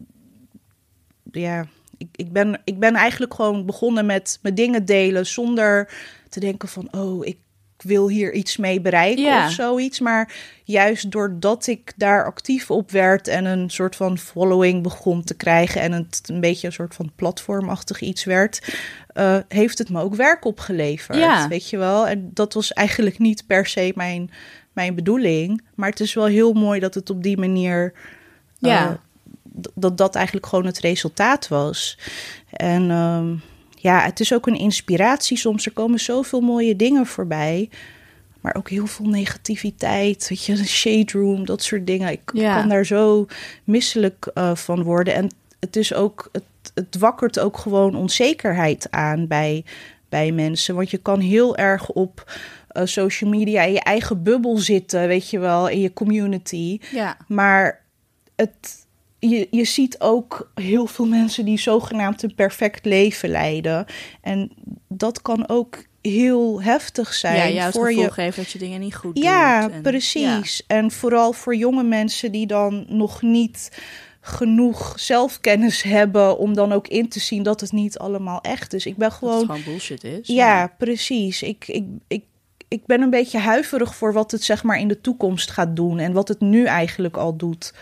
ja, 1.32 1.66
ik, 1.98 2.08
ik, 2.12 2.32
ben, 2.32 2.60
ik 2.64 2.78
ben 2.78 2.94
eigenlijk 2.94 3.34
gewoon 3.34 3.66
begonnen 3.66 4.06
met 4.06 4.38
mijn 4.42 4.54
dingen 4.54 4.84
delen 4.84 5.26
zonder 5.26 5.90
te 6.28 6.40
denken 6.40 6.68
van, 6.68 6.88
oh, 6.90 7.26
ik 7.26 7.38
wil 7.78 8.08
hier 8.08 8.32
iets 8.32 8.56
mee 8.56 8.80
bereiken 8.80 9.24
Ja. 9.24 9.46
of 9.46 9.52
zoiets. 9.52 10.00
Maar 10.00 10.32
juist 10.64 11.10
doordat 11.10 11.66
ik 11.66 11.92
daar 11.96 12.24
actief 12.24 12.70
op 12.70 12.90
werd 12.90 13.28
en 13.28 13.44
een 13.44 13.70
soort 13.70 13.96
van 13.96 14.18
following 14.18 14.82
begon 14.82 15.24
te 15.24 15.34
krijgen 15.34 15.80
en 15.80 15.92
het 15.92 16.20
een 16.26 16.40
beetje 16.40 16.66
een 16.66 16.72
soort 16.72 16.94
van 16.94 17.12
platformachtig 17.16 18.00
iets 18.00 18.24
werd, 18.24 18.76
eh, 19.08 19.36
heeft 19.48 19.78
het 19.78 19.90
me 19.90 20.00
ook 20.02 20.14
werk 20.14 20.44
opgeleverd. 20.44 21.18
Ja. 21.18 21.48
Weet 21.48 21.70
je 21.70 21.76
wel? 21.78 22.08
En 22.08 22.30
dat 22.34 22.54
was 22.54 22.72
eigenlijk 22.72 23.18
niet 23.18 23.46
per 23.46 23.66
se 23.66 23.92
mijn, 23.94 24.30
mijn 24.72 24.94
bedoeling. 24.94 25.62
Maar 25.74 25.90
het 25.90 26.00
is 26.00 26.14
wel 26.14 26.26
heel 26.26 26.52
mooi 26.52 26.80
dat 26.80 26.94
het 26.94 27.10
op 27.10 27.22
die 27.22 27.38
manier. 27.38 27.92
eh, 28.60 28.70
Ja. 28.70 29.00
Dat 29.74 29.98
dat 29.98 30.14
eigenlijk 30.14 30.46
gewoon 30.46 30.66
het 30.66 30.78
resultaat 30.78 31.48
was. 31.48 31.98
En 32.50 32.90
ehm, 32.90 33.34
ja, 33.70 34.00
het 34.00 34.20
is 34.20 34.34
ook 34.34 34.46
een 34.46 34.58
inspiratie 34.58 35.36
soms. 35.36 35.66
Er 35.66 35.72
komen 35.72 36.00
zoveel 36.00 36.40
mooie 36.40 36.76
dingen 36.76 37.06
voorbij. 37.06 37.68
Maar 38.40 38.54
ook 38.54 38.70
heel 38.70 38.86
veel 38.86 39.06
negativiteit. 39.06 40.28
Weet 40.28 40.44
je, 40.44 40.52
een 40.52 40.66
shade 40.82 41.12
room, 41.12 41.44
dat 41.46 41.62
soort 41.62 41.86
dingen. 41.86 42.10
Ik 42.12 42.30
Ja. 42.32 42.58
kan 42.60 42.68
daar 42.68 42.84
zo 42.86 43.26
misselijk 43.64 44.30
eh, 44.34 44.54
van 44.54 44.82
worden. 44.82 45.14
En 45.14 45.30
het 45.60 45.76
is 45.76 45.94
ook, 45.94 46.28
het, 46.32 46.42
het 46.74 46.96
wakkert 46.98 47.38
ook 47.38 47.56
gewoon 47.58 47.94
onzekerheid 47.94 48.90
aan 48.90 49.26
bij, 49.26 49.64
bij 50.08 50.32
mensen. 50.32 50.74
Want 50.74 50.90
je 50.90 50.98
kan 50.98 51.20
heel 51.20 51.56
erg 51.56 51.88
op 51.88 52.32
eh, 52.68 52.82
social 52.86 53.30
media 53.30 53.62
in 53.62 53.72
je 53.72 53.80
eigen 53.80 54.22
bubbel 54.22 54.56
zitten, 54.58 55.06
weet 55.08 55.30
je 55.30 55.38
wel, 55.38 55.68
in 55.68 55.80
je 55.80 55.92
community. 55.92 56.78
Ja. 56.92 57.16
Maar 57.28 57.80
het, 58.36 58.86
je, 59.18 59.48
je 59.50 59.64
ziet 59.64 60.00
ook 60.00 60.50
heel 60.54 60.86
veel 60.86 61.06
mensen 61.06 61.44
die 61.44 61.58
zogenaamd 61.58 62.22
een 62.22 62.34
perfect 62.34 62.84
leven 62.84 63.28
leiden. 63.28 63.84
En 64.20 64.50
dat 64.88 65.22
kan 65.22 65.48
ook 65.48 65.86
heel 66.02 66.62
heftig 66.62 67.14
zijn 67.14 67.36
ja, 67.36 67.48
jou 67.48 67.66
het 67.66 67.74
voor 67.74 67.92
je. 67.92 68.10
geven 68.12 68.42
dat 68.42 68.52
je 68.52 68.58
dingen 68.58 68.80
niet 68.80 68.94
goed 68.94 69.18
Ja, 69.18 69.62
doet. 69.62 69.72
En- 69.72 69.82
precies. 69.82 70.62
En 70.66 70.90
vooral 70.90 71.32
voor 71.32 71.56
jonge 71.56 71.82
mensen 71.82 72.32
die 72.32 72.46
dan 72.46 72.84
nog 72.88 73.22
niet 73.22 73.78
genoeg 74.20 74.92
zelfkennis 75.00 75.82
hebben 75.82 76.38
om 76.38 76.54
dan 76.54 76.72
ook 76.72 76.88
in 76.88 77.08
te 77.08 77.20
zien 77.20 77.42
dat 77.42 77.60
het 77.60 77.72
niet 77.72 77.98
allemaal 77.98 78.40
echt 78.40 78.72
is. 78.74 78.86
Ik 78.86 78.96
ben 78.96 79.08
Dat 79.08 79.20
het 79.20 79.28
gewoon 79.30 79.46
gewoon 79.46 79.62
bullshit 79.64 80.04
is. 80.04 80.28
ja, 80.28 80.74
precies. 80.78 81.42
Ik, 81.42 81.64
ik, 81.68 81.84
ik, 82.08 82.24
ik 82.68 82.86
ben 82.86 83.00
een 83.02 83.10
beetje 83.10 83.38
huiverig 83.38 83.94
voor 83.94 84.12
wat 84.12 84.30
het 84.30 84.42
zeg 84.44 84.62
maar 84.62 84.78
in 84.78 84.88
de 84.88 85.00
toekomst 85.00 85.50
gaat 85.50 85.76
doen 85.76 85.98
en 85.98 86.12
wat 86.12 86.28
het 86.28 86.40
nu 86.40 86.64
eigenlijk 86.64 87.16
al 87.16 87.36
doet. 87.36 87.74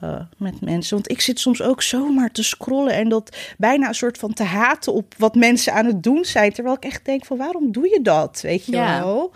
Eh, 0.00 0.20
met 0.36 0.60
mensen. 0.60 0.94
Want 0.94 1.10
ik 1.10 1.20
zit 1.20 1.40
soms 1.40 1.62
ook 1.62 1.82
zomaar 1.82 2.30
te 2.30 2.42
scrollen 2.42 2.92
en 2.94 3.08
dat 3.08 3.36
bijna 3.58 3.88
een 3.88 3.94
soort 3.94 4.18
van 4.18 4.32
te 4.32 4.42
haten 4.44 4.92
op 4.92 5.14
wat 5.18 5.34
mensen 5.34 5.72
aan 5.72 5.86
het 5.86 6.02
doen 6.02 6.24
zijn. 6.24 6.52
Terwijl 6.52 6.76
ik 6.76 6.84
echt 6.84 7.04
denk 7.04 7.24
van 7.24 7.36
waarom 7.36 7.72
doe 7.72 7.88
je 7.88 8.00
dat? 8.02 8.40
Weet 8.42 8.66
je 8.66 8.72
Ja. 8.72 8.98
wel? 9.00 9.32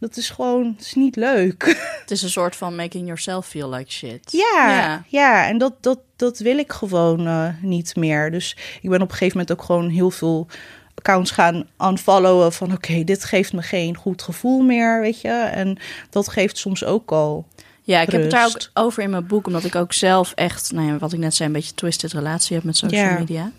Dat 0.00 0.16
is 0.16 0.30
gewoon, 0.30 0.76
is 0.80 0.94
niet 0.94 1.16
leuk. 1.16 1.62
Het 2.00 2.10
is 2.10 2.22
een 2.22 2.30
soort 2.30 2.56
van 2.56 2.76
making 2.76 3.04
yourself 3.04 3.46
feel 3.46 3.70
like 3.70 3.90
shit. 3.90 4.32
Ja, 4.32 4.68
Ja. 4.68 5.04
ja. 5.06 5.46
en 5.46 5.58
dat, 5.58 5.72
dat, 5.80 5.98
dat 6.16 6.38
wil 6.38 6.58
ik 6.58 6.72
gewoon 6.72 7.26
eh, 7.26 7.48
niet 7.62 7.96
meer. 7.96 8.30
Dus 8.30 8.56
ik 8.80 8.90
ben 8.90 9.02
op 9.02 9.08
een 9.10 9.16
gegeven 9.16 9.38
moment 9.38 9.58
ook 9.58 9.64
gewoon 9.66 9.88
heel 9.88 10.10
veel 10.10 10.46
accounts 10.94 11.30
gaan 11.30 11.68
unfollowen 11.82 12.52
van 12.52 12.72
oké, 12.72 13.04
dit 13.04 13.24
geeft 13.24 13.52
me 13.52 13.62
geen 13.62 13.96
goed 13.96 14.22
gevoel 14.22 14.60
meer, 14.62 15.00
weet 15.00 15.20
je. 15.20 15.28
En 15.32 15.78
dat 16.10 16.28
geeft 16.28 16.58
soms 16.58 16.84
ook 16.84 17.10
al. 17.12 17.46
Ja, 17.88 18.00
ik 18.00 18.10
heb 18.10 18.22
het 18.22 18.30
daar 18.30 18.46
ook 18.46 18.70
over 18.74 19.02
in 19.02 19.10
mijn 19.10 19.26
boek, 19.26 19.46
omdat 19.46 19.64
ik 19.64 19.74
ook 19.74 19.92
zelf 19.92 20.32
echt, 20.34 20.72
nou 20.72 20.86
ja, 20.86 20.98
wat 20.98 21.12
ik 21.12 21.18
net 21.18 21.34
zei, 21.34 21.48
een 21.48 21.54
beetje 21.54 21.74
twisted 21.74 22.12
relatie 22.12 22.56
heb 22.56 22.64
met 22.64 22.76
social 22.76 23.18
media. 23.18 23.52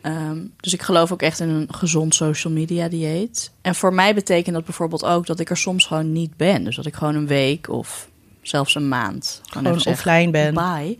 Ehm, 0.00 0.38
dus 0.60 0.72
ik 0.72 0.82
geloof 0.82 1.12
ook 1.12 1.22
echt 1.22 1.40
in 1.40 1.48
een 1.48 1.68
gezond 1.74 2.14
social 2.14 2.52
media 2.52 2.88
dieet. 2.88 3.50
En 3.62 3.74
voor 3.74 3.94
mij 3.94 4.14
betekent 4.14 4.54
dat 4.54 4.64
bijvoorbeeld 4.64 5.04
ook 5.04 5.26
dat 5.26 5.40
ik 5.40 5.50
er 5.50 5.56
soms 5.56 5.86
gewoon 5.86 6.12
niet 6.12 6.36
ben. 6.36 6.64
Dus 6.64 6.76
dat 6.76 6.86
ik 6.86 6.94
gewoon 6.94 7.14
een 7.14 7.26
week 7.26 7.68
of 7.68 8.08
zelfs 8.42 8.74
een 8.74 8.88
maand 8.88 9.40
Gewoon 9.44 9.66
even 9.66 9.80
zeg, 9.80 9.92
offline 9.92 10.30
ben. 10.30 10.54
Bye. 10.54 10.96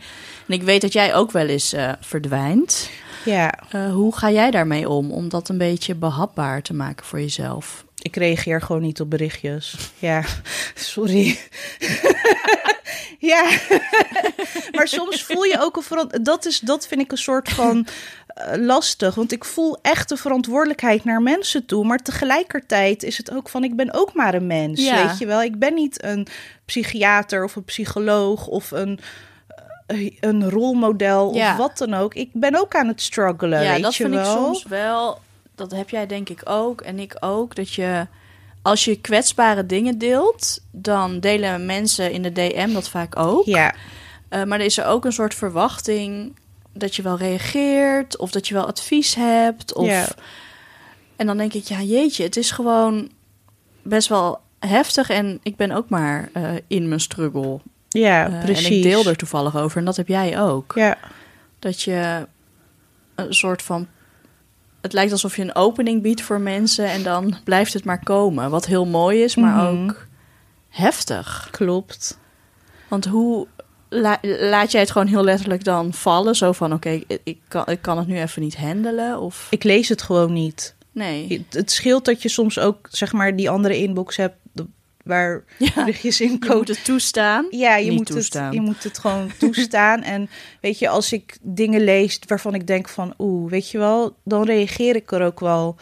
En 0.46 0.54
ik 0.54 0.62
weet 0.62 0.80
dat 0.80 0.92
jij 0.92 1.14
ook 1.14 1.30
wel 1.30 1.46
eens 1.46 1.72
eh, 1.72 1.92
verdwijnt. 2.00 2.90
Ja, 3.24 3.54
Eh, 3.70 3.92
hoe 3.92 4.16
ga 4.16 4.30
jij 4.30 4.50
daarmee 4.50 4.88
om? 4.88 5.11
Om 5.11 5.28
dat 5.28 5.48
een 5.48 5.58
beetje 5.58 5.94
behapbaar 5.94 6.62
te 6.62 6.74
maken 6.74 7.06
voor 7.06 7.20
jezelf. 7.20 7.87
Ik 8.02 8.16
reageer 8.16 8.62
gewoon 8.62 8.82
niet 8.82 9.00
op 9.00 9.11
berichtjes. 9.11 9.74
Ja, 9.98 10.22
sorry. 10.74 11.38
ja, 13.18 13.48
maar 14.72 14.88
soms 14.88 15.22
voel 15.24 15.42
je 15.42 15.56
ook 15.61 15.76
een 15.76 15.82
verant... 15.82 16.24
Dat, 16.24 16.46
is, 16.46 16.61
dat 16.61 16.87
vind 16.87 17.00
ik 17.00 17.12
een 17.12 17.18
soort 17.18 17.48
van 17.48 17.87
eh, 18.26 18.54
lastig. 18.56 19.14
Want 19.14 19.32
ik 19.32 19.44
voel 19.44 19.78
echt 19.82 20.08
de 20.08 20.16
verantwoordelijkheid 20.16 21.04
naar 21.04 21.22
mensen 21.22 21.66
toe. 21.66 21.84
Maar 21.84 21.98
tegelijkertijd 21.98 23.02
is 23.02 23.16
het 23.18 23.32
ook 23.32 23.48
van... 23.48 23.64
Ik 23.64 23.76
ben 23.76 23.92
ook 23.94 24.12
maar 24.14 24.34
een 24.34 24.46
mens, 24.46 24.84
Ja. 24.84 25.06
weet 25.06 25.18
je 25.18 25.26
wel. 25.26 25.42
Ik 25.42 25.58
ben 25.58 25.74
niet 25.74 26.02
een 26.04 26.26
psychiater 26.64 27.44
of 27.44 27.56
een 27.56 27.64
psycholoog 27.64 28.46
of 28.46 28.70
een... 28.70 28.98
eh, 29.87 30.12
Een 30.20 30.51
rolmodel 30.51 31.34
Ja. 31.34 31.51
of 31.51 31.57
wat 31.57 31.78
dan 31.78 31.94
ook. 31.94 32.14
Ik 32.14 32.30
ben 32.32 32.55
ook 32.61 32.74
aan 32.74 32.88
het 32.88 33.03
struggelen. 33.03 33.62
ja, 33.62 33.72
weet 33.72 33.82
dat 33.82 33.94
je 33.96 34.03
vind 34.03 34.14
wel. 34.14 34.24
ik 34.24 34.38
soms 34.38 34.62
wel. 34.64 35.20
Dat 35.59 35.70
heb 35.70 35.90
jij 35.90 36.06
denk 36.06 36.28
ik 36.28 36.40
ook 36.44 36.80
en 36.80 36.98
ik 36.98 37.16
ook. 37.20 37.54
Dat 37.54 37.72
je 37.72 38.06
als 38.62 38.84
je 38.84 39.00
kwetsbare 39.00 39.66
dingen 39.66 39.98
deelt, 39.98 40.61
dan 40.70 41.20
delen 41.20 41.66
mensen 41.66 42.12
in 42.12 42.22
de 42.22 42.32
DM 42.32 42.72
dat 42.72 42.88
vaak 42.88 43.16
ook. 43.16 43.44
Ja, 43.44 43.74
Uh, 44.30 44.44
maar 44.44 44.59
er 44.59 44.64
is 44.64 44.78
er 44.78 44.84
ook 44.84 45.04
een 45.04 45.12
soort 45.12 45.34
verwachting 45.34 46.36
dat 46.72 46.96
je 46.96 47.02
wel 47.02 47.16
reageert 47.16 48.16
of 48.16 48.30
dat 48.30 48.48
je 48.48 48.54
wel 48.54 48.66
advies 48.66 49.14
hebt. 49.14 49.74
Of... 49.74 49.86
Ja. 49.86 50.06
En 51.16 51.26
dan 51.26 51.36
denk 51.36 51.52
ik, 51.52 51.64
ja 51.64 51.82
jeetje, 51.82 52.22
het 52.22 52.36
is 52.36 52.50
gewoon 52.50 53.11
best 53.82 54.09
wel 54.09 54.40
heftig. 54.59 55.11
En 55.11 55.40
ik 55.42 55.56
ben 55.56 55.70
ook 55.70 55.88
maar 55.88 56.30
eh, 56.32 56.50
in 56.66 56.88
mijn 56.88 57.00
struggle. 57.00 57.61
ja 57.88 58.30
Eh, 58.30 58.44
precies. 58.44 58.66
En 58.66 58.72
ik 58.72 58.82
deel 58.82 59.04
er 59.04 59.16
toevallig 59.16 59.56
over 59.56 59.78
en 59.78 59.84
dat 59.84 59.96
heb 59.96 60.09
jij 60.09 60.40
ook. 60.40 60.72
Ja, 60.74 60.98
Dat 61.59 61.82
je 61.82 62.26
een 63.14 63.34
soort 63.34 63.62
van... 63.62 63.86
Het 64.81 64.93
lijkt 64.93 65.12
alsof 65.12 65.37
je 65.37 65.43
een 65.43 65.55
opening 65.55 66.03
biedt 66.03 66.22
voor 66.22 66.41
mensen 66.41 66.87
en 66.91 67.03
dan 67.03 67.35
blijft 67.45 67.72
het 67.72 67.85
maar 67.85 68.03
komen. 68.05 68.51
Wat 68.51 68.66
heel 68.66 68.87
mooi 68.87 69.22
is, 69.22 69.37
maar 69.37 69.55
Mhm. 69.72 69.85
ook 69.85 70.07
heftig. 70.68 71.49
klopt. 71.51 72.18
Want 72.89 73.05
hoe 73.07 73.47
la- 73.89 74.18
laat 74.22 74.72
jij 74.72 74.81
het 74.81 74.91
gewoon 74.91 75.07
heel 75.07 75.24
letterlijk 75.24 75.64
dan 75.64 75.93
vallen? 75.93 76.35
Zo 76.35 76.53
van, 76.53 76.72
oké, 76.72 76.89
ik- 76.91 77.20
ik, 77.24 77.39
kan, 77.49 77.66
ik 77.66 77.83
kan 77.83 77.99
het 77.99 78.07
nu 78.07 78.20
even 78.20 78.43
niet 78.43 78.57
handelen? 78.57 79.20
Of 79.20 79.47
Ik 79.51 79.64
lees 79.64 79.89
het 79.89 80.03
gewoon 80.03 80.33
niet. 80.33 80.74
nee? 80.93 81.47
Het, 81.51 81.70
scheelt 81.70 82.05
dat 82.05 82.22
je 82.22 82.29
soms 82.29 82.59
ook, 82.59 82.89
zeg 82.91 83.12
maar, 83.12 83.37
die 83.37 83.51
andere 83.51 83.79
inbox 83.79 84.16
hebt 84.16 84.37
waar 85.09 85.44
Ja, 85.59 85.86
in 85.86 85.94
je 86.02 86.38
komen. 86.38 86.56
moet 86.56 86.68
het 86.68 86.84
toestaan. 86.84 87.46
Ja, 87.50 87.76
je 87.76 87.92
moet, 87.92 88.06
toestaan. 88.06 88.44
Het, 88.44 88.54
je 88.54 88.61
moet 88.61 88.84
het 88.84 88.98
gewoon 88.98 89.30
toestaan. 89.38 90.02
En 90.02 90.28
weet 90.61 90.78
je, 90.78 90.88
als 90.88 91.12
ik 91.12 91.38
dingen 91.42 91.84
lees 91.84 92.18
waarvan 92.26 92.54
ik 92.54 92.66
denk 92.66 92.88
van... 92.88 93.14
oeh, 93.18 93.50
weet 93.50 93.70
je 93.70 93.78
wel, 93.78 94.16
dan 94.24 94.44
reageer 94.44 94.96
ik 94.96 95.12
er 95.12 95.22
ook 95.22 95.40
wel 95.40 95.76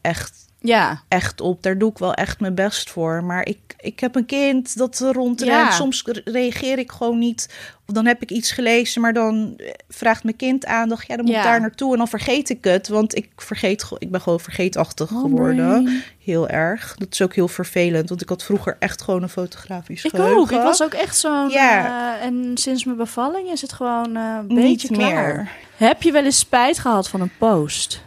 echt, 0.00 0.46
Ja, 0.62 1.02
echt 1.08 1.40
op. 1.40 1.62
Daar 1.62 1.78
doe 1.78 1.90
ik 1.90 1.98
wel 1.98 2.14
echt 2.14 2.40
mijn 2.40 2.54
best 2.54 2.90
voor. 2.90 3.24
Maar 3.24 3.46
ik, 3.46 3.58
ik 3.80 4.00
heb 4.00 4.14
een 4.16 4.26
kind 4.26 4.76
dat 4.76 4.98
er 4.98 5.12
rondrent. 5.12 5.50
Ja. 5.50 5.70
Soms 5.70 6.02
re- 6.06 6.20
reageer 6.24 6.78
ik 6.78 6.92
gewoon 6.92 7.18
niet. 7.18 7.48
Of 7.86 7.94
dan 7.94 8.06
heb 8.06 8.22
ik 8.22 8.30
iets 8.30 8.50
gelezen, 8.52 9.00
maar 9.00 9.12
dan 9.12 9.54
eh, 9.56 9.70
vraagt 9.88 10.24
mijn 10.24 10.36
kind 10.36 10.66
aandacht. 10.66 11.06
Ja, 11.06 11.16
dan 11.16 11.24
moet 11.24 11.34
Ja. 11.34 11.40
ik 11.40 11.46
daar 11.46 11.60
naartoe 11.60 11.92
en 11.92 11.98
dan 11.98 12.08
vergeet 12.08 12.48
ik 12.50 12.64
het. 12.64 12.88
Want 12.88 13.16
ik, 13.16 13.28
vergeet, 13.36 13.82
ge- 13.82 13.96
ik 13.98 14.10
ben 14.10 14.20
gewoon 14.20 14.40
vergeetachtig 14.40 15.10
Oh, 15.12 15.20
geworden. 15.20 16.02
Heel 16.18 16.48
erg. 16.48 16.94
Dat 16.98 17.08
is 17.12 17.22
ook 17.22 17.34
heel 17.34 17.48
vervelend, 17.48 18.08
want 18.08 18.22
ik 18.22 18.28
had 18.28 18.42
vroeger 18.44 18.76
echt 18.78 19.02
gewoon 19.02 19.22
een 19.22 19.28
fotografisch 19.28 20.04
ik 20.04 20.10
geheugen. 20.10 20.36
ook. 20.36 20.50
Ik 20.50 20.62
was 20.62 20.82
ook 20.82 20.94
echt 20.94 21.18
zo'n... 21.18 21.48
Ja. 21.48 22.16
eh, 22.18 22.24
en 22.26 22.50
sinds 22.54 22.84
mijn 22.84 22.96
bevalling 22.96 23.50
is 23.50 23.60
het 23.60 23.72
gewoon 23.72 24.16
eh, 24.16 24.36
een 24.38 24.46
Niet 24.56 24.56
beetje 24.70 24.88
klaar. 24.88 25.34
meer. 25.34 25.50
Heb 25.76 26.02
je 26.02 26.12
wel 26.12 26.24
eens 26.24 26.38
spijt 26.38 26.78
gehad 26.78 27.08
van 27.08 27.20
een 27.20 27.32
post? 27.38 28.02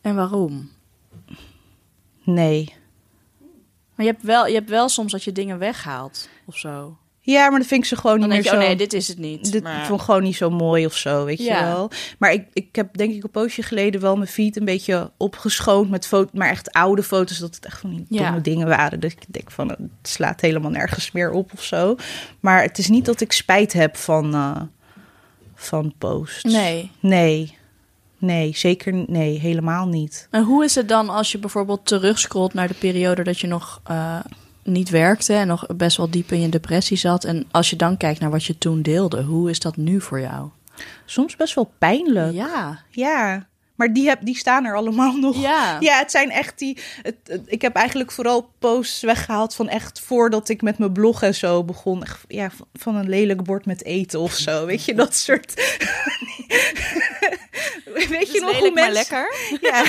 En 0.00 0.14
waarom? 0.14 0.70
Nee. 2.24 2.72
Maar 3.94 4.06
je 4.06 4.12
hebt 4.12 4.22
wel, 4.24 4.46
je 4.46 4.54
hebt 4.54 4.70
wel 4.70 4.88
soms 4.88 5.12
dat 5.12 5.24
je 5.24 5.32
dingen 5.32 5.58
weghaalt 5.58 6.28
of 6.44 6.56
zo. 6.56 6.96
Ja, 7.20 7.50
maar 7.50 7.58
dan 7.58 7.68
vind 7.68 7.82
ik 7.82 7.88
ze 7.88 7.96
gewoon 7.96 8.20
Dan 8.20 8.28
niet 8.28 8.36
meer 8.38 8.44
je, 8.46 8.56
zo... 8.58 8.62
oh 8.62 8.66
nee, 8.68 8.76
dit 8.76 8.92
is 8.92 9.08
het 9.08 9.18
niet. 9.18 9.52
Dit 9.52 9.62
maar... 9.62 9.86
vond 9.86 10.00
ik 10.00 10.04
gewoon 10.04 10.22
niet 10.22 10.36
zo 10.36 10.50
mooi 10.50 10.86
of 10.86 10.96
zo, 10.96 11.24
weet 11.24 11.38
Ja. 11.38 11.58
je 11.58 11.64
wel. 11.64 11.90
Maar 12.18 12.32
ik, 12.32 12.46
ik 12.52 12.76
heb 12.76 12.96
denk 12.96 13.14
ik 13.14 13.22
een 13.24 13.30
poosje 13.30 13.62
geleden 13.62 14.00
wel 14.00 14.16
mijn 14.16 14.28
feed 14.28 14.56
een 14.56 14.64
beetje 14.64 15.10
opgeschoond 15.16 15.90
met 15.90 16.06
foto's, 16.06 16.32
maar 16.38 16.48
echt 16.48 16.72
oude 16.72 17.02
foto's, 17.02 17.38
dat 17.38 17.54
het 17.54 17.66
echt 17.66 17.80
van 17.80 17.90
die 17.90 18.06
Ja. 18.08 18.22
domme 18.24 18.40
dingen 18.40 18.66
waren. 18.68 19.00
Dus 19.00 19.12
ik 19.12 19.24
denk 19.26 19.50
van, 19.50 19.68
het 19.68 19.78
slaat 20.02 20.40
helemaal 20.40 20.70
nergens 20.70 21.12
meer 21.12 21.30
op 21.30 21.52
of 21.52 21.62
zo. 21.62 21.96
Maar 22.40 22.62
het 22.62 22.78
is 22.78 22.88
niet 22.88 23.04
dat 23.04 23.20
ik 23.20 23.32
spijt 23.32 23.72
heb 23.72 23.96
van, 23.96 24.34
eh, 24.34 24.60
van 25.54 25.94
posts. 25.98 26.42
Nee. 26.52 26.90
Nee. 27.00 27.56
Nee, 28.24 28.56
zeker 28.56 29.04
nee, 29.06 29.38
helemaal 29.38 29.86
niet. 29.86 30.28
En 30.30 30.42
hoe 30.42 30.64
is 30.64 30.74
het 30.74 30.88
dan 30.88 31.08
als 31.08 31.32
je 31.32 31.38
bijvoorbeeld 31.38 31.86
terugscrollt 31.86 32.54
naar 32.54 32.68
de 32.68 32.74
periode 32.74 33.22
dat 33.22 33.40
je 33.40 33.46
nog 33.46 33.80
eh, 33.84 34.18
niet 34.62 34.90
werkte 34.90 35.32
en 35.34 35.46
nog 35.46 35.66
best 35.76 35.96
wel 35.96 36.10
diep 36.10 36.32
in 36.32 36.40
je 36.40 36.48
depressie 36.48 36.96
zat? 36.96 37.24
En 37.24 37.46
als 37.50 37.70
je 37.70 37.76
dan 37.76 37.96
kijkt 37.96 38.20
naar 38.20 38.30
wat 38.30 38.44
je 38.44 38.58
toen 38.58 38.82
deelde, 38.82 39.22
hoe 39.22 39.50
is 39.50 39.58
dat 39.60 39.76
nu 39.76 40.00
voor 40.00 40.20
jou? 40.20 40.48
Soms 41.04 41.36
best 41.36 41.54
wel 41.54 41.72
pijnlijk. 41.78 42.34
Ja. 42.34 42.78
Ja, 42.90 43.46
maar 43.74 43.92
die, 43.92 44.08
heb, 44.08 44.18
die 44.22 44.36
staan 44.36 44.64
er 44.64 44.76
allemaal 44.76 45.16
nog. 45.26 45.40
Ja. 45.42 45.76
Ja, 45.80 45.98
het 45.98 46.10
zijn 46.10 46.30
echt 46.30 46.58
die. 46.58 46.78
Het, 47.02 47.16
het- 47.24 47.42
ik 47.46 47.62
heb 47.62 47.74
eigenlijk 47.74 48.12
vooral 48.12 48.48
posts 48.58 49.00
weggehaald 49.02 49.54
van 49.54 49.68
echt 49.68 50.00
voordat 50.00 50.48
ik 50.48 50.62
met 50.62 50.78
mijn 50.78 50.92
blog 50.92 51.22
en 51.22 51.34
zo 51.34 51.64
begon. 51.64 52.02
Echt, 52.02 52.24
ja, 52.28 52.50
van, 52.50 52.66
van 52.72 52.96
een 52.96 53.08
lelijk 53.08 53.42
bord 53.44 53.66
met 53.66 53.84
eten 53.84 54.20
of 54.20 54.32
zo. 54.32 54.66
Weet 54.66 54.84
je, 54.84 54.94
dat 54.94 55.14
soort. 55.16 55.54
weet 58.08 58.32
je 58.32 58.40
nog 58.40 58.58
hoe 58.58 58.70
mensen. 58.70 58.92
lekker. 58.92 59.34
Ja. 59.70 59.84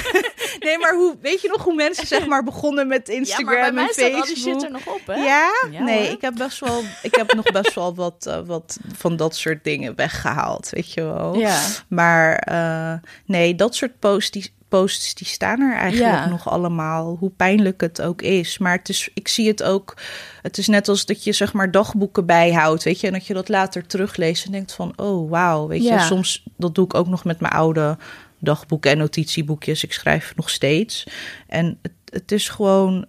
Nee, 0.59 0.77
maar 0.77 0.93
hoe, 0.93 1.15
weet 1.21 1.41
je 1.41 1.47
nog 1.47 1.63
hoe 1.63 1.73
mensen 1.73 2.07
zeg 2.07 2.25
maar 2.27 2.43
begonnen 2.43 2.87
met 2.87 3.09
Instagram 3.09 3.55
ja, 3.55 3.61
maar 3.61 3.61
bij 3.61 3.73
mij 3.73 3.87
en 3.87 3.93
staat 3.93 4.03
Facebook? 4.03 4.27
al 4.27 4.33
die 4.33 4.43
shit 4.43 4.63
er 4.63 4.71
nog 4.71 4.87
op, 4.87 5.01
hè? 5.05 5.13
Ja? 5.13 5.49
Ja, 5.71 5.83
nee, 5.83 6.03
hoor. 6.03 6.13
ik 6.13 6.21
heb 6.21 6.35
best 6.35 6.59
wel, 6.59 6.83
ik 7.01 7.15
heb 7.15 7.33
nog 7.33 7.51
best 7.51 7.73
wel 7.73 7.95
wat, 7.95 8.25
eh, 8.25 8.39
wat 8.45 8.77
van 8.93 9.15
dat 9.15 9.35
soort 9.35 9.63
dingen 9.63 9.95
weggehaald, 9.95 10.69
weet 10.69 10.93
je 10.93 11.03
wel. 11.03 11.35
Ja. 11.35 11.61
Maar 11.87 12.35
eh, 12.35 12.93
nee, 13.25 13.55
dat 13.55 13.75
soort 13.75 13.99
posts 13.99 14.31
die, 14.31 14.53
posts 14.79 15.13
die 15.15 15.27
staan 15.27 15.61
er 15.61 15.75
eigenlijk 15.77 16.13
Ja. 16.13 16.29
nog 16.29 16.49
allemaal, 16.49 17.15
hoe 17.19 17.29
pijnlijk 17.29 17.81
het 17.81 18.01
ook 18.01 18.21
is. 18.21 18.57
Maar 18.57 18.77
het 18.77 18.89
is, 18.89 19.09
ik 19.13 19.27
zie 19.27 19.47
het 19.47 19.63
ook, 19.63 19.97
het 20.41 20.57
is 20.57 20.67
net 20.67 20.87
als 20.87 21.05
dat 21.05 21.23
je 21.23 21.31
zeg 21.31 21.53
maar 21.53 21.71
dagboeken 21.71 22.25
bijhoudt, 22.25 22.83
weet 22.83 22.99
je, 22.99 23.07
en 23.07 23.13
dat 23.13 23.25
je 23.27 23.33
dat 23.33 23.49
later 23.49 23.87
terugleest 23.87 24.45
en 24.45 24.51
denkt 24.51 24.73
van, 24.73 24.93
oh 24.95 25.29
wauw, 25.29 25.67
weet 25.67 25.83
Ja. 25.83 25.93
je, 25.93 25.99
soms 26.05 26.43
dat 26.57 26.75
doe 26.75 26.85
ik 26.85 26.93
ook 26.93 27.07
nog 27.07 27.23
met 27.23 27.39
mijn 27.39 27.53
oude 27.53 27.97
dagboeken 28.39 28.91
en 28.91 28.97
notitieboekjes. 28.97 29.83
Ik 29.83 29.93
schrijf 29.93 30.33
nog 30.35 30.49
steeds 30.49 31.07
en 31.47 31.77
het, 31.81 31.91
het 32.09 32.31
is 32.31 32.49
gewoon 32.49 33.05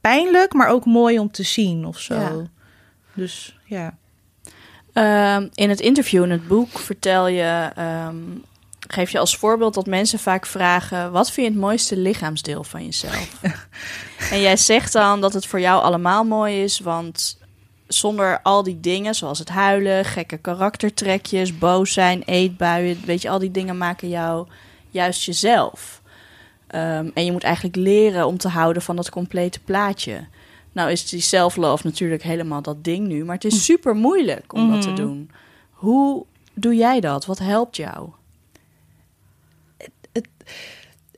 pijnlijk, 0.00 0.52
maar 0.52 0.68
ook 0.68 0.84
mooi 0.84 1.18
om 1.18 1.30
te 1.30 1.42
zien 1.42 1.84
of 1.86 1.98
zo. 1.98 2.14
Ja. 2.14 2.32
Dus 3.14 3.58
ja. 3.64 3.96
Ehm, 4.92 5.48
in 5.54 5.68
het 5.68 5.80
interview 5.80 6.22
in 6.22 6.30
het 6.30 6.48
boek 6.48 6.78
vertel 6.78 7.26
je, 7.28 7.70
ehm, 7.74 8.16
geef 8.94 9.10
je 9.10 9.18
als 9.18 9.36
voorbeeld 9.36 9.74
dat 9.74 9.86
mensen 9.86 10.18
vaak 10.18 10.46
vragen: 10.46 11.12
wat 11.12 11.30
vind 11.30 11.46
je 11.46 11.52
het 11.52 11.60
mooiste 11.62 11.96
lichaamsdeel 11.96 12.64
van 12.64 12.84
jezelf? 12.84 13.40
en 14.32 14.40
jij 14.40 14.56
zegt 14.56 14.92
dan 14.92 15.20
dat 15.20 15.32
het 15.32 15.46
voor 15.46 15.60
jou 15.60 15.82
allemaal 15.82 16.24
mooi 16.24 16.62
is, 16.62 16.78
want 16.80 17.38
zonder 17.86 18.40
al 18.42 18.62
die 18.62 18.80
dingen, 18.80 19.14
zoals 19.14 19.38
het 19.38 19.48
huilen, 19.48 20.04
gekke 20.04 20.36
karaktertrekjes, 20.38 21.58
boos 21.58 21.92
zijn, 21.92 22.22
eetbuien, 22.22 23.00
weet 23.04 23.22
je, 23.22 23.28
al 23.28 23.38
die 23.38 23.50
dingen 23.50 23.78
maken 23.78 24.08
jou 24.08 24.46
juist 24.90 25.24
jezelf. 25.24 26.02
Ehm, 26.66 27.08
en 27.14 27.24
je 27.24 27.32
moet 27.32 27.44
eigenlijk 27.44 27.76
leren 27.76 28.26
om 28.26 28.38
te 28.38 28.48
houden 28.48 28.82
van 28.82 28.96
dat 28.96 29.10
complete 29.10 29.60
plaatje. 29.60 30.26
Nou 30.72 30.90
is 30.90 31.08
die 31.08 31.20
self-love 31.20 31.86
natuurlijk 31.86 32.22
helemaal 32.22 32.62
dat 32.62 32.84
ding 32.84 33.06
nu, 33.06 33.24
maar 33.24 33.34
het 33.34 33.44
is 33.44 33.64
super 33.64 33.94
moeilijk 33.94 34.52
om 34.52 34.70
dat 34.70 34.82
te 34.82 34.88
Mhm. 34.88 34.96
doen. 34.96 35.30
Hoe 35.70 36.24
doe 36.54 36.74
jij 36.76 37.00
dat? 37.00 37.26
Wat 37.26 37.38
helpt 37.38 37.76
jou? 37.76 38.08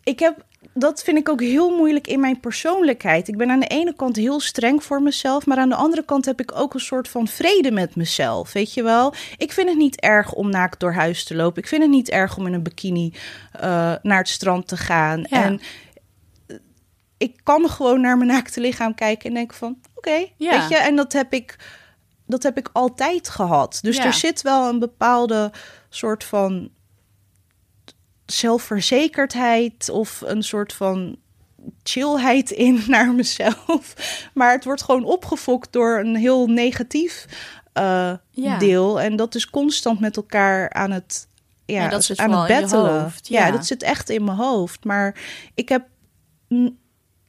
Ik 0.03 0.19
heb, 0.19 0.45
dat 0.75 1.03
vind 1.03 1.19
ik 1.19 1.29
ook 1.29 1.41
heel 1.41 1.77
moeilijk 1.77 2.07
in 2.07 2.21
mijn 2.21 2.41
persoonlijkheid. 2.41 3.29
Ik 3.29 3.37
ben 3.37 3.51
aan 3.51 3.61
de 3.61 3.67
ene 3.67 3.95
kant 3.95 4.17
heel 4.17 4.41
streng 4.41 4.85
voor 4.85 5.03
mezelf, 5.03 5.47
maar 5.47 5.59
aan 5.59 5.69
de 5.69 5.75
andere 5.75 6.05
kant 6.05 6.25
heb 6.25 6.41
ik 6.41 6.53
ook 6.59 6.75
een 6.75 6.81
soort 6.81 7.09
van 7.09 7.29
vrede 7.29 7.71
met 7.71 7.97
mezelf. 7.97 8.53
Weet 8.53 8.75
je 8.75 8.83
wel? 8.83 9.15
Ik 9.37 9.53
vind 9.53 9.69
het 9.69 9.79
niet 9.79 10.01
erg 10.01 10.33
om 10.33 10.51
naakt 10.51 10.81
door 10.81 10.93
huis 10.93 11.25
te 11.25 11.35
lopen. 11.35 11.63
Ik 11.63 11.69
vind 11.69 11.83
het 11.83 11.91
niet 11.91 12.11
erg 12.11 12.37
om 12.37 12.47
in 12.47 12.53
een 12.53 12.63
bikini 12.63 13.15
eh, 13.53 13.95
naar 14.03 14.19
het 14.19 14.29
strand 14.29 14.69
te 14.69 14.77
gaan. 14.77 15.25
Ja. 15.29 15.45
En 15.45 15.61
eh, 16.47 16.57
ik 17.19 17.41
kan 17.43 17.69
gewoon 17.69 18.01
naar 18.01 18.17
mijn 18.17 18.31
naakte 18.31 18.61
lichaam 18.61 18.95
kijken 18.95 19.29
en 19.29 19.35
denken 19.35 19.57
van, 19.57 19.79
oké, 19.95 20.27
Ja. 20.37 20.59
weet 20.59 20.69
je. 20.69 20.77
En 20.77 20.97
dat 20.97 21.13
heb 21.13 21.33
ik, 21.33 21.57
dat 22.27 22.43
heb 22.43 22.59
ik 22.59 22.69
altijd 22.73 23.29
gehad. 23.29 23.79
Dus 23.83 23.97
Ja. 23.97 24.05
er 24.05 24.13
zit 24.13 24.43
wel 24.43 24.69
een 24.69 24.79
bepaalde 24.79 25.53
soort 25.89 26.25
van 26.25 26.71
zelfverzekerdheid 28.27 29.89
of 29.91 30.23
een 30.25 30.43
soort 30.43 30.73
van 30.73 31.17
chillheid 31.83 32.51
in 32.51 32.83
naar 32.87 33.15
mezelf. 33.15 33.95
Maar 34.35 34.53
het 34.53 34.65
wordt 34.65 34.83
gewoon 34.83 35.05
opgefokt 35.05 35.73
door 35.73 35.99
een 35.99 36.17
heel 36.17 36.47
negatief 36.47 37.27
eh, 37.73 38.13
Ja. 38.31 38.59
deel. 38.59 39.01
En 39.01 39.17
dat 39.17 39.35
is 39.35 39.51
constant 39.51 40.01
met 40.01 40.17
elkaar 40.17 40.71
aan 40.73 40.91
het, 40.91 41.29
ja, 41.65 41.83
Ja, 41.83 41.89
dat 41.89 42.05
zit 42.05 42.19
aan 42.19 42.33
het 42.33 42.49
battelen. 42.61 43.01
hoofd, 43.03 43.29
Ja. 43.29 43.47
ja. 43.47 43.53
dat 43.53 43.67
zit 43.67 43.83
echt 43.83 44.11
in 44.11 44.25
mijn 44.25 44.37
hoofd. 44.37 44.85
Maar 44.85 45.15
ik 45.55 45.69
heb, 45.69 45.87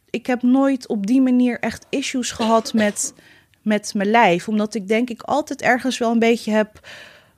ik 0.09 0.25
heb 0.25 0.41
nooit 0.41 0.87
op 0.87 1.07
die 1.07 1.21
manier 1.21 1.59
echt 1.59 1.85
issues 1.89 2.31
gehad 2.31 2.73
met, 2.73 3.13
met 3.61 3.93
mijn 3.93 4.09
lijf. 4.09 4.47
Omdat 4.47 4.75
ik 4.75 4.87
denk 4.87 5.09
ik 5.09 5.21
altijd 5.21 5.61
ergens 5.61 5.97
wel 5.97 6.11
een 6.11 6.19
beetje 6.19 6.51
heb 6.51 6.87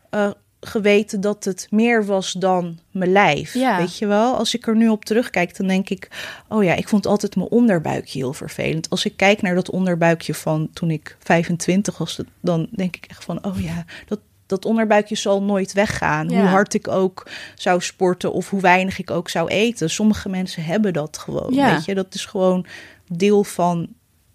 eh, 0.10 0.32
geweten 0.62 1.22
dat 1.22 1.44
het 1.44 1.68
meer 1.70 2.06
was 2.06 2.32
dan 2.32 2.80
mijn 2.92 3.12
lijf. 3.12 3.54
Ja. 3.54 3.78
Weet 3.78 3.98
je 3.98 4.08
wel? 4.08 4.36
Als 4.36 4.56
ik 4.56 4.68
er 4.68 4.76
nu 4.76 4.90
op 4.90 5.06
terugkijk, 5.06 5.58
dan 5.58 5.68
denk 5.68 5.90
ik... 5.90 6.08
oh 6.48 6.64
ja, 6.64 6.74
ik 6.74 6.88
vond 6.88 7.06
altijd 7.06 7.36
mijn 7.36 7.50
onderbuikje 7.50 8.20
heel 8.20 8.34
vervelend. 8.34 8.90
Als 8.90 9.06
ik 9.06 9.18
kijk 9.18 9.42
naar 9.42 9.56
dat 9.56 9.70
onderbuikje 9.70 10.34
van 10.34 10.70
toen 10.74 10.92
ik 10.92 11.18
25 11.20 11.98
was... 11.98 12.22
dan 12.42 12.68
denk 12.72 12.96
ik 12.96 13.06
echt 13.06 13.24
van, 13.24 13.46
oh 13.46 13.62
ja, 13.62 13.86
dat, 14.08 14.20
dat 14.46 14.66
onderbuikje 14.66 15.16
zal 15.16 15.44
nooit 15.44 15.74
weggaan. 15.74 16.30
Ja. 16.30 16.40
Hoe 16.40 16.50
hard 16.50 16.74
ik 16.74 16.88
ook 16.88 17.28
zou 17.56 17.82
sporten 17.82 18.34
of 18.34 18.50
hoe 18.50 18.62
weinig 18.62 19.00
ik 19.00 19.12
ook 19.12 19.30
zou 19.30 19.50
eten. 19.50 19.90
Sommige 19.90 20.30
mensen 20.30 20.64
hebben 20.64 20.94
dat 20.94 21.18
gewoon, 21.18 21.54
Ja. 21.54 21.74
weet 21.74 21.86
je. 21.86 21.96
Dat 21.96 22.14
is 22.14 22.26
gewoon 22.26 22.66
deel 23.08 23.44
van 23.44 23.88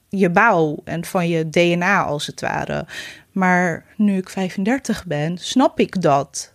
je 0.09 0.31
bouw 0.31 0.79
en 0.85 1.05
van 1.05 1.29
je 1.29 1.51
DNA 1.51 2.05
als 2.05 2.27
het 2.27 2.41
ware. 2.41 2.87
Maar 3.35 3.85
nu 3.97 4.17
ik 4.17 4.29
35 4.29 5.07
ben, 5.07 5.39
snap 5.39 5.79
ik 5.81 6.03
dat. 6.03 6.55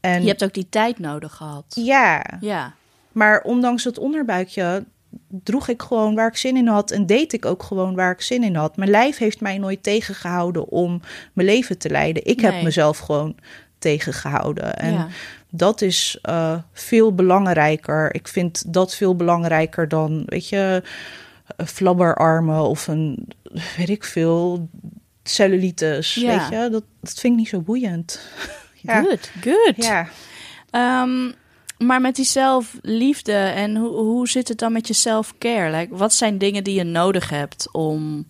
En 0.00 0.22
Je 0.22 0.28
hebt 0.28 0.44
ook 0.44 0.54
die 0.54 0.66
tijd 0.68 0.98
nodig 0.98 1.34
gehad. 1.34 1.64
ja, 1.74 2.24
Ja. 2.40 2.74
maar 3.12 3.42
ondanks 3.42 3.84
het 3.84 3.98
onderbuikje 3.98 4.84
droeg 5.28 5.68
ik 5.68 5.82
gewoon 5.82 6.14
waar 6.14 6.28
ik 6.28 6.36
zin 6.36 6.56
in 6.56 6.66
had 6.66 6.90
en 6.90 7.06
deed 7.06 7.32
ik 7.32 7.44
ook 7.44 7.62
gewoon 7.62 7.94
waar 7.94 8.10
ik 8.12 8.20
zin 8.20 8.42
in 8.42 8.54
had. 8.54 8.76
Mijn 8.76 8.90
lijf 8.90 9.18
heeft 9.18 9.40
mij 9.40 9.58
nooit 9.58 9.82
tegengehouden 9.82 10.68
om 10.68 11.00
mijn 11.32 11.48
leven 11.48 11.78
te 11.78 11.90
leiden. 11.90 12.24
Ik 12.26 12.40
Nee. 12.42 12.50
heb 12.52 12.62
mezelf 12.62 12.98
gewoon 12.98 13.36
tegengehouden. 13.78 14.76
En 14.76 14.92
ja. 14.92 15.08
dat 15.50 15.80
is 15.82 16.18
eh, 16.22 16.58
veel 16.72 17.14
belangrijker. 17.14 18.14
Ik 18.14 18.28
vind 18.28 18.72
dat 18.72 18.94
veel 18.94 19.16
belangrijker 19.16 19.88
dan, 19.88 20.22
weet 20.26 20.48
je, 20.48 20.82
flabberarmen 21.66 22.60
of 22.62 22.86
een, 22.88 23.28
weet 23.76 23.88
ik 23.88 24.04
veel, 24.04 24.68
cellulitis. 25.28 26.14
Ja. 26.14 26.38
Weet 26.38 26.48
je, 26.48 26.70
dat, 26.70 26.84
dat 27.00 27.20
vind 27.20 27.32
ik 27.32 27.38
niet 27.38 27.48
zo 27.48 27.60
boeiend. 27.60 28.20
Ja. 28.82 29.02
Good, 29.02 29.30
good. 29.40 29.74
Ja. 29.76 30.08
Ehm, 30.70 31.32
maar 31.78 32.00
met 32.00 32.16
die 32.16 32.24
zelfliefde 32.24 33.32
en 33.32 33.76
hoe, 33.76 33.90
hoe 33.90 34.28
zit 34.28 34.48
het 34.48 34.58
dan 34.58 34.72
met 34.72 34.86
je 34.86 34.94
self-care? 34.94 35.76
Like, 35.76 35.96
wat 35.96 36.14
zijn 36.14 36.38
dingen 36.38 36.64
die 36.64 36.74
je 36.74 36.84
nodig 36.84 37.30
hebt 37.30 37.68
om 37.72 38.26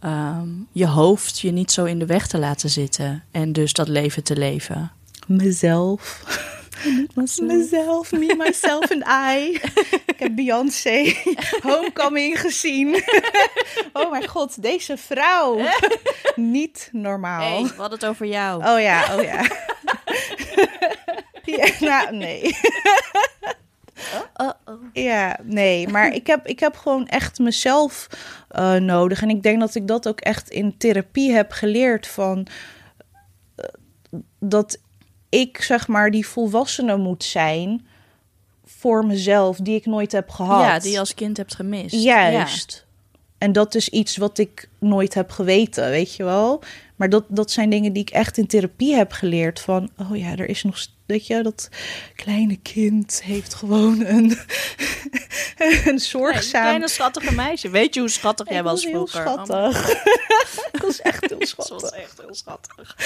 ehm, 0.00 0.48
je 0.72 0.86
hoofd 0.86 1.40
je 1.40 1.50
niet 1.50 1.70
zo 1.72 1.84
in 1.84 1.98
de 1.98 2.06
weg 2.06 2.26
te 2.26 2.38
laten 2.38 2.70
zitten 2.70 3.24
en 3.30 3.52
dus 3.52 3.72
dat 3.72 3.88
leven 3.88 4.22
te 4.22 4.36
leven? 4.36 4.92
Mezelf. 5.26 6.22
Mezelf, 7.40 8.12
me, 8.12 8.34
myself 8.38 8.90
and 8.90 9.02
I. 9.06 9.60
Ik 10.12 10.18
heb 10.18 10.36
Beyoncé 10.36 11.14
Homecoming 11.62 12.40
gezien. 12.40 12.94
Oh 13.92 14.10
mijn 14.10 14.28
god, 14.28 14.62
deze 14.62 14.96
vrouw. 14.96 15.60
Niet 16.34 16.88
normaal. 16.92 17.40
Hey, 17.40 17.62
we 17.62 17.74
hadden 17.76 17.98
het 17.98 18.08
over 18.08 18.26
jou. 18.26 18.64
Oh 18.64 18.80
ja, 18.80 19.16
oh 19.16 19.22
ja. 19.22 19.42
ja 21.44 21.68
nou, 21.80 22.16
nee. 22.16 22.56
Ja, 24.92 25.38
nee, 25.42 25.88
maar 25.88 26.12
ik 26.12 26.26
heb, 26.26 26.46
ik 26.46 26.60
heb 26.60 26.76
gewoon 26.76 27.06
echt 27.06 27.38
mezelf 27.38 28.08
eh, 28.48 28.74
nodig. 28.74 29.22
En 29.22 29.30
ik 29.30 29.42
denk 29.42 29.60
dat 29.60 29.74
ik 29.74 29.88
dat 29.88 30.08
ook 30.08 30.20
echt 30.20 30.50
in 30.50 30.76
therapie 30.76 31.32
heb 31.32 31.52
geleerd 31.52 32.06
van 32.06 32.46
eh, 33.56 33.64
dat 34.38 34.78
ik 35.28 35.60
zeg 35.62 35.88
maar 35.88 36.10
die 36.10 36.26
volwassene 36.26 36.96
moet 36.96 37.24
zijn 37.24 37.86
voor 38.64 39.06
mezelf, 39.06 39.56
die 39.56 39.74
ik 39.74 39.86
nooit 39.86 40.12
heb 40.12 40.30
gehad. 40.30 40.60
Ja, 40.64 40.78
die 40.78 40.92
je 40.92 40.98
als 40.98 41.14
kind 41.14 41.36
hebt 41.36 41.54
gemist. 41.54 41.94
Juist. 41.94 42.84
En 43.38 43.52
dat 43.52 43.74
is 43.74 43.88
iets 43.88 44.16
wat 44.16 44.38
ik 44.38 44.68
nooit 44.78 45.14
heb 45.14 45.30
geweten, 45.30 45.90
weet 45.90 46.14
je 46.14 46.24
wel. 46.24 46.62
Maar 46.96 47.08
dat, 47.08 47.24
dat 47.28 47.50
zijn 47.50 47.70
dingen 47.70 47.92
die 47.92 48.02
ik 48.02 48.10
echt 48.10 48.38
in 48.38 48.46
therapie 48.46 48.94
heb 48.94 49.12
geleerd. 49.12 49.60
Van, 49.60 49.90
oh 49.96 50.16
ja, 50.16 50.30
er 50.36 50.48
is 50.48 50.62
nog, 50.62 50.86
weet 51.06 51.26
je, 51.26 51.42
dat 51.42 51.68
kleine 52.14 52.56
kind 52.56 53.22
heeft 53.22 53.54
gewoon 53.54 54.00
een, 54.04 54.30
een 55.84 55.92
Ja. 55.92 55.98
zorgzaam... 55.98 56.62
kleine 56.62 56.88
schattige 56.88 57.34
meisje. 57.34 57.68
Weet 57.70 57.94
je 57.94 58.00
hoe 58.00 58.08
schattig 58.08 58.48
jij 58.48 58.62
was 58.62 58.84
heel 58.84 59.06
vroeger? 59.06 59.20
schattig. 59.20 59.90
ik 60.72 60.80
was 60.82 61.00
echt 61.00 61.28
heel 61.28 61.38
Dat 61.38 61.48
schattig. 61.48 61.80
was 61.80 61.90
echt 61.90 62.18
heel 62.20 62.34
schattig. 62.34 62.96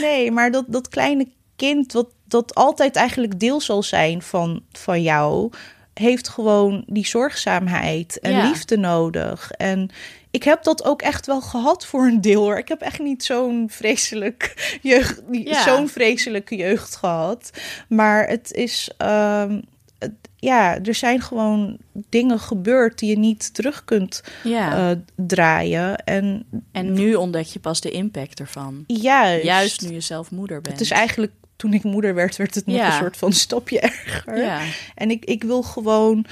Nee, 0.00 0.30
maar 0.30 0.50
dat, 0.50 0.64
dat 0.68 0.88
kleine 0.88 1.28
kind, 1.56 1.92
wat 1.92 2.08
dat 2.28 2.54
altijd 2.54 2.96
eigenlijk 2.96 3.40
deel 3.40 3.60
zal 3.60 3.82
zijn 3.82 4.22
van, 4.22 4.62
van 4.72 5.02
jou, 5.02 5.50
heeft 5.94 6.28
gewoon 6.28 6.84
die 6.86 7.06
zorgzaamheid 7.06 8.18
en 8.20 8.32
Ja. 8.32 8.48
liefde 8.48 8.76
nodig. 8.78 9.50
En 9.50 9.90
ik 10.30 10.42
heb 10.42 10.62
dat 10.62 10.84
ook 10.84 11.02
echt 11.02 11.26
wel 11.26 11.40
gehad 11.40 11.86
voor 11.86 12.06
een 12.06 12.20
deel 12.20 12.42
hoor. 12.42 12.58
Ik 12.58 12.68
heb 12.68 12.80
echt 12.80 12.98
niet 12.98 13.24
zo'n 13.24 13.66
vreselijk 13.70 14.54
jeugd, 14.82 15.22
Ja. 15.32 15.62
zo'n 15.62 15.88
vreselijke 15.88 16.56
jeugd 16.56 16.96
gehad. 16.96 17.50
Maar 17.88 18.28
het 18.28 18.52
is. 18.52 18.90
ehm, 18.96 19.60
het- 19.98 20.12
ja, 20.36 20.78
er 20.82 20.94
zijn 20.94 21.20
gewoon 21.20 21.78
dingen 22.08 22.38
gebeurd 22.40 22.98
die 22.98 23.10
je 23.10 23.18
niet 23.18 23.54
terug 23.54 23.84
kunt 23.84 24.22
Ja. 24.44 24.90
eh, 24.90 24.96
draaien. 25.14 25.96
En 26.04 26.46
en 26.72 26.92
nu 26.92 27.14
ontdek 27.14 27.46
je 27.46 27.58
pas 27.58 27.80
de 27.80 27.90
impact 27.90 28.40
ervan. 28.40 28.84
juist, 28.86 29.44
Juist 29.44 29.80
nu 29.82 29.92
je 29.92 30.00
zelf 30.00 30.30
moeder 30.30 30.60
bent. 30.60 30.72
Het 30.78 30.84
is 30.84 30.90
eigenlijk 30.90 31.32
toen 31.56 31.72
ik 31.72 31.82
moeder 31.82 32.14
werd, 32.14 32.36
werd 32.36 32.54
het 32.54 32.66
nog 32.66 32.76
Ja. 32.76 32.86
een 32.86 32.92
soort 32.98 33.16
van 33.16 33.32
stapje 33.32 33.80
erger. 33.90 34.38
Ja. 34.38 34.60
En 34.94 35.10
ik, 35.10 35.24
ik 35.24 35.42
wil 35.42 35.62
gewoon, 35.62 36.24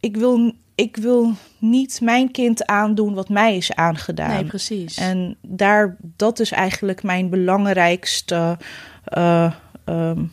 ik 0.00 0.16
wil, 0.16 0.52
ik 0.74 0.96
wil 0.96 1.32
niet 1.58 2.00
mijn 2.02 2.30
kind 2.30 2.66
aandoen 2.66 3.14
wat 3.14 3.28
mij 3.28 3.56
is 3.56 3.74
aangedaan. 3.74 4.30
Nee, 4.30 4.44
precies. 4.44 4.96
En 4.96 5.36
daar, 5.42 5.96
dat 6.00 6.38
is 6.40 6.50
eigenlijk 6.50 7.02
mijn 7.02 7.28
belangrijkste. 7.30 8.58
eh, 9.04 9.52
ehm, 9.84 10.24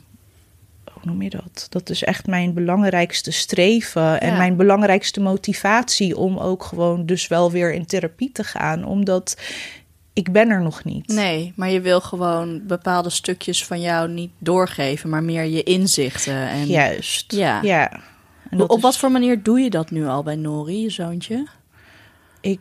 hoe 0.94 1.02
noem 1.12 1.22
je 1.22 1.30
dat? 1.30 1.68
Dat 1.70 1.90
is 1.90 2.04
echt 2.04 2.28
mijn 2.28 2.54
belangrijkste 2.54 3.32
streven 3.32 4.22
en 4.22 4.30
Ja. 4.32 4.38
mijn 4.38 4.56
belangrijkste 4.56 5.20
motivatie 5.22 6.18
om 6.18 6.38
ook 6.38 6.64
gewoon 6.64 7.06
dus 7.06 7.28
wel 7.28 7.52
weer 7.52 7.74
in 7.74 7.86
therapie 7.86 8.32
te 8.32 8.44
gaan, 8.44 8.86
omdat 8.86 9.38
ik 10.14 10.32
ben 10.32 10.50
er 10.50 10.62
nog 10.62 10.84
niet. 10.84 11.08
Nee, 11.08 11.54
maar 11.56 11.70
je 11.70 11.82
wil 11.82 12.02
gewoon 12.02 12.62
bepaalde 12.68 13.10
stukjes 13.10 13.66
van 13.66 13.82
jou 13.82 14.10
niet 14.10 14.32
doorgeven, 14.38 15.10
maar 15.10 15.24
meer 15.24 15.44
je 15.44 15.64
inzichten. 15.64 16.48
En 16.48 16.66
Juist. 16.66 17.32
Ja. 17.32 17.62
ja. 17.62 17.92
En 18.50 18.58
dat 18.58 18.70
op 18.70 18.78
is- 18.78 18.84
wat 18.84 18.98
voor 18.98 19.12
manier 19.12 19.44
doe 19.44 19.60
je 19.60 19.70
dat 19.70 19.92
nu 19.92 20.08
al 20.08 20.24
bij 20.24 20.36
Nori, 20.36 20.82
je 20.82 20.90
zoontje? 20.90 21.48
Ik 22.42 22.60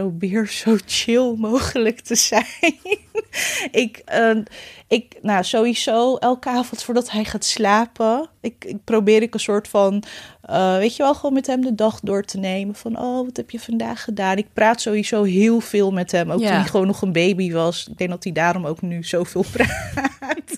probeer 0.00 0.48
zo 0.48 0.76
chill 0.86 1.34
mogelijk 1.36 2.00
te 2.00 2.14
zijn. 2.14 2.46
ik, 3.70 4.02
eh, 4.04 4.36
ik, 4.88 5.14
nou 5.22 5.44
sowieso 5.44 6.16
elke 6.16 6.48
avond 6.48 6.82
voordat 6.82 7.10
hij 7.10 7.24
gaat 7.24 7.44
slapen, 7.44 8.28
ik, 8.40 8.64
ik 8.64 8.84
probeer 8.84 9.22
ik 9.22 9.34
een 9.34 9.40
soort 9.40 9.68
van, 9.68 10.02
eh, 10.42 10.76
weet 10.76 10.96
je 10.96 11.02
wel, 11.02 11.14
gewoon 11.14 11.32
met 11.34 11.46
hem 11.46 11.60
de 11.60 11.74
dag 11.74 12.00
door 12.00 12.22
te 12.22 12.38
nemen. 12.38 12.74
Van, 12.74 12.98
oh, 12.98 13.24
wat 13.24 13.36
heb 13.36 13.50
je 13.50 13.60
vandaag 13.60 14.04
gedaan? 14.04 14.36
Ik 14.36 14.46
praat 14.52 14.80
sowieso 14.80 15.22
heel 15.22 15.60
veel 15.60 15.90
met 15.90 16.12
hem, 16.12 16.30
ook 16.30 16.40
Ja. 16.40 16.46
toen 16.46 16.56
hij 16.56 16.66
gewoon 16.68 16.86
nog 16.86 17.02
een 17.02 17.12
baby 17.12 17.52
was. 17.52 17.86
Ik 17.90 17.98
denk 17.98 18.10
dat 18.10 18.24
hij 18.24 18.32
daarom 18.32 18.66
ook 18.66 18.80
nu 18.82 19.04
zoveel 19.04 19.44
praat. 19.52 20.56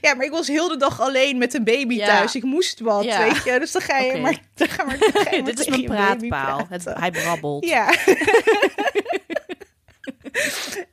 Ja, 0.00 0.14
maar 0.14 0.24
ik 0.24 0.30
was 0.30 0.46
heel 0.48 0.68
de 0.68 0.76
dag 0.76 1.00
alleen 1.00 1.38
met 1.38 1.54
een 1.54 1.64
baby 1.64 1.94
Ja. 1.94 2.06
thuis. 2.06 2.34
Ik 2.34 2.42
moest 2.42 2.80
wat, 2.80 3.04
Ja. 3.04 3.22
weet 3.22 3.44
je. 3.44 3.58
Dus 3.58 3.72
dan 3.72 3.82
ga 3.82 3.98
je 3.98 4.16
maar, 4.20 4.38
dan 4.54 4.68
ga 4.68 4.84
maar, 4.84 4.98
dan 4.98 5.10
ga 5.12 5.30
je 5.30 5.36
maar 5.42 5.50
Dit 5.50 5.58
is 5.58 5.68
mijn 5.68 5.84
praatpaal. 5.84 6.66
Het, 6.68 6.84
hij 6.84 7.10
brabbelt. 7.10 7.64
Ja. 7.64 7.94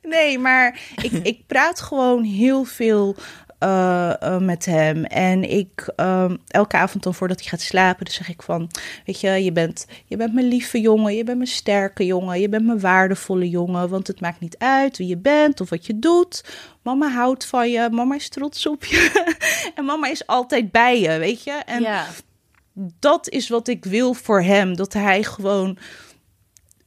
nee, 0.02 0.38
maar 0.38 0.80
ik, 1.02 1.12
ik 1.12 1.46
praat 1.46 1.80
gewoon 1.80 2.22
heel 2.24 2.64
veel 2.64 3.16
eh, 3.58 4.22
eh, 4.22 4.40
met 4.40 4.64
hem. 4.64 5.04
En 5.04 5.50
ik, 5.50 5.92
ehm, 5.96 6.36
elke 6.46 6.76
avond 6.76 7.02
dan 7.02 7.14
voordat 7.14 7.40
hij 7.40 7.48
gaat 7.48 7.60
slapen, 7.60 8.04
dan 8.04 8.14
zeg 8.14 8.28
ik 8.28 8.42
van... 8.42 8.70
Weet 9.06 9.20
je, 9.20 9.28
je 9.30 9.52
bent, 9.52 9.86
je 10.04 10.16
bent 10.16 10.34
mijn 10.34 10.48
lieve 10.48 10.80
jongen, 10.80 11.14
je 11.14 11.24
bent 11.24 11.36
mijn 11.36 11.50
sterke 11.50 12.06
jongen... 12.06 12.40
je 12.40 12.48
bent 12.48 12.66
mijn 12.66 12.80
waardevolle 12.80 13.48
jongen, 13.48 13.88
want 13.88 14.06
het 14.06 14.20
maakt 14.20 14.40
niet 14.40 14.58
uit 14.58 14.96
wie 14.96 15.06
je 15.06 15.16
bent 15.16 15.60
of 15.60 15.70
wat 15.70 15.86
je 15.86 15.98
doet. 15.98 16.44
Mama 16.82 17.10
houdt 17.10 17.46
van 17.46 17.70
je, 17.70 17.88
mama 17.90 18.14
is 18.14 18.28
trots 18.28 18.66
op 18.66 18.84
je. 18.84 19.34
en 19.76 19.84
mama 19.84 20.08
is 20.08 20.26
altijd 20.26 20.70
bij 20.70 21.00
je, 21.00 21.18
weet 21.18 21.44
je. 21.44 21.62
En 21.66 21.82
ja. 21.82 22.06
dat 22.98 23.28
is 23.28 23.48
wat 23.48 23.68
ik 23.68 23.84
wil 23.84 24.14
voor 24.14 24.42
hem. 24.42 24.76
Dat 24.76 24.92
hij 24.92 25.22
gewoon 25.22 25.78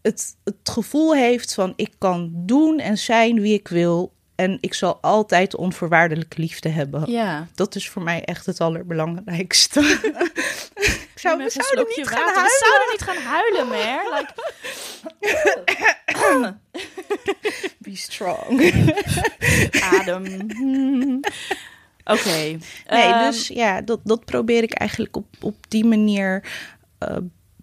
het, 0.01 0.35
het 0.43 0.69
gevoel 0.69 1.15
heeft 1.15 1.53
van 1.53 1.73
ik 1.75 1.93
kan 1.97 2.31
doen 2.35 2.79
en 2.79 2.97
zijn 2.97 3.41
wie 3.41 3.53
ik 3.53 3.67
wil. 3.67 4.17
En 4.39 4.57
ik 4.61 4.73
zal 4.73 4.97
altijd 5.01 5.55
onvoorwaardelijke 5.55 6.41
liefde 6.41 6.69
hebben. 6.69 7.11
ja. 7.11 7.47
Dat 7.55 7.75
is 7.75 7.89
voor 7.89 8.01
mij 8.01 8.23
echt 8.23 8.45
het 8.45 8.61
allerbelangrijkste. 8.61 9.79
ik 11.11 11.11
zou, 11.15 11.37
we 11.37 11.49
zouden 11.49 11.93
niet 11.97 12.07
gaan 12.07 12.23
water. 12.23 12.35
huilen. 12.35 12.43
We 12.43 12.65
zouden 12.65 12.89
niet 12.91 13.01
gaan 13.01 13.17
huilen, 13.17 13.67
Mer. 13.67 14.01
Like, 14.13 14.33
Be 17.77 17.95
strong. 17.95 18.73
adem. 19.99 20.23
Oké. 22.13 22.29
Nee, 22.29 22.59
Ehm, 22.85 23.25
dus 23.25 23.47
ja, 23.47 23.81
dat, 23.81 23.99
dat 24.03 24.25
probeer 24.25 24.63
ik 24.63 24.73
eigenlijk 24.73 25.15
op, 25.15 25.27
op 25.41 25.55
die 25.67 25.85
manier 25.85 26.43
eh, 26.97 27.17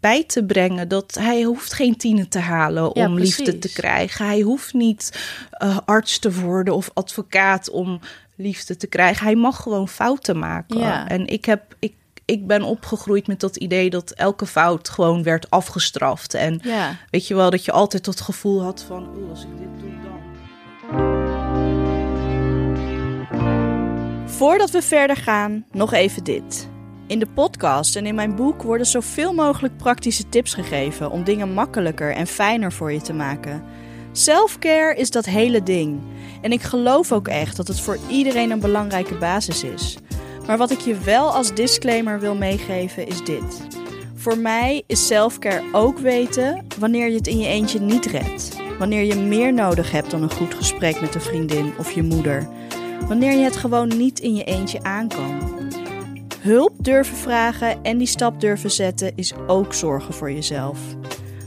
bij 0.07 0.25
te 0.25 0.45
brengen. 0.45 0.89
Dat 0.89 1.17
hij 1.21 1.43
hoeft 1.43 1.73
geen 1.73 1.97
tienen 1.97 2.29
te 2.29 2.39
halen 2.39 2.91
Ja, 2.93 3.07
om 3.07 3.19
liefde 3.19 3.59
te 3.59 3.73
krijgen. 3.73 4.27
Hij 4.27 4.41
hoeft 4.41 4.75
niet 4.75 5.19
eh, 5.51 5.79
arts 5.85 6.19
te 6.19 6.33
worden 6.41 6.75
of 6.75 6.91
advocaat 6.95 7.71
om 7.71 8.01
liefde 8.37 8.77
te 8.77 8.87
krijgen. 8.87 9.25
Hij 9.25 9.35
mag 9.35 9.63
gewoon 9.63 9.89
fouten 9.89 10.39
maken. 10.39 10.79
Ja. 10.79 11.09
En 11.09 11.27
ik 11.27 11.45
heb... 11.45 11.75
Ik, 11.79 11.95
ik 12.25 12.47
ben 12.47 12.63
opgegroeid 12.63 13.27
met 13.27 13.41
dat 13.41 13.57
idee 13.57 13.91
dat 13.91 14.11
elke 14.11 14.47
fout 14.47 14.89
gewoon 14.89 15.23
werd 15.23 15.51
afgestraft. 15.51 16.35
En 16.35 16.61
Ja. 16.63 16.97
weet 17.11 17.27
je 17.27 17.35
wel, 17.35 17.51
dat 17.51 17.65
je 17.65 17.73
altijd 17.73 18.05
dat 18.05 18.21
gevoel 18.21 18.63
had 18.63 18.85
van... 18.87 19.09
"Oeh, 19.17 19.31
als 19.31 19.43
ik 19.43 19.59
dit 19.59 19.69
doe, 19.81 19.91
dan... 20.03 20.21
Voordat 24.29 24.71
we 24.71 24.83
verder 24.83 25.17
gaan, 25.17 25.65
nog 25.73 25.93
even 25.93 26.25
dit. 26.25 26.69
In 27.07 27.19
de 27.19 27.27
podcast 27.35 27.97
en 27.97 28.07
in 28.07 28.15
mijn 28.15 28.35
boek 28.35 28.63
worden 28.63 28.87
zoveel 28.87 29.35
mogelijk 29.35 29.77
praktische 29.77 30.29
tips 30.29 30.55
gegeven 30.55 31.11
om 31.11 31.25
dingen 31.25 31.53
makkelijker 31.53 32.15
en 32.15 32.27
fijner 32.27 32.73
voor 32.73 32.93
je 32.93 33.01
te 33.01 33.13
maken. 33.13 33.63
Selfcare 34.13 34.97
is 34.97 35.11
dat 35.11 35.25
hele 35.25 35.63
ding. 35.63 36.01
En 36.41 36.53
ik 36.53 36.63
geloof 36.63 37.13
ook 37.13 37.29
echt 37.29 37.57
dat 37.57 37.69
het 37.69 37.81
voor 37.81 37.99
iedereen 38.09 38.51
een 38.51 38.61
belangrijke 38.61 39.15
basis 39.15 39.65
is. 39.65 39.99
Maar 40.47 40.59
wat 40.59 40.71
ik 40.71 40.79
je 40.79 40.99
wel 40.99 41.35
als 41.35 41.55
disclaimer 41.55 42.21
wil 42.21 42.35
meegeven 42.35 43.07
is 43.07 43.25
dit. 43.25 43.67
Voor 44.15 44.39
mij 44.39 44.83
is 44.87 45.07
selfcare 45.07 45.65
ook 45.73 45.99
weten 45.99 46.67
wanneer 46.79 47.09
je 47.09 47.17
het 47.17 47.27
in 47.27 47.39
je 47.39 47.49
eentje 47.49 47.81
niet 47.81 48.07
redt. 48.07 48.57
Wanneer 48.79 49.05
je 49.05 49.17
meer 49.17 49.53
nodig 49.53 49.91
hebt 49.91 50.11
dan 50.11 50.23
een 50.23 50.33
goed 50.33 50.55
gesprek 50.55 51.01
met 51.01 51.15
een 51.15 51.21
vriendin 51.21 51.73
of 51.79 51.91
je 51.91 52.03
moeder. 52.03 52.49
Wanneer 53.09 53.33
je 53.33 53.45
het 53.45 53.57
gewoon 53.57 53.89
niet 53.97 54.19
in 54.19 54.35
je 54.35 54.45
eentje 54.45 54.83
aan 54.83 55.09
kan. 55.09 55.46
Hulp 56.47 56.73
durven 56.79 57.17
vragen 57.17 57.83
en 57.83 57.99
die 57.99 58.07
stap 58.07 58.41
durven 58.41 58.71
zetten 58.71 59.13
is 59.15 59.33
ook 59.47 59.75
zorgen 59.75 60.15
voor 60.15 60.33
jezelf. 60.33 60.79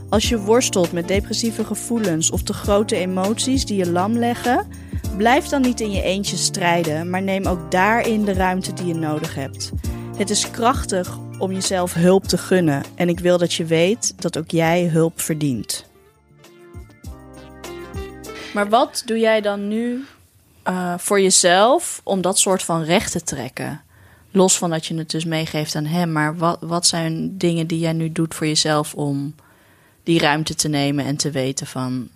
Als 0.09 0.29
je 0.29 0.39
worstelt 0.39 0.91
met 0.91 1.07
depressieve 1.07 1.65
gevoelens 1.65 2.31
of 2.31 2.43
te 2.43 2.53
grote 2.53 2.95
emoties 2.95 3.65
die 3.65 3.77
je 3.77 3.91
lam 3.91 4.17
leggen, 4.17 4.67
blijf 5.17 5.45
dan 5.45 5.61
niet 5.61 5.79
in 5.79 5.91
je 5.91 6.01
eentje 6.01 6.37
strijden, 6.37 7.09
maar 7.09 7.21
neem 7.21 7.45
ook 7.45 7.71
daarin 7.71 8.25
de 8.25 8.33
ruimte 8.33 8.73
die 8.73 8.85
je 8.85 8.93
nodig 8.93 9.35
hebt. 9.35 9.71
Het 10.17 10.29
is 10.29 10.51
krachtig 10.51 11.17
om 11.37 11.51
jezelf 11.51 11.93
hulp 11.93 12.23
te 12.23 12.37
gunnen 12.37 12.83
en 12.95 13.09
ik 13.09 13.19
wil 13.19 13.37
dat 13.37 13.53
je 13.53 13.65
weet 13.65 14.21
dat 14.21 14.37
ook 14.37 14.51
jij 14.51 14.87
hulp 14.87 15.21
verdient. 15.21 15.85
Maar 18.53 18.69
wat 18.69 19.01
doe 19.05 19.19
jij 19.19 19.41
dan 19.41 19.67
nu 19.67 20.05
uh, 20.67 20.97
voor 20.97 21.21
jezelf 21.21 22.01
om 22.03 22.21
dat 22.21 22.39
soort 22.39 22.63
van 22.63 22.83
recht 22.83 23.11
te 23.11 23.23
trekken? 23.23 23.87
Los 24.39 24.57
van 24.57 24.69
dat 24.69 24.85
je 24.85 24.95
het 24.95 25.09
dus 25.09 25.25
meegeeft 25.25 25.75
aan 25.75 25.85
hem, 25.85 26.11
maar 26.11 26.37
wat, 26.37 26.57
wat 26.61 26.87
zijn 26.87 27.37
dingen 27.37 27.67
die 27.67 27.79
jij 27.79 27.93
nu 27.93 28.11
doet 28.11 28.35
voor 28.35 28.47
jezelf 28.47 28.93
om 28.93 29.35
die 30.03 30.19
ruimte 30.19 30.55
te 30.55 30.67
nemen 30.67 31.05
en 31.05 31.17
te 31.17 31.31
weten 31.31 31.67
van 31.67 32.09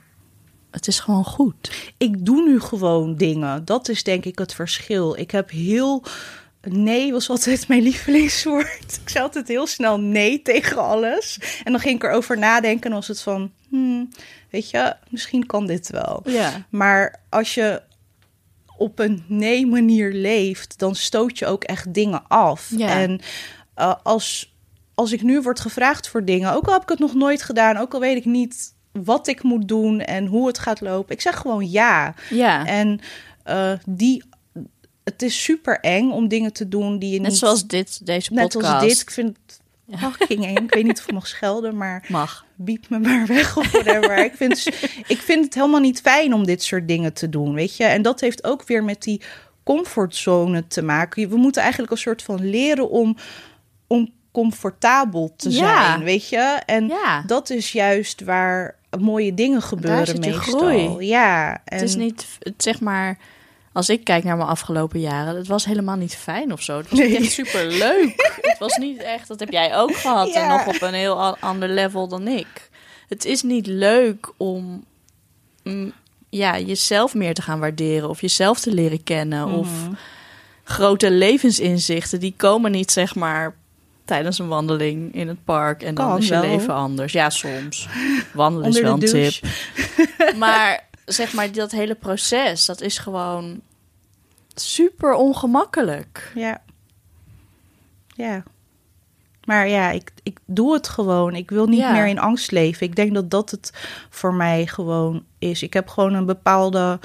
het 0.71 0.87
is 0.87 0.99
gewoon 0.99 1.23
goed. 1.23 1.91
Ik 1.97 2.25
doe 2.25 2.43
nu 2.47 2.59
gewoon 2.59 3.15
dingen. 3.15 3.65
Dat 3.65 3.89
is 3.89 4.03
denk 4.03 4.25
ik 4.25 4.39
het 4.39 4.53
verschil. 4.53 5.17
Ik 5.17 5.31
heb 5.31 5.49
heel. 5.49 6.03
Nee 6.61 7.11
was 7.11 7.29
altijd 7.29 7.67
mijn 7.67 7.83
lievelingswoord. 7.89 8.99
Ik 9.01 9.09
zei 9.09 9.23
altijd 9.23 9.47
heel 9.47 9.67
snel 9.67 9.99
nee 9.99 10.41
tegen 10.41 10.77
alles. 10.77 11.39
En 11.63 11.71
dan 11.71 11.81
ging 11.81 11.95
ik 11.95 12.03
erover 12.03 12.37
nadenken 12.37 12.89
en 12.89 12.95
was 12.95 13.07
het 13.07 13.21
van... 13.21 13.51
Hmm, 13.69 14.09
weet 14.49 14.69
je, 14.69 14.95
misschien 15.09 15.45
kan 15.45 15.67
dit 15.67 15.89
wel. 15.89 16.21
Ja. 16.25 16.65
Maar 16.69 17.19
als 17.29 17.53
je 17.53 17.81
op 18.77 18.99
een 18.99 19.23
nee-manier 19.27 20.13
leeft... 20.13 20.79
dan 20.79 20.95
stoot 20.95 21.39
je 21.39 21.45
ook 21.45 21.63
echt 21.63 21.93
dingen 21.93 22.27
af. 22.27 22.71
Ja. 22.77 22.87
En 22.87 23.21
uh, 23.77 23.95
als, 24.03 24.55
als 24.93 25.11
ik 25.11 25.21
nu 25.21 25.41
word 25.41 25.59
gevraagd 25.59 26.07
voor 26.07 26.25
dingen... 26.25 26.53
ook 26.53 26.65
al 26.65 26.73
heb 26.73 26.81
ik 26.81 26.89
het 26.89 26.99
nog 26.99 27.13
nooit 27.13 27.41
gedaan... 27.41 27.77
ook 27.77 27.93
al 27.93 27.99
weet 27.99 28.17
ik 28.17 28.25
niet 28.25 28.73
wat 28.91 29.27
ik 29.27 29.43
moet 29.43 29.67
doen 29.67 29.99
en 29.99 30.25
hoe 30.25 30.47
het 30.47 30.59
gaat 30.59 30.81
lopen. 30.81 31.15
Ik 31.15 31.21
zeg 31.21 31.37
gewoon 31.37 31.69
ja. 31.69 32.13
Ja. 32.29 32.65
En 32.65 32.99
uh, 33.45 33.73
die, 33.85 34.23
het 35.03 35.21
is 35.21 35.43
super 35.43 35.79
eng 35.79 36.09
om 36.09 36.27
dingen 36.27 36.53
te 36.53 36.67
doen 36.67 36.99
die 36.99 37.13
je 37.13 37.19
Net 37.19 37.29
niet... 37.29 37.39
zoals 37.39 37.67
dit, 37.67 38.05
deze 38.05 38.33
Net 38.33 38.43
podcast. 38.43 38.73
als 38.73 38.83
dit. 38.83 39.01
Ik 39.01 39.11
vind 39.11 39.37
het 39.45 39.61
fucking 39.91 40.45
eng. 40.45 40.55
Ik 40.63 40.73
weet 40.73 40.83
niet 40.83 40.99
of 40.99 41.05
ik 41.07 41.13
mag 41.13 41.27
schelden, 41.27 41.77
maar 41.77 42.05
Mag. 42.09 42.45
biep 42.55 42.89
me 42.89 42.99
maar 42.99 43.25
weg 43.25 43.57
of 43.57 43.71
whatever. 43.71 44.17
ik, 44.25 44.33
vind, 44.35 44.65
ik 45.07 45.17
vind 45.21 45.45
het 45.45 45.53
helemaal 45.53 45.79
niet 45.79 46.01
fijn 46.01 46.33
om 46.33 46.45
dit 46.45 46.63
soort 46.63 46.87
dingen 46.87 47.13
te 47.13 47.29
doen, 47.29 47.53
weet 47.53 47.77
je. 47.77 47.83
En 47.83 48.01
dat 48.01 48.19
heeft 48.19 48.43
ook 48.43 48.63
weer 48.67 48.83
met 48.83 49.01
die 49.01 49.21
comfortzone 49.63 50.67
te 50.67 50.81
maken. 50.81 51.29
We 51.29 51.35
moeten 51.37 51.61
eigenlijk 51.61 51.91
een 51.91 51.97
soort 51.97 52.21
van 52.21 52.49
leren 52.49 52.89
om... 52.89 53.17
om 53.87 54.11
comfortabel 54.31 55.33
te 55.37 55.49
Ja. 55.49 55.85
zijn, 55.91 56.03
weet 56.03 56.29
je? 56.29 56.61
En 56.65 56.87
Ja. 56.87 57.23
dat 57.27 57.49
is 57.49 57.71
juist 57.71 58.21
waar 58.23 58.75
mooie 58.99 59.33
dingen 59.33 59.61
gebeuren 59.61 60.19
meestal. 60.19 60.41
groei. 60.57 61.05
Ja, 61.07 61.53
en 61.65 61.77
Het 61.79 61.81
is 61.89 61.95
niet, 61.95 62.27
zeg 62.57 62.79
maar, 62.81 63.17
als 63.73 63.89
ik 63.89 64.03
kijk 64.03 64.23
naar 64.23 64.37
mijn 64.37 64.49
afgelopen 64.49 64.99
jaren, 64.99 65.35
het 65.35 65.47
was 65.47 65.65
helemaal 65.65 65.95
niet 65.95 66.15
fijn 66.15 66.51
of 66.51 66.61
zo. 66.61 66.77
Het 66.77 66.89
was 66.89 66.99
niet 66.99 67.09
Nee. 67.09 67.17
echt 67.17 67.31
super 67.31 67.65
leuk. 67.65 68.13
het 68.41 68.59
was 68.59 68.77
niet 68.77 68.97
echt, 69.01 69.27
dat 69.27 69.39
heb 69.39 69.51
jij 69.51 69.75
ook 69.77 69.95
gehad 69.95 70.29
en 70.29 70.47
nog 70.47 70.67
op 70.67 70.81
een 70.81 70.93
heel 70.93 71.37
ander 71.37 71.69
level 71.69 72.07
dan 72.07 72.27
ik. 72.27 72.69
Het 73.07 73.25
is 73.25 73.41
niet 73.41 73.67
leuk 73.67 74.31
om 74.37 74.83
mm, 75.63 75.93
ja, 76.29 76.59
jezelf 76.59 77.13
meer 77.13 77.33
te 77.33 77.41
gaan 77.41 77.59
waarderen 77.59 78.09
of 78.09 78.21
jezelf 78.21 78.59
te 78.59 78.73
leren 78.73 79.03
kennen 79.03 79.47
of 79.47 79.67
Mhm. 79.67 79.93
grote 80.63 81.11
levensinzichten 81.11 82.19
die 82.19 82.33
komen 82.37 82.71
niet 82.71 82.91
zeg 82.91 83.15
maar 83.15 83.55
tijdens 84.05 84.39
een 84.39 84.47
wandeling 84.47 85.15
in 85.15 85.27
het 85.27 85.43
park 85.43 85.83
en 85.83 85.95
dan 85.95 86.07
Kan 86.07 86.17
is 86.17 86.25
je 86.27 86.31
wel. 86.31 86.41
leven 86.41 86.73
anders. 86.73 87.13
Ja, 87.13 87.29
soms. 87.29 87.87
Wandelen 88.33 88.69
is 88.69 88.79
wel 88.79 88.93
een 88.93 88.99
douche. 88.99 89.39
tip. 89.41 89.49
Maar 90.37 90.87
zeg 91.05 91.33
maar, 91.33 91.51
dat 91.51 91.71
hele 91.71 91.95
proces, 91.95 92.65
dat 92.65 92.81
is 92.81 92.97
gewoon 92.97 93.61
super 94.55 95.13
ongemakkelijk. 95.13 96.31
Ja. 96.35 96.61
Ja. 98.15 98.43
Maar 99.45 99.67
ja, 99.67 99.91
ik, 99.91 100.11
ik 100.23 100.39
doe 100.45 100.73
het 100.73 100.87
gewoon. 100.87 101.35
Ik 101.35 101.49
wil 101.49 101.65
niet 101.67 101.79
Ja. 101.79 101.91
meer 101.91 102.07
in 102.07 102.19
angst 102.19 102.51
leven. 102.51 102.87
Ik 102.87 102.95
denk 102.95 103.13
dat 103.13 103.29
dat 103.29 103.51
het 103.51 103.71
voor 104.09 104.33
mij 104.33 104.67
gewoon 104.67 105.25
is. 105.39 105.63
Ik 105.63 105.73
heb 105.73 105.87
gewoon 105.87 106.13
een 106.13 106.25
bepaalde 106.25 106.99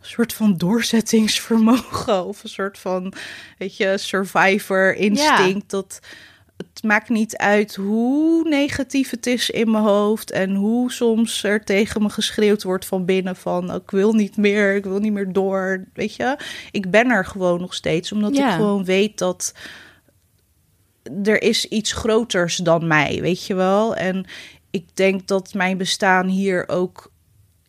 soort 0.00 0.32
van 0.32 0.56
doorzettingsvermogen. 0.56 2.24
Of 2.30 2.42
een 2.42 2.48
soort 2.48 2.78
van, 2.78 3.12
weet 3.58 3.76
je, 3.76 3.98
survivor 3.98 4.94
instinct. 4.94 5.70
Dat 5.70 6.00
het 6.58 6.82
maakt 6.82 7.08
niet 7.08 7.36
uit 7.36 7.74
hoe 7.74 8.48
negatief 8.48 9.10
het 9.10 9.26
is 9.26 9.50
in 9.50 9.70
mijn 9.70 9.84
hoofd. 9.84 10.30
En 10.30 10.54
hoe 10.54 10.92
soms 10.92 11.42
er 11.42 11.64
tegen 11.64 12.02
me 12.02 12.08
geschreeuwd 12.08 12.62
wordt 12.62 12.86
van 12.86 13.04
binnen 13.04 13.36
van... 13.36 13.74
ik 13.74 13.90
wil 13.90 14.12
niet 14.12 14.36
meer, 14.36 14.74
ik 14.74 14.84
wil 14.84 14.98
niet 14.98 15.12
meer 15.12 15.32
door, 15.32 15.84
weet 15.94 16.14
je. 16.14 16.36
Ik 16.70 16.90
ben 16.90 17.10
er 17.10 17.24
gewoon 17.24 17.60
nog 17.60 17.74
steeds, 17.74 18.12
omdat 18.12 18.36
Ja. 18.36 18.48
ik 18.48 18.54
gewoon 18.54 18.84
weet 18.84 19.18
dat 19.18 19.54
er 21.24 21.42
is 21.42 21.64
iets 21.64 21.92
groters 21.92 22.56
dan 22.56 22.86
mij, 22.86 23.18
weet 23.20 23.46
je 23.46 23.54
wel. 23.54 23.96
En 23.96 24.26
ik 24.70 24.96
denk 24.96 25.26
dat 25.26 25.54
mijn 25.54 25.76
bestaan 25.78 26.26
hier 26.26 26.68
ook 26.68 27.10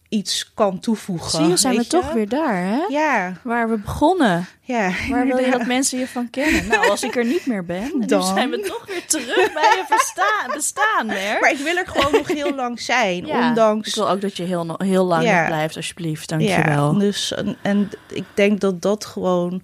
iets 0.10 0.52
kan 0.54 0.80
toevoegen. 0.80 1.30
Zie 1.30 1.48
je, 1.48 1.58
zijn 1.58 1.76
we 1.76 1.88
toch 1.88 2.12
weer 2.14 2.30
daar, 2.30 2.56
hè? 2.64 2.78
Ja, 2.88 3.34
Waar 3.44 3.70
we 3.70 3.78
begonnen. 3.78 4.48
ja. 4.62 4.92
Waar 5.10 5.26
wil 5.26 5.38
je 5.38 5.52
dat 5.52 5.66
mensen 5.66 6.00
je 6.00 6.08
van 6.08 6.30
kennen? 6.30 6.68
Nou, 6.68 6.90
als 6.90 7.04
ik 7.04 7.16
er 7.16 7.26
niet 7.26 7.46
meer 7.46 7.66
ben, 7.66 7.92
dan 8.08 8.24
zijn 8.24 8.50
we 8.50 8.60
toch 8.60 8.86
weer 8.88 9.06
terug 9.06 9.54
bij 9.54 9.64
je 9.76 9.86
bestaan, 10.54 11.10
hè? 11.10 11.40
Maar 11.40 11.52
ik 11.52 11.58
wil 11.58 11.76
er 11.76 11.88
gewoon 11.88 12.12
nog 12.12 12.28
heel 12.28 12.56
lang 12.56 12.82
zijn, 12.82 13.26
Ja, 13.26 13.48
ondanks... 13.50 13.88
Ik 13.88 13.96
wil 13.96 14.10
ook 14.10 14.22
dat 14.22 14.38
je 14.38 14.44
heel, 14.44 14.76
heel 14.78 15.06
lang 15.06 15.24
Ja. 15.24 15.46
blijft, 15.46 15.76
alsjeblieft. 15.76 16.30
Dank 16.30 16.42
je 16.42 16.62
wel. 16.66 16.98
Dus 16.98 17.34
en, 17.34 17.58
en 17.62 17.90
ik 18.08 18.26
denk 18.34 18.60
dat 18.60 18.82
dat 18.82 19.06
gewoon 19.06 19.62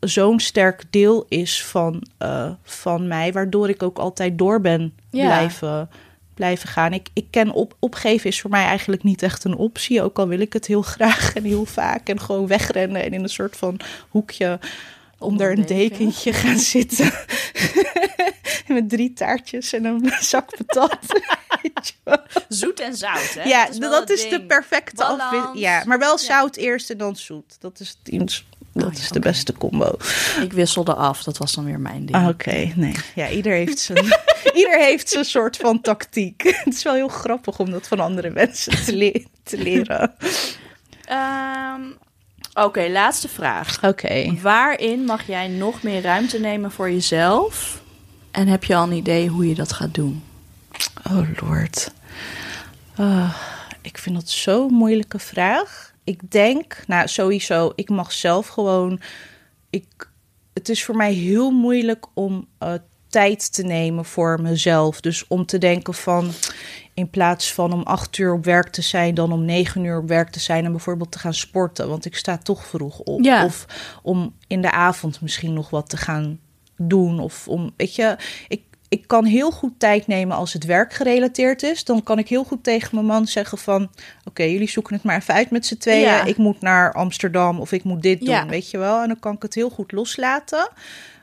zo'n 0.00 0.40
sterk 0.40 0.82
deel 0.90 1.26
is 1.28 1.64
van, 1.64 2.02
eh, 2.18 2.50
van 2.62 3.08
mij, 3.08 3.32
waardoor 3.32 3.68
ik 3.68 3.82
ook 3.82 3.98
altijd 3.98 4.38
door 4.38 4.60
ben 4.60 4.92
Ja. 5.10 5.24
blijven, 5.26 5.90
blijven 6.38 6.68
gaan. 6.68 6.92
Ik, 6.92 7.08
ik 7.12 7.26
ken 7.30 7.50
op, 7.50 7.76
opgeven 7.78 8.30
is 8.30 8.40
voor 8.40 8.50
mij 8.50 8.64
eigenlijk 8.64 9.02
niet 9.02 9.22
echt 9.22 9.44
een 9.44 9.56
optie, 9.56 10.02
ook 10.02 10.18
al 10.18 10.28
wil 10.28 10.40
ik 10.40 10.52
het 10.52 10.66
heel 10.66 10.82
graag 10.96 11.34
en 11.34 11.44
heel 11.44 11.64
vaak 11.64 12.08
en 12.08 12.20
gewoon 12.20 12.46
wegrennen 12.46 13.02
en 13.04 13.12
in 13.12 13.22
een 13.22 13.28
soort 13.28 13.56
van 13.56 13.80
hoekje 14.08 14.58
onder 15.18 15.50
een 15.52 15.58
een 15.58 15.66
deken. 15.66 15.98
dekentje 15.98 16.32
gaan 16.32 16.58
zitten. 16.74 17.12
Met 18.66 18.88
drie 18.88 19.12
taartjes 19.12 19.72
en 19.72 19.84
een 19.84 20.12
zak 20.20 20.56
patat. 20.56 20.98
Zoet 22.48 22.80
en 22.80 22.96
zout, 22.96 23.34
hè? 23.34 23.42
Ja, 23.42 23.64
Dat 23.64 24.10
is 24.10 24.20
dat 24.20 24.30
de 24.30 24.42
perfecte 24.46 25.04
afwisseling. 25.04 25.58
Ja, 25.58 25.82
maar 25.86 25.98
wel 25.98 26.18
zout 26.18 26.56
eerst 26.56 26.90
en 26.90 26.98
dan 26.98 27.16
zoet. 27.16 27.56
Dat 27.60 27.80
is, 27.80 27.96
het- 28.04 28.12
dat 28.78 28.88
Oh 28.88 28.94
ja, 28.94 29.00
is 29.00 29.08
de 29.08 29.18
beste 29.20 29.52
combo. 29.52 29.96
Ik 30.42 30.52
wisselde 30.52 30.94
af, 30.94 31.22
dat 31.22 31.38
was 31.38 31.52
dan 31.54 31.64
weer 31.64 31.80
mijn 31.80 32.06
ding. 32.06 32.18
Ah, 32.18 32.28
Oké, 32.28 32.72
nee. 32.74 32.94
Ja, 33.14 33.28
ieder 33.30 33.52
heeft 33.52 33.78
zijn, 33.78 34.04
ieder 34.60 34.78
heeft 34.78 35.08
zijn 35.08 35.24
soort 35.24 35.56
van 35.56 35.80
tactiek. 35.80 36.42
Het 36.64 36.74
is 36.74 36.82
wel 36.82 36.94
heel 36.94 37.08
grappig 37.08 37.58
om 37.58 37.70
dat 37.70 37.88
van 37.88 38.00
andere 38.00 38.30
mensen 38.30 38.84
te, 38.84 38.96
le- 38.96 39.24
te 39.42 39.58
leren. 39.58 40.14
Ehm, 41.04 41.80
Oké, 42.54 42.88
laatste 42.88 43.28
vraag. 43.28 43.84
Oké. 43.84 44.34
Waarin 44.42 45.04
mag 45.04 45.26
jij 45.26 45.48
nog 45.48 45.82
meer 45.82 46.02
ruimte 46.02 46.38
nemen 46.40 46.70
voor 46.70 46.90
jezelf? 46.90 47.82
En 48.30 48.46
heb 48.48 48.64
je 48.64 48.74
al 48.76 48.82
een 48.86 48.92
idee 48.92 49.28
hoe 49.28 49.48
je 49.48 49.54
dat 49.54 49.72
gaat 49.72 49.94
doen? 49.94 50.22
Oh 51.10 51.28
lord. 51.42 51.90
Ah, 52.96 53.34
ik 53.82 53.98
vind 53.98 54.14
dat 54.14 54.28
zo'n 54.30 54.72
moeilijke 54.72 55.18
vraag. 55.18 55.87
Ik 56.08 56.30
denk, 56.30 56.82
nou 56.86 57.08
sowieso, 57.08 57.72
ik 57.74 57.88
mag 57.88 58.12
zelf 58.12 58.46
gewoon. 58.46 59.00
Ik, 59.70 60.10
het 60.52 60.68
is 60.68 60.84
voor 60.84 60.96
mij 60.96 61.12
heel 61.12 61.50
moeilijk 61.50 62.06
om 62.14 62.46
eh, 62.58 62.74
tijd 63.08 63.52
te 63.52 63.62
nemen 63.62 64.04
voor 64.04 64.40
mezelf. 64.42 65.00
Dus 65.00 65.26
om 65.26 65.46
te 65.46 65.58
denken 65.58 65.94
van. 65.94 66.30
In 66.94 67.10
plaats 67.10 67.52
van 67.54 67.72
om 67.72 67.82
acht 67.82 68.18
uur 68.18 68.32
op 68.32 68.44
werk 68.44 68.68
te 68.68 68.82
zijn, 68.82 69.14
dan 69.14 69.32
om 69.32 69.44
negen 69.44 69.84
uur 69.84 69.98
op 69.98 70.08
werk 70.08 70.30
te 70.30 70.40
zijn 70.40 70.64
en 70.64 70.70
bijvoorbeeld 70.70 71.12
te 71.12 71.18
gaan 71.18 71.34
sporten. 71.34 71.88
Want 71.88 72.04
ik 72.04 72.16
sta 72.16 72.38
toch 72.38 72.66
vroeg 72.66 72.98
op. 72.98 73.24
Ja. 73.24 73.44
Of 73.44 73.66
om 74.02 74.34
in 74.46 74.62
de 74.62 74.70
avond 74.70 75.20
misschien 75.20 75.52
nog 75.52 75.70
wat 75.70 75.88
te 75.88 75.96
gaan 75.96 76.40
doen. 76.76 77.20
Of 77.20 77.48
om, 77.48 77.72
weet 77.76 77.94
je, 77.94 78.16
ik, 78.48 78.62
ik 78.88 79.06
kan 79.06 79.24
heel 79.24 79.50
goed 79.50 79.72
tijd 79.78 80.06
nemen 80.06 80.36
als 80.36 80.52
het 80.52 80.64
werkgerelateerd 80.64 81.62
is. 81.62 81.84
Dan 81.84 82.02
kan 82.02 82.18
ik 82.18 82.28
heel 82.28 82.44
goed 82.44 82.64
tegen 82.64 82.94
mijn 82.94 83.06
man 83.06 83.26
zeggen 83.26 83.58
van... 83.58 83.90
oké, 84.24 84.42
jullie 84.42 84.68
zoeken 84.68 84.94
het 84.94 85.04
maar 85.04 85.16
even 85.16 85.34
uit 85.34 85.50
met 85.50 85.66
z'n 85.66 85.76
tweeën. 85.76 86.00
Ja. 86.00 86.24
Ik 86.24 86.36
moet 86.36 86.60
naar 86.60 86.92
Amsterdam 86.92 87.60
of 87.60 87.72
ik 87.72 87.84
moet 87.84 88.02
dit 88.02 88.20
doen, 88.20 88.28
Ja. 88.28 88.46
weet 88.46 88.70
je 88.70 88.78
wel. 88.78 89.02
En 89.02 89.08
dan 89.08 89.18
kan 89.18 89.34
ik 89.34 89.42
het 89.42 89.54
heel 89.54 89.70
goed 89.70 89.92
loslaten. 89.92 90.68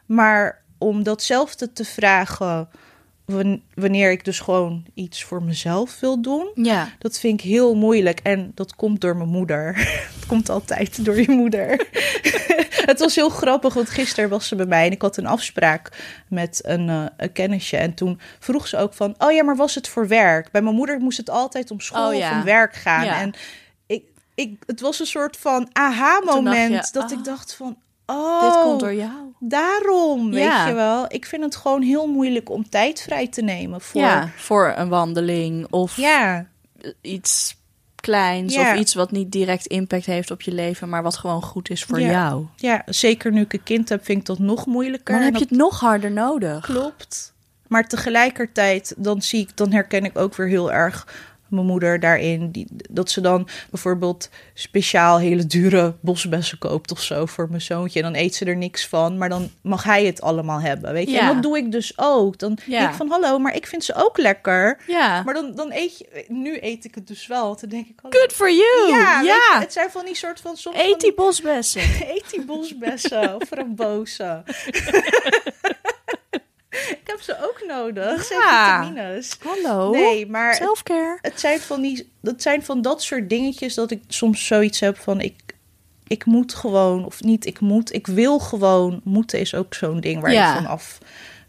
Maar 0.06 0.62
om 0.78 1.04
datzelfde 1.04 1.74
te 1.74 1.86
vragen... 1.86 2.70
wan- 3.26 3.62
wanneer 3.74 4.12
ik 4.12 4.26
dus 4.26 4.40
gewoon 4.40 4.86
iets 4.94 5.24
voor 5.24 5.44
mezelf 5.44 6.00
wil 6.00 6.22
doen... 6.22 6.52
Ja. 6.56 6.90
Dat 7.00 7.20
vind 7.20 7.40
ik 7.40 7.50
heel 7.50 7.76
moeilijk 7.76 8.20
en 8.20 8.52
dat 8.56 8.76
komt 8.76 9.02
door 9.02 9.18
mijn 9.18 9.30
moeder. 9.30 9.76
Het 10.16 10.26
komt 10.28 10.50
altijd 10.50 11.06
door 11.06 11.22
je 11.22 11.32
moeder. 11.32 11.88
het 12.92 13.00
was 13.00 13.16
heel 13.16 13.30
grappig, 13.30 13.74
want 13.74 13.90
gisteren 13.90 14.30
was 14.30 14.48
ze 14.48 14.56
bij 14.56 14.66
mij 14.66 14.86
en 14.86 14.92
ik 14.92 15.02
had 15.02 15.18
een 15.18 15.26
afspraak 15.26 15.92
met 16.28 16.60
een, 16.64 16.90
eh, 16.90 17.06
een 17.18 17.32
kennisje. 17.32 17.78
En 17.78 17.94
toen 17.94 18.20
vroeg 18.40 18.68
ze 18.68 18.78
ook 18.78 18.94
van, 18.94 19.16
oh 19.18 19.32
ja, 19.32 19.44
maar 19.44 19.56
was 19.56 19.76
het 19.76 19.88
voor 19.88 20.08
werk? 20.08 20.52
Bij 20.52 20.62
mijn 20.62 20.76
moeder 20.76 21.00
moest 21.00 21.18
het 21.18 21.30
altijd 21.30 21.72
om 21.72 21.80
school 21.80 22.08
Oh 22.08 22.18
ja. 22.18 22.32
of 22.32 22.38
om 22.38 22.44
werk 22.44 22.74
gaan. 22.74 23.06
Ja. 23.06 23.22
En 23.22 23.34
ik, 23.86 24.04
ik, 24.36 24.64
het 24.66 24.82
was 24.82 25.00
een 25.00 25.06
soort 25.06 25.38
van 25.38 25.70
aha-moment 25.72 26.94
dat 26.94 27.12
ah, 27.12 27.18
ik 27.18 27.24
dacht 27.24 27.56
van, 27.56 27.78
oh, 28.06 28.42
Dit 28.42 28.62
komt 28.64 28.80
door 28.80 28.94
jou. 28.94 29.34
daarom, 29.40 30.30
weet 30.32 30.44
Ja. 30.44 30.68
je 30.68 30.74
wel. 30.74 31.06
Ik 31.08 31.26
vind 31.26 31.44
het 31.44 31.56
gewoon 31.56 31.82
heel 31.82 32.08
moeilijk 32.08 32.50
om 32.50 32.70
tijd 32.70 33.02
vrij 33.02 33.28
te 33.28 33.42
nemen 33.42 33.82
voor... 33.82 34.02
Ja, 34.02 34.30
voor 34.36 34.74
een 34.76 34.90
wandeling 34.90 35.68
of 35.70 35.98
ja. 35.98 36.46
iets 37.02 37.56
kleins 37.96 38.54
Ja. 38.54 38.72
of 38.74 38.80
iets 38.80 38.94
wat 38.94 39.12
niet 39.12 39.32
direct 39.32 39.66
impact 39.66 40.06
heeft 40.06 40.32
op 40.32 40.42
je 40.42 40.52
leven, 40.52 40.90
maar 40.90 41.04
wat 41.04 41.16
gewoon 41.18 41.42
goed 41.44 41.70
is 41.70 41.84
voor 41.84 42.00
Ja. 42.00 42.12
jou. 42.12 42.46
Ja, 42.56 42.82
zeker 42.86 43.32
nu 43.32 43.42
ik 43.42 43.54
een 43.54 43.64
kind 43.64 43.90
heb, 43.90 44.06
vind 44.06 44.20
ik 44.20 44.26
dat 44.26 44.40
nog 44.40 44.66
moeilijker. 44.66 45.14
Maar 45.16 45.24
dan 45.24 45.32
heb 45.34 45.42
je 45.42 45.48
het 45.50 45.58
nog 45.58 45.80
harder 45.80 46.12
nodig. 46.12 46.66
Klopt. 46.66 47.34
Maar 47.68 47.88
tegelijkertijd, 47.88 48.94
dan 48.98 49.22
zie 49.22 49.40
ik, 49.42 49.58
dan 49.58 49.72
herken 49.72 50.04
ik 50.06 50.18
ook 50.18 50.36
weer 50.36 50.48
heel 50.48 50.72
erg 50.72 51.08
mijn 51.56 51.68
moeder 51.68 52.00
daarin. 52.00 52.52
Die, 52.52 52.68
dat 52.90 53.10
ze 53.10 53.22
dan 53.22 53.48
bijvoorbeeld 53.72 54.30
speciaal 54.54 55.20
hele 55.20 55.46
dure 55.46 55.96
bosbessen 56.00 56.58
koopt 56.58 56.92
of 56.92 57.02
zo 57.02 57.26
voor 57.26 57.48
mijn 57.50 57.62
zoontje. 57.62 58.02
En 58.02 58.14
dan 58.14 58.22
eet 58.22 58.36
ze 58.36 58.46
er 58.46 58.58
niks 58.58 58.88
van, 58.88 59.18
maar 59.18 59.30
dan 59.30 59.50
mag 59.62 59.84
hij 59.84 60.06
het 60.06 60.22
allemaal 60.22 60.62
hebben. 60.62 60.94
Weet 60.94 61.06
je, 61.08 61.12
Ja. 61.14 61.20
en 61.20 61.34
dat 61.34 61.44
doe 61.44 61.58
ik 61.58 61.72
dus 61.72 61.94
ook. 61.96 62.38
Dan 62.40 62.58
Ja. 62.66 62.80
denk 62.80 62.90
ik 62.90 62.96
van 62.96 63.10
hallo, 63.10 63.40
maar 63.40 63.56
ik 63.56 63.68
vind 63.68 63.84
ze 63.84 63.94
ook 63.96 64.18
lekker. 64.18 64.78
Ja. 64.88 65.24
Maar 65.24 65.34
dan, 65.34 65.56
dan 65.56 65.72
eet 65.72 65.98
je, 65.98 66.26
nu 66.28 66.58
eet 66.62 66.86
ik 66.86 66.96
het 66.96 67.08
dus 67.08 67.28
wel. 67.28 67.58
Dan 67.60 67.70
denk 67.70 67.88
ik, 67.88 68.00
hallo. 68.02 68.20
Good 68.20 68.34
for 68.34 68.52
you. 68.52 68.88
Ja, 68.90 69.18
weet 69.20 69.28
Ja. 69.28 69.36
je, 69.54 69.58
het 69.60 69.74
zijn 69.74 69.90
van 69.92 70.06
die 70.06 70.16
soort 70.16 70.40
van 70.40 70.58
soms 70.58 70.76
van 70.76 70.86
Eet 70.90 71.00
die 71.00 71.14
bosbessen. 71.14 71.82
Eet 71.82 72.26
die 72.32 72.46
bosbessen 72.46 73.36
of 73.36 73.44
frambozen. 73.48 74.44
ik 77.02 77.02
heb 77.06 77.22
ze 77.22 77.38
ook 77.42 77.64
nodig. 77.68 78.30
Ja. 78.30 78.84
vitamines. 78.84 79.38
Hallo. 79.44 79.92
Nee, 79.92 80.28
maar 80.28 80.54
Selfcare. 80.56 81.18
het 81.22 81.40
zijn 81.40 81.60
van 81.60 81.82
die, 81.82 82.12
dat 82.22 82.42
zijn 82.42 82.64
van 82.64 82.82
dat 82.82 83.04
soort 83.04 83.30
dingetjes 83.30 83.74
dat 83.74 83.92
ik 83.92 84.02
soms 84.08 84.46
zoiets 84.48 84.80
heb 84.80 84.98
van 84.98 85.22
ik, 85.22 85.36
ik 86.08 86.26
moet 86.26 86.54
gewoon 86.54 87.06
of 87.06 87.22
niet 87.24 87.46
ik 87.46 87.60
moet, 87.60 87.94
ik 87.94 88.08
wil 88.08 88.40
gewoon. 88.40 89.02
Moeten 89.04 89.40
is 89.40 89.56
ook 89.56 89.74
zo'n 89.74 90.00
ding 90.00 90.22
waar 90.22 90.32
Ja. 90.32 90.50
je 90.50 90.56
van 90.56 90.66
af 90.66 90.98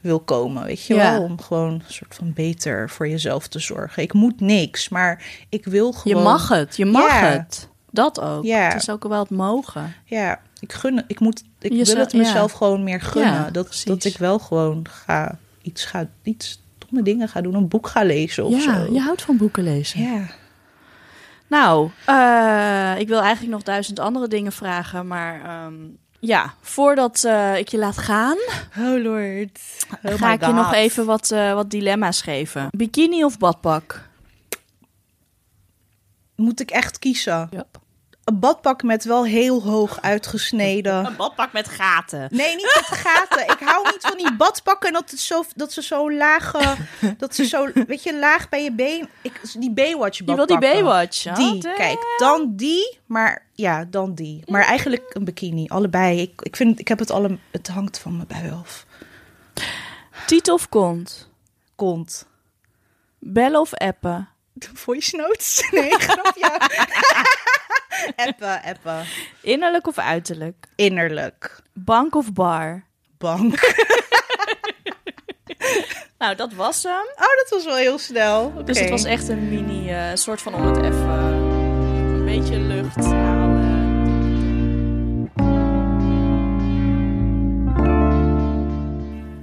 wil 0.01 0.21
komen, 0.21 0.65
weet 0.65 0.85
je 0.87 0.95
Ja. 0.95 1.13
wel, 1.13 1.23
om 1.23 1.41
gewoon 1.41 1.73
een 1.73 1.83
soort 1.87 2.15
van 2.15 2.33
beter 2.33 2.91
voor 2.91 3.09
jezelf 3.09 3.47
te 3.49 3.59
zorgen. 3.59 4.03
Ik 4.03 4.13
moet 4.13 4.41
niks, 4.41 4.89
maar 4.89 5.23
ik 5.49 5.65
wil 5.65 5.87
Je 5.93 5.99
gewoon. 5.99 6.23
mag 6.23 6.49
het. 6.49 6.77
Je 6.77 6.85
mag 6.85 7.09
Ja. 7.21 7.29
het. 7.31 7.69
Dat 7.91 8.21
ook. 8.21 8.45
Ja. 8.45 8.69
Het 8.69 8.83
is 8.83 8.91
ook 8.91 9.09
wel 9.09 9.21
het 9.21 9.31
mogen. 9.31 9.95
Ja, 10.05 10.41
ik 10.61 10.73
gun 10.73 11.05
ik 11.07 11.21
moet 11.21 11.43
ik 11.59 11.73
Jezelf- 11.73 11.89
wil 11.97 12.05
het 12.05 12.13
ja. 12.13 12.19
mezelf 12.19 12.53
gewoon 12.53 12.85
meer 12.85 13.01
gunnen. 13.01 13.33
Ja, 13.33 13.51
dat, 13.51 13.65
precies. 13.65 13.85
dat 13.85 14.05
ik 14.05 14.17
wel 14.19 14.39
gewoon 14.39 14.87
ga 14.91 15.39
iets 15.63 15.85
ga 15.85 16.09
iets 16.23 16.63
domme 16.79 17.03
dingen 17.03 17.29
ga 17.29 17.41
doen, 17.41 17.55
een 17.55 17.69
boek 17.69 17.87
ga 17.87 18.03
lezen 18.05 18.45
of 18.45 18.65
Ja, 18.65 18.85
zo. 18.87 18.93
je 18.93 19.01
houdt 19.01 19.23
van 19.23 19.37
boeken 19.37 19.63
lezen. 19.63 20.01
Ja. 20.03 20.27
Nou, 21.49 21.91
eh, 22.07 23.01
ik 23.01 23.09
wil 23.09 23.21
eigenlijk 23.21 23.53
nog 23.55 23.63
duizend 23.63 23.99
andere 23.99 24.29
dingen 24.29 24.53
vragen, 24.53 25.07
maar 25.07 25.45
ehm, 25.45 25.75
ja, 26.21 26.55
voordat 26.61 27.25
eh, 27.25 27.57
ik 27.59 27.69
je 27.69 27.79
laat 27.79 27.99
gaan, 27.99 28.37
Oh 28.79 29.03
lord. 29.03 29.59
Oh 30.03 30.15
ga 30.15 30.33
ik 30.33 30.47
je 30.47 30.53
nog 30.53 30.73
even 30.73 31.07
wat, 31.07 31.31
eh, 31.31 31.53
wat 31.55 31.71
dilemma's 31.71 32.21
geven. 32.23 32.69
Bikini 32.71 33.25
of 33.25 33.39
badpak? 33.39 34.09
Moet 36.37 36.61
ik 36.61 36.71
echt 36.71 36.99
kiezen? 36.99 37.49
Ja. 37.51 37.65
Een 38.27 38.39
badpak 38.39 38.83
met 38.83 39.05
wel 39.05 39.25
heel 39.25 39.63
hoog 39.63 40.01
uitgesneden. 40.03 41.05
Een 41.07 41.17
badpak 41.17 41.53
met 41.53 41.69
gaten. 41.69 42.29
Nee, 42.31 42.57
niet 42.57 42.73
met 42.75 42.99
gaten. 42.99 43.43
Ik 43.43 43.59
hou 43.61 43.89
niet 43.93 44.01
van 44.01 44.17
die 44.17 44.37
badpakken 44.37 44.93
dat, 44.93 45.11
het 45.11 45.21
zo, 45.21 45.45
dat 45.55 45.73
ze 45.73 45.83
zo 45.83 46.13
laag, 46.13 46.53
dat 47.19 47.35
ze 47.35 47.47
zo, 47.47 47.69
weet 47.87 48.03
je, 48.03 48.19
laag 48.19 48.49
bij 48.49 48.63
je 48.65 48.73
been. 48.73 49.09
Ik, 49.23 49.41
die 49.59 49.71
Baywatch 49.73 50.19
Je 50.19 50.25
wil 50.25 50.47
die 50.47 50.59
Baywatch? 50.59 51.27
Oh, 51.27 51.35
Die, 51.35 51.61
damn. 51.61 51.77
kijk, 51.77 52.15
dan 52.19 52.53
die, 52.57 52.99
maar 53.07 53.47
ja, 53.53 53.85
dan 53.85 54.15
die. 54.15 54.43
Maar 54.47 54.65
eigenlijk 54.65 55.15
een 55.15 55.25
bikini, 55.25 55.67
allebei. 55.69 56.21
Ik, 56.21 56.43
ik 56.43 56.57
vind, 56.57 56.81
ik 56.81 56.89
heb 56.89 56.99
het 56.99 57.11
alle, 57.11 57.39
het 57.51 57.69
hangt 57.69 57.99
van 57.99 58.17
mijn 58.17 58.29
bui 58.29 58.51
af. 58.53 58.87
Tiet 60.27 60.51
of 60.51 60.69
kont? 60.69 61.29
Kont. 61.77 62.27
Bellen 63.19 63.61
of 63.61 63.75
appen? 63.75 64.29
Voice 64.59 65.17
notes? 65.17 65.63
Nee, 65.71 65.99
grapje. 65.99 66.51
appen, 68.27 68.63
appen. 68.63 69.05
Innerlijk 69.41 69.87
of 69.87 69.99
uiterlijk? 69.99 70.67
Innerlijk. 70.75 71.61
Bank 71.73 72.15
of 72.15 72.33
bar? 72.33 72.85
Bank. 73.19 73.55
Nou, 76.19 76.35
dat 76.37 76.53
was 76.53 76.83
hem. 76.83 77.07
Oh, 77.15 77.37
dat 77.37 77.47
was 77.51 77.65
wel 77.65 77.77
heel 77.77 77.99
snel. 77.99 78.45
Oké. 78.45 78.65
Dus 78.65 78.79
het 78.81 78.91
was 78.91 79.05
echt 79.05 79.29
een 79.29 79.49
mini 79.49 79.91
eh, 79.91 80.15
soort 80.15 80.43
van 80.43 80.55
om 80.55 80.67
het 80.67 80.77
even 80.77 81.09
een 81.09 82.25
beetje 82.25 82.59
lucht 82.59 83.05
halen. 83.05 83.75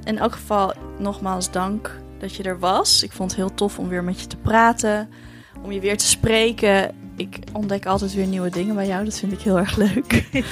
In 0.04 0.18
elk 0.18 0.32
geval 0.32 0.74
nogmaals 0.98 1.52
dank 1.52 2.02
dat 2.24 2.36
je 2.36 2.44
er 2.44 2.60
was. 2.60 3.04
Ik 3.04 3.12
vond 3.12 3.32
het 3.32 3.40
heel 3.40 3.54
tof 3.54 3.80
om 3.80 3.88
weer 3.88 4.04
met 4.04 4.20
je 4.20 4.28
te 4.28 4.38
praten, 4.38 5.10
om 5.64 5.72
je 5.72 5.80
weer 5.80 5.98
te 5.98 6.08
spreken. 6.08 6.96
Ik 7.16 7.38
ontdek 7.54 7.86
altijd 7.86 8.14
weer 8.14 8.26
nieuwe 8.26 8.50
dingen 8.50 8.76
bij 8.76 8.88
jou. 8.88 9.06
Dat 9.06 9.20
vind 9.20 9.32
ik 9.32 9.42
heel 9.42 9.58
erg 9.58 9.76
leuk. 9.76 10.24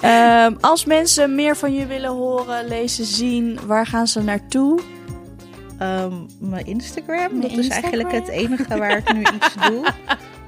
Ehm, 0.00 0.54
als 0.60 0.84
mensen 0.84 1.34
meer 1.34 1.56
van 1.56 1.74
je 1.74 1.86
willen 1.86 2.10
horen, 2.10 2.68
lezen, 2.68 3.04
zien, 3.04 3.58
waar 3.66 3.86
gaan 3.86 4.06
ze 4.06 4.22
naartoe? 4.22 4.80
Ehm, 5.78 6.14
mijn 6.40 6.66
Instagram. 6.66 7.38
Mijn 7.38 7.40
dat 7.40 7.64
is 7.64 7.68
eigenlijk 7.68 8.12
het 8.12 8.28
enige 8.28 8.78
waar 8.78 8.96
ik 8.96 9.12
nu 9.12 9.20
iets 9.20 9.54
doe. 9.68 9.92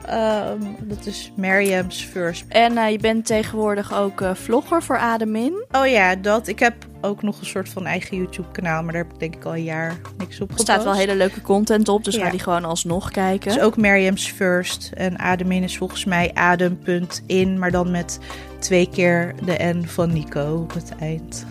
Ehm, 0.07 0.61
dat 0.81 1.07
is 1.07 1.33
Mariam's 1.37 2.05
First. 2.05 2.45
En 2.49 2.77
eh, 2.77 2.91
je 2.91 2.99
bent 2.99 3.27
tegenwoordig 3.27 3.95
ook 3.95 4.21
eh, 4.21 4.35
vlogger 4.35 4.83
voor 4.83 4.99
Ademin. 4.99 5.65
Oh 5.71 5.87
ja, 5.87 6.15
dat. 6.17 6.47
Ik 6.47 6.59
heb 6.59 6.75
ook 7.01 7.23
nog 7.23 7.39
een 7.41 7.47
soort 7.47 7.69
van 7.69 7.87
eigen 7.87 8.17
YouTube-kanaal, 8.17 8.83
maar 8.83 8.93
daar 8.93 9.03
heb 9.03 9.13
ik 9.13 9.19
denk 9.19 9.35
ik 9.35 9.45
al 9.45 9.55
een 9.55 9.65
jaar 9.65 9.97
niks 10.19 10.41
op 10.41 10.51
Er 10.51 10.59
staat 10.59 10.85
wel 10.85 10.95
hele 10.95 11.17
leuke 11.17 11.41
content 11.41 11.89
op, 11.89 12.05
dus 12.05 12.15
Ja. 12.15 12.25
ga 12.25 12.31
die 12.31 12.41
gewoon 12.41 12.65
alsnog 12.65 13.11
kijken. 13.11 13.53
Dus 13.53 13.63
ook 13.63 13.77
Mariam's 13.77 14.27
First. 14.31 14.91
En 14.95 15.19
Ademin 15.19 15.63
is 15.63 15.77
volgens 15.77 16.05
mij 16.05 16.31
adem.in, 16.35 17.59
maar 17.59 17.71
dan 17.71 17.91
met 17.91 18.19
twee 18.59 18.89
keer 18.89 19.35
de 19.45 19.57
N 19.65 19.85
van 19.87 20.13
Nico 20.13 20.61
op 20.63 20.75
het 20.75 20.93
eind. 20.99 21.47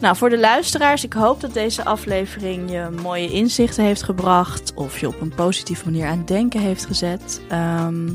Nou, 0.00 0.16
voor 0.16 0.30
de 0.30 0.38
luisteraars, 0.38 1.04
ik 1.04 1.12
hoop 1.12 1.40
dat 1.40 1.52
deze 1.52 1.84
aflevering 1.84 2.70
je 2.70 2.88
mooie 3.02 3.30
inzichten 3.30 3.84
heeft 3.84 4.02
gebracht. 4.02 4.74
Of 4.74 4.98
je 5.00 5.06
op 5.08 5.20
een 5.20 5.34
positieve 5.34 5.84
manier 5.84 6.06
aan 6.06 6.18
het 6.18 6.28
denken 6.28 6.60
heeft 6.60 6.86
gezet. 6.86 7.40
Ehm, 7.48 8.08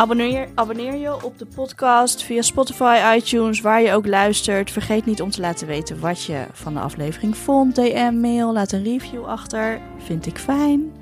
abonneer, 0.00 0.48
abonneer 0.54 0.94
je 0.94 1.24
op 1.24 1.38
de 1.38 1.46
podcast 1.46 2.22
via 2.22 2.42
Spotify, 2.42 3.14
iTunes, 3.16 3.60
waar 3.60 3.82
je 3.82 3.92
ook 3.92 4.06
luistert. 4.06 4.70
Vergeet 4.70 5.06
niet 5.06 5.22
om 5.22 5.30
te 5.30 5.40
laten 5.40 5.66
weten 5.66 6.00
wat 6.00 6.24
je 6.24 6.46
van 6.52 6.74
de 6.74 6.80
aflevering 6.80 7.36
vond. 7.36 7.74
DM, 7.74 8.20
mail, 8.20 8.52
laat 8.52 8.72
een 8.72 8.84
review 8.84 9.24
achter. 9.24 9.80
Vind 9.98 10.26
ik 10.26 10.38
fijn. 10.38 10.92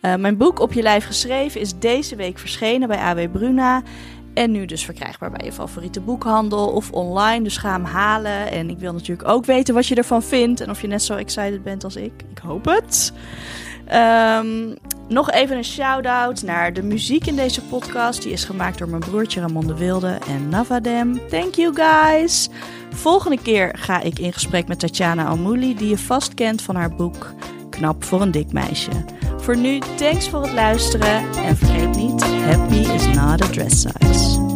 Eh, 0.00 0.14
mijn 0.14 0.36
boek 0.36 0.60
Op 0.60 0.72
je 0.72 0.82
lijf 0.82 1.06
geschreven 1.06 1.60
is 1.60 1.78
deze 1.78 2.16
week 2.16 2.38
verschenen 2.38 2.88
bij 2.88 2.98
AW 2.98 3.30
Bruna. 3.32 3.82
En 4.34 4.50
nu 4.50 4.64
dus 4.64 4.84
verkrijgbaar 4.84 5.30
bij 5.30 5.44
je 5.44 5.52
favoriete 5.52 6.00
boekhandel 6.00 6.68
of 6.68 6.90
online. 6.90 7.44
Dus 7.44 7.56
ga 7.56 7.72
hem 7.72 7.84
halen. 7.84 8.50
En 8.50 8.70
ik 8.70 8.78
wil 8.78 8.92
natuurlijk 8.92 9.28
ook 9.28 9.44
weten 9.44 9.74
wat 9.74 9.86
je 9.86 9.94
ervan 9.94 10.22
vindt. 10.22 10.60
En 10.60 10.70
of 10.70 10.80
je 10.80 10.86
net 10.86 11.02
zo 11.02 11.14
excited 11.14 11.62
bent 11.62 11.84
als 11.84 11.96
ik. 11.96 12.12
Ik 12.30 12.38
hoop 12.38 12.64
het. 12.64 13.12
Ehm, 13.86 14.74
nog 15.10 15.30
even 15.30 15.56
een 15.56 15.64
shout-out 15.64 16.42
naar 16.42 16.72
de 16.72 16.82
muziek 16.82 17.26
in 17.26 17.36
deze 17.36 17.62
podcast. 17.62 18.22
Die 18.22 18.32
is 18.32 18.44
gemaakt 18.44 18.78
door 18.78 18.88
mijn 18.88 19.00
broertje 19.00 19.40
Ramon 19.40 19.66
de 19.66 19.76
Wilde 19.76 20.18
en 20.28 20.48
Navadem. 20.48 21.28
Thank 21.28 21.54
you 21.54 21.74
guys. 21.74 22.48
Volgende 22.90 23.42
keer 23.42 23.76
ga 23.78 24.00
ik 24.00 24.18
in 24.18 24.32
gesprek 24.32 24.68
met 24.68 24.78
Tatjana 24.78 25.26
Almouli, 25.26 25.74
die 25.74 25.88
je 25.88 25.98
vast 25.98 26.34
kent 26.34 26.62
van 26.62 26.76
haar 26.76 26.94
boek 26.94 27.34
Knap 27.70 28.04
voor 28.04 28.20
een 28.20 28.30
dik 28.30 28.52
meisje. 28.52 28.90
Voor 29.36 29.56
nu, 29.56 29.78
thanks 29.78 30.28
voor 30.28 30.42
het 30.42 30.52
luisteren. 30.52 31.32
En 31.44 31.56
vergeet 31.56 31.96
niet, 31.96 32.24
happy 32.24 32.92
is 32.92 33.06
not 33.06 33.42
a 33.42 33.46
dress 33.50 33.80
size. 33.80 34.49